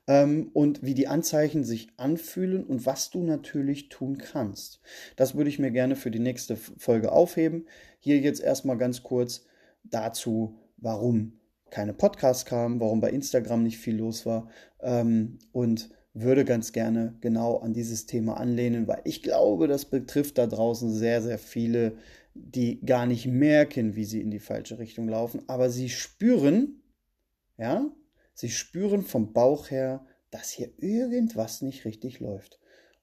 ähm, 0.09 0.51
und 0.53 0.83
wie 0.83 0.95
die 0.95 1.07
Anzeichen 1.07 1.65
sich 1.65 1.89
anfühlen 1.97 2.65
und 2.65 2.85
was 2.87 3.11
du 3.11 3.23
natürlich 3.23 3.89
tun 3.89 4.19
kannst. 4.19 4.81
Das 5.17 5.35
würde 5.37 5.51
ich 5.51 5.59
mir 5.59 5.71
gerne 5.71 5.95
für 5.95 6.11
die 6.11 6.19
nächste 6.19 6.57
Folge 6.57 7.13
aufheben. 7.13 7.67
Hier 8.01 8.19
jetzt 8.19 8.41
erstmal 8.41 8.79
ganz 8.79 9.03
kurz 9.03 9.45
dazu, 9.85 10.59
warum 10.77 11.39
keine 11.71 11.95
Podcasts 11.95 12.45
kamen, 12.45 12.81
warum 12.81 13.01
bei 13.01 13.11
Instagram 13.11 13.63
nicht 13.63 13.79
viel 13.79 13.97
los 13.97 14.27
war 14.27 14.49
ähm, 14.81 15.39
und 15.53 15.91
würde 16.15 16.45
ganz 16.45 16.73
gerne 16.73 17.17
genau 17.21 17.57
an 17.59 17.73
dieses 17.73 18.07
Thema 18.07 18.37
anlehnen, 18.37 18.87
weil 18.87 19.01
ich 19.05 19.23
glaube, 19.23 19.67
das 19.69 19.87
betrifft 19.87 20.39
da 20.39 20.47
draußen 20.47 20.93
sehr, 20.93 21.23
sehr 21.23 21.39
viele, 21.39 21.97
die 22.35 22.81
gar 22.85 23.07
nicht 23.07 23.27
merken, 23.27 23.97
wie 23.97 24.05
sie 24.05 24.21
in 24.21 24.31
die 24.31 24.39
falsche 24.39 24.79
Richtung 24.79 25.09
laufen, 25.09 25.43
aber 25.49 25.71
sie 25.71 25.89
spüren, 25.89 26.83
ja, 27.59 27.91
sie 28.35 28.51
spüren 28.51 29.03
vom 29.03 29.33
Bauch 29.33 29.71
her, 29.71 30.07
dass 30.31 30.51
hier 30.51 30.71
irgendwas 30.79 31.63
nicht 31.63 31.85
richtig 31.85 32.21
läuft. 32.21 32.59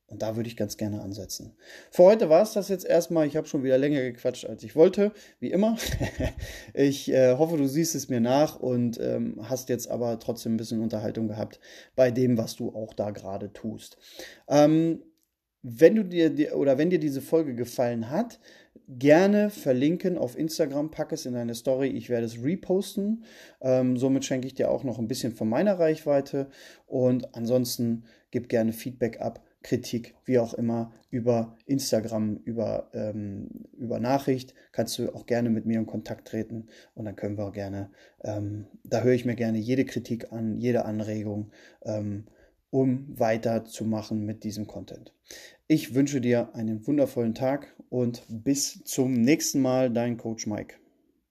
Und 0.09 0.21
da 0.23 0.35
würde 0.35 0.49
ich 0.49 0.57
ganz 0.57 0.77
gerne 0.77 1.01
ansetzen. 1.01 1.53
Für 1.91 2.03
heute 2.03 2.29
war 2.29 2.41
es 2.41 2.53
das 2.53 2.67
jetzt 2.67 2.85
erstmal. 2.85 3.27
Ich 3.27 3.37
habe 3.37 3.47
schon 3.47 3.63
wieder 3.63 3.77
länger 3.77 4.01
gequatscht, 4.01 4.45
als 4.45 4.63
ich 4.63 4.75
wollte, 4.75 5.11
wie 5.39 5.51
immer. 5.51 5.77
ich 6.73 7.11
äh, 7.11 7.35
hoffe, 7.37 7.57
du 7.57 7.67
siehst 7.67 7.93
es 7.93 8.09
mir 8.09 8.19
nach 8.19 8.59
und 8.59 8.99
ähm, 8.99 9.39
hast 9.43 9.69
jetzt 9.69 9.89
aber 9.89 10.19
trotzdem 10.19 10.55
ein 10.55 10.57
bisschen 10.57 10.81
Unterhaltung 10.81 11.27
gehabt 11.27 11.59
bei 11.95 12.09
dem, 12.09 12.37
was 12.37 12.55
du 12.55 12.69
auch 12.69 12.93
da 12.93 13.11
gerade 13.11 13.53
tust. 13.53 13.97
Ähm, 14.47 15.03
wenn 15.61 15.95
du 15.95 16.03
dir 16.03 16.55
oder 16.55 16.77
wenn 16.77 16.89
dir 16.89 16.99
diese 16.99 17.21
Folge 17.21 17.53
gefallen 17.53 18.09
hat, 18.09 18.39
gerne 18.87 19.49
verlinken 19.49 20.17
auf 20.17 20.37
Instagram, 20.37 20.89
pack 20.89 21.11
es 21.11 21.25
in 21.25 21.33
deine 21.33 21.53
Story, 21.53 21.89
ich 21.89 22.09
werde 22.09 22.25
es 22.25 22.43
reposten. 22.43 23.23
Ähm, 23.61 23.97
somit 23.97 24.25
schenke 24.25 24.47
ich 24.47 24.55
dir 24.55 24.71
auch 24.71 24.83
noch 24.83 24.97
ein 24.97 25.07
bisschen 25.07 25.33
von 25.33 25.49
meiner 25.49 25.77
Reichweite 25.77 26.49
und 26.87 27.35
ansonsten 27.35 28.05
gib 28.31 28.49
gerne 28.49 28.73
Feedback 28.73 29.21
ab 29.21 29.43
Kritik, 29.61 30.15
wie 30.25 30.39
auch 30.39 30.53
immer, 30.53 30.93
über 31.09 31.57
Instagram, 31.65 32.37
über, 32.45 32.89
ähm, 32.93 33.49
über 33.77 33.99
Nachricht, 33.99 34.53
kannst 34.71 34.97
du 34.97 35.13
auch 35.13 35.25
gerne 35.25 35.49
mit 35.49 35.65
mir 35.65 35.79
in 35.79 35.85
Kontakt 35.85 36.27
treten 36.27 36.67
und 36.95 37.05
dann 37.05 37.15
können 37.15 37.37
wir 37.37 37.45
auch 37.45 37.51
gerne, 37.51 37.91
ähm, 38.23 38.67
da 38.83 39.01
höre 39.01 39.13
ich 39.13 39.25
mir 39.25 39.35
gerne 39.35 39.57
jede 39.57 39.85
Kritik 39.85 40.31
an, 40.31 40.57
jede 40.59 40.85
Anregung, 40.85 41.51
ähm, 41.83 42.25
um 42.69 43.19
weiterzumachen 43.19 44.25
mit 44.25 44.43
diesem 44.43 44.67
Content. 44.67 45.13
Ich 45.67 45.93
wünsche 45.93 46.21
dir 46.21 46.55
einen 46.55 46.85
wundervollen 46.87 47.35
Tag 47.35 47.75
und 47.89 48.23
bis 48.29 48.83
zum 48.85 49.13
nächsten 49.13 49.61
Mal, 49.61 49.91
dein 49.91 50.17
Coach 50.17 50.47
Mike. 50.47 50.75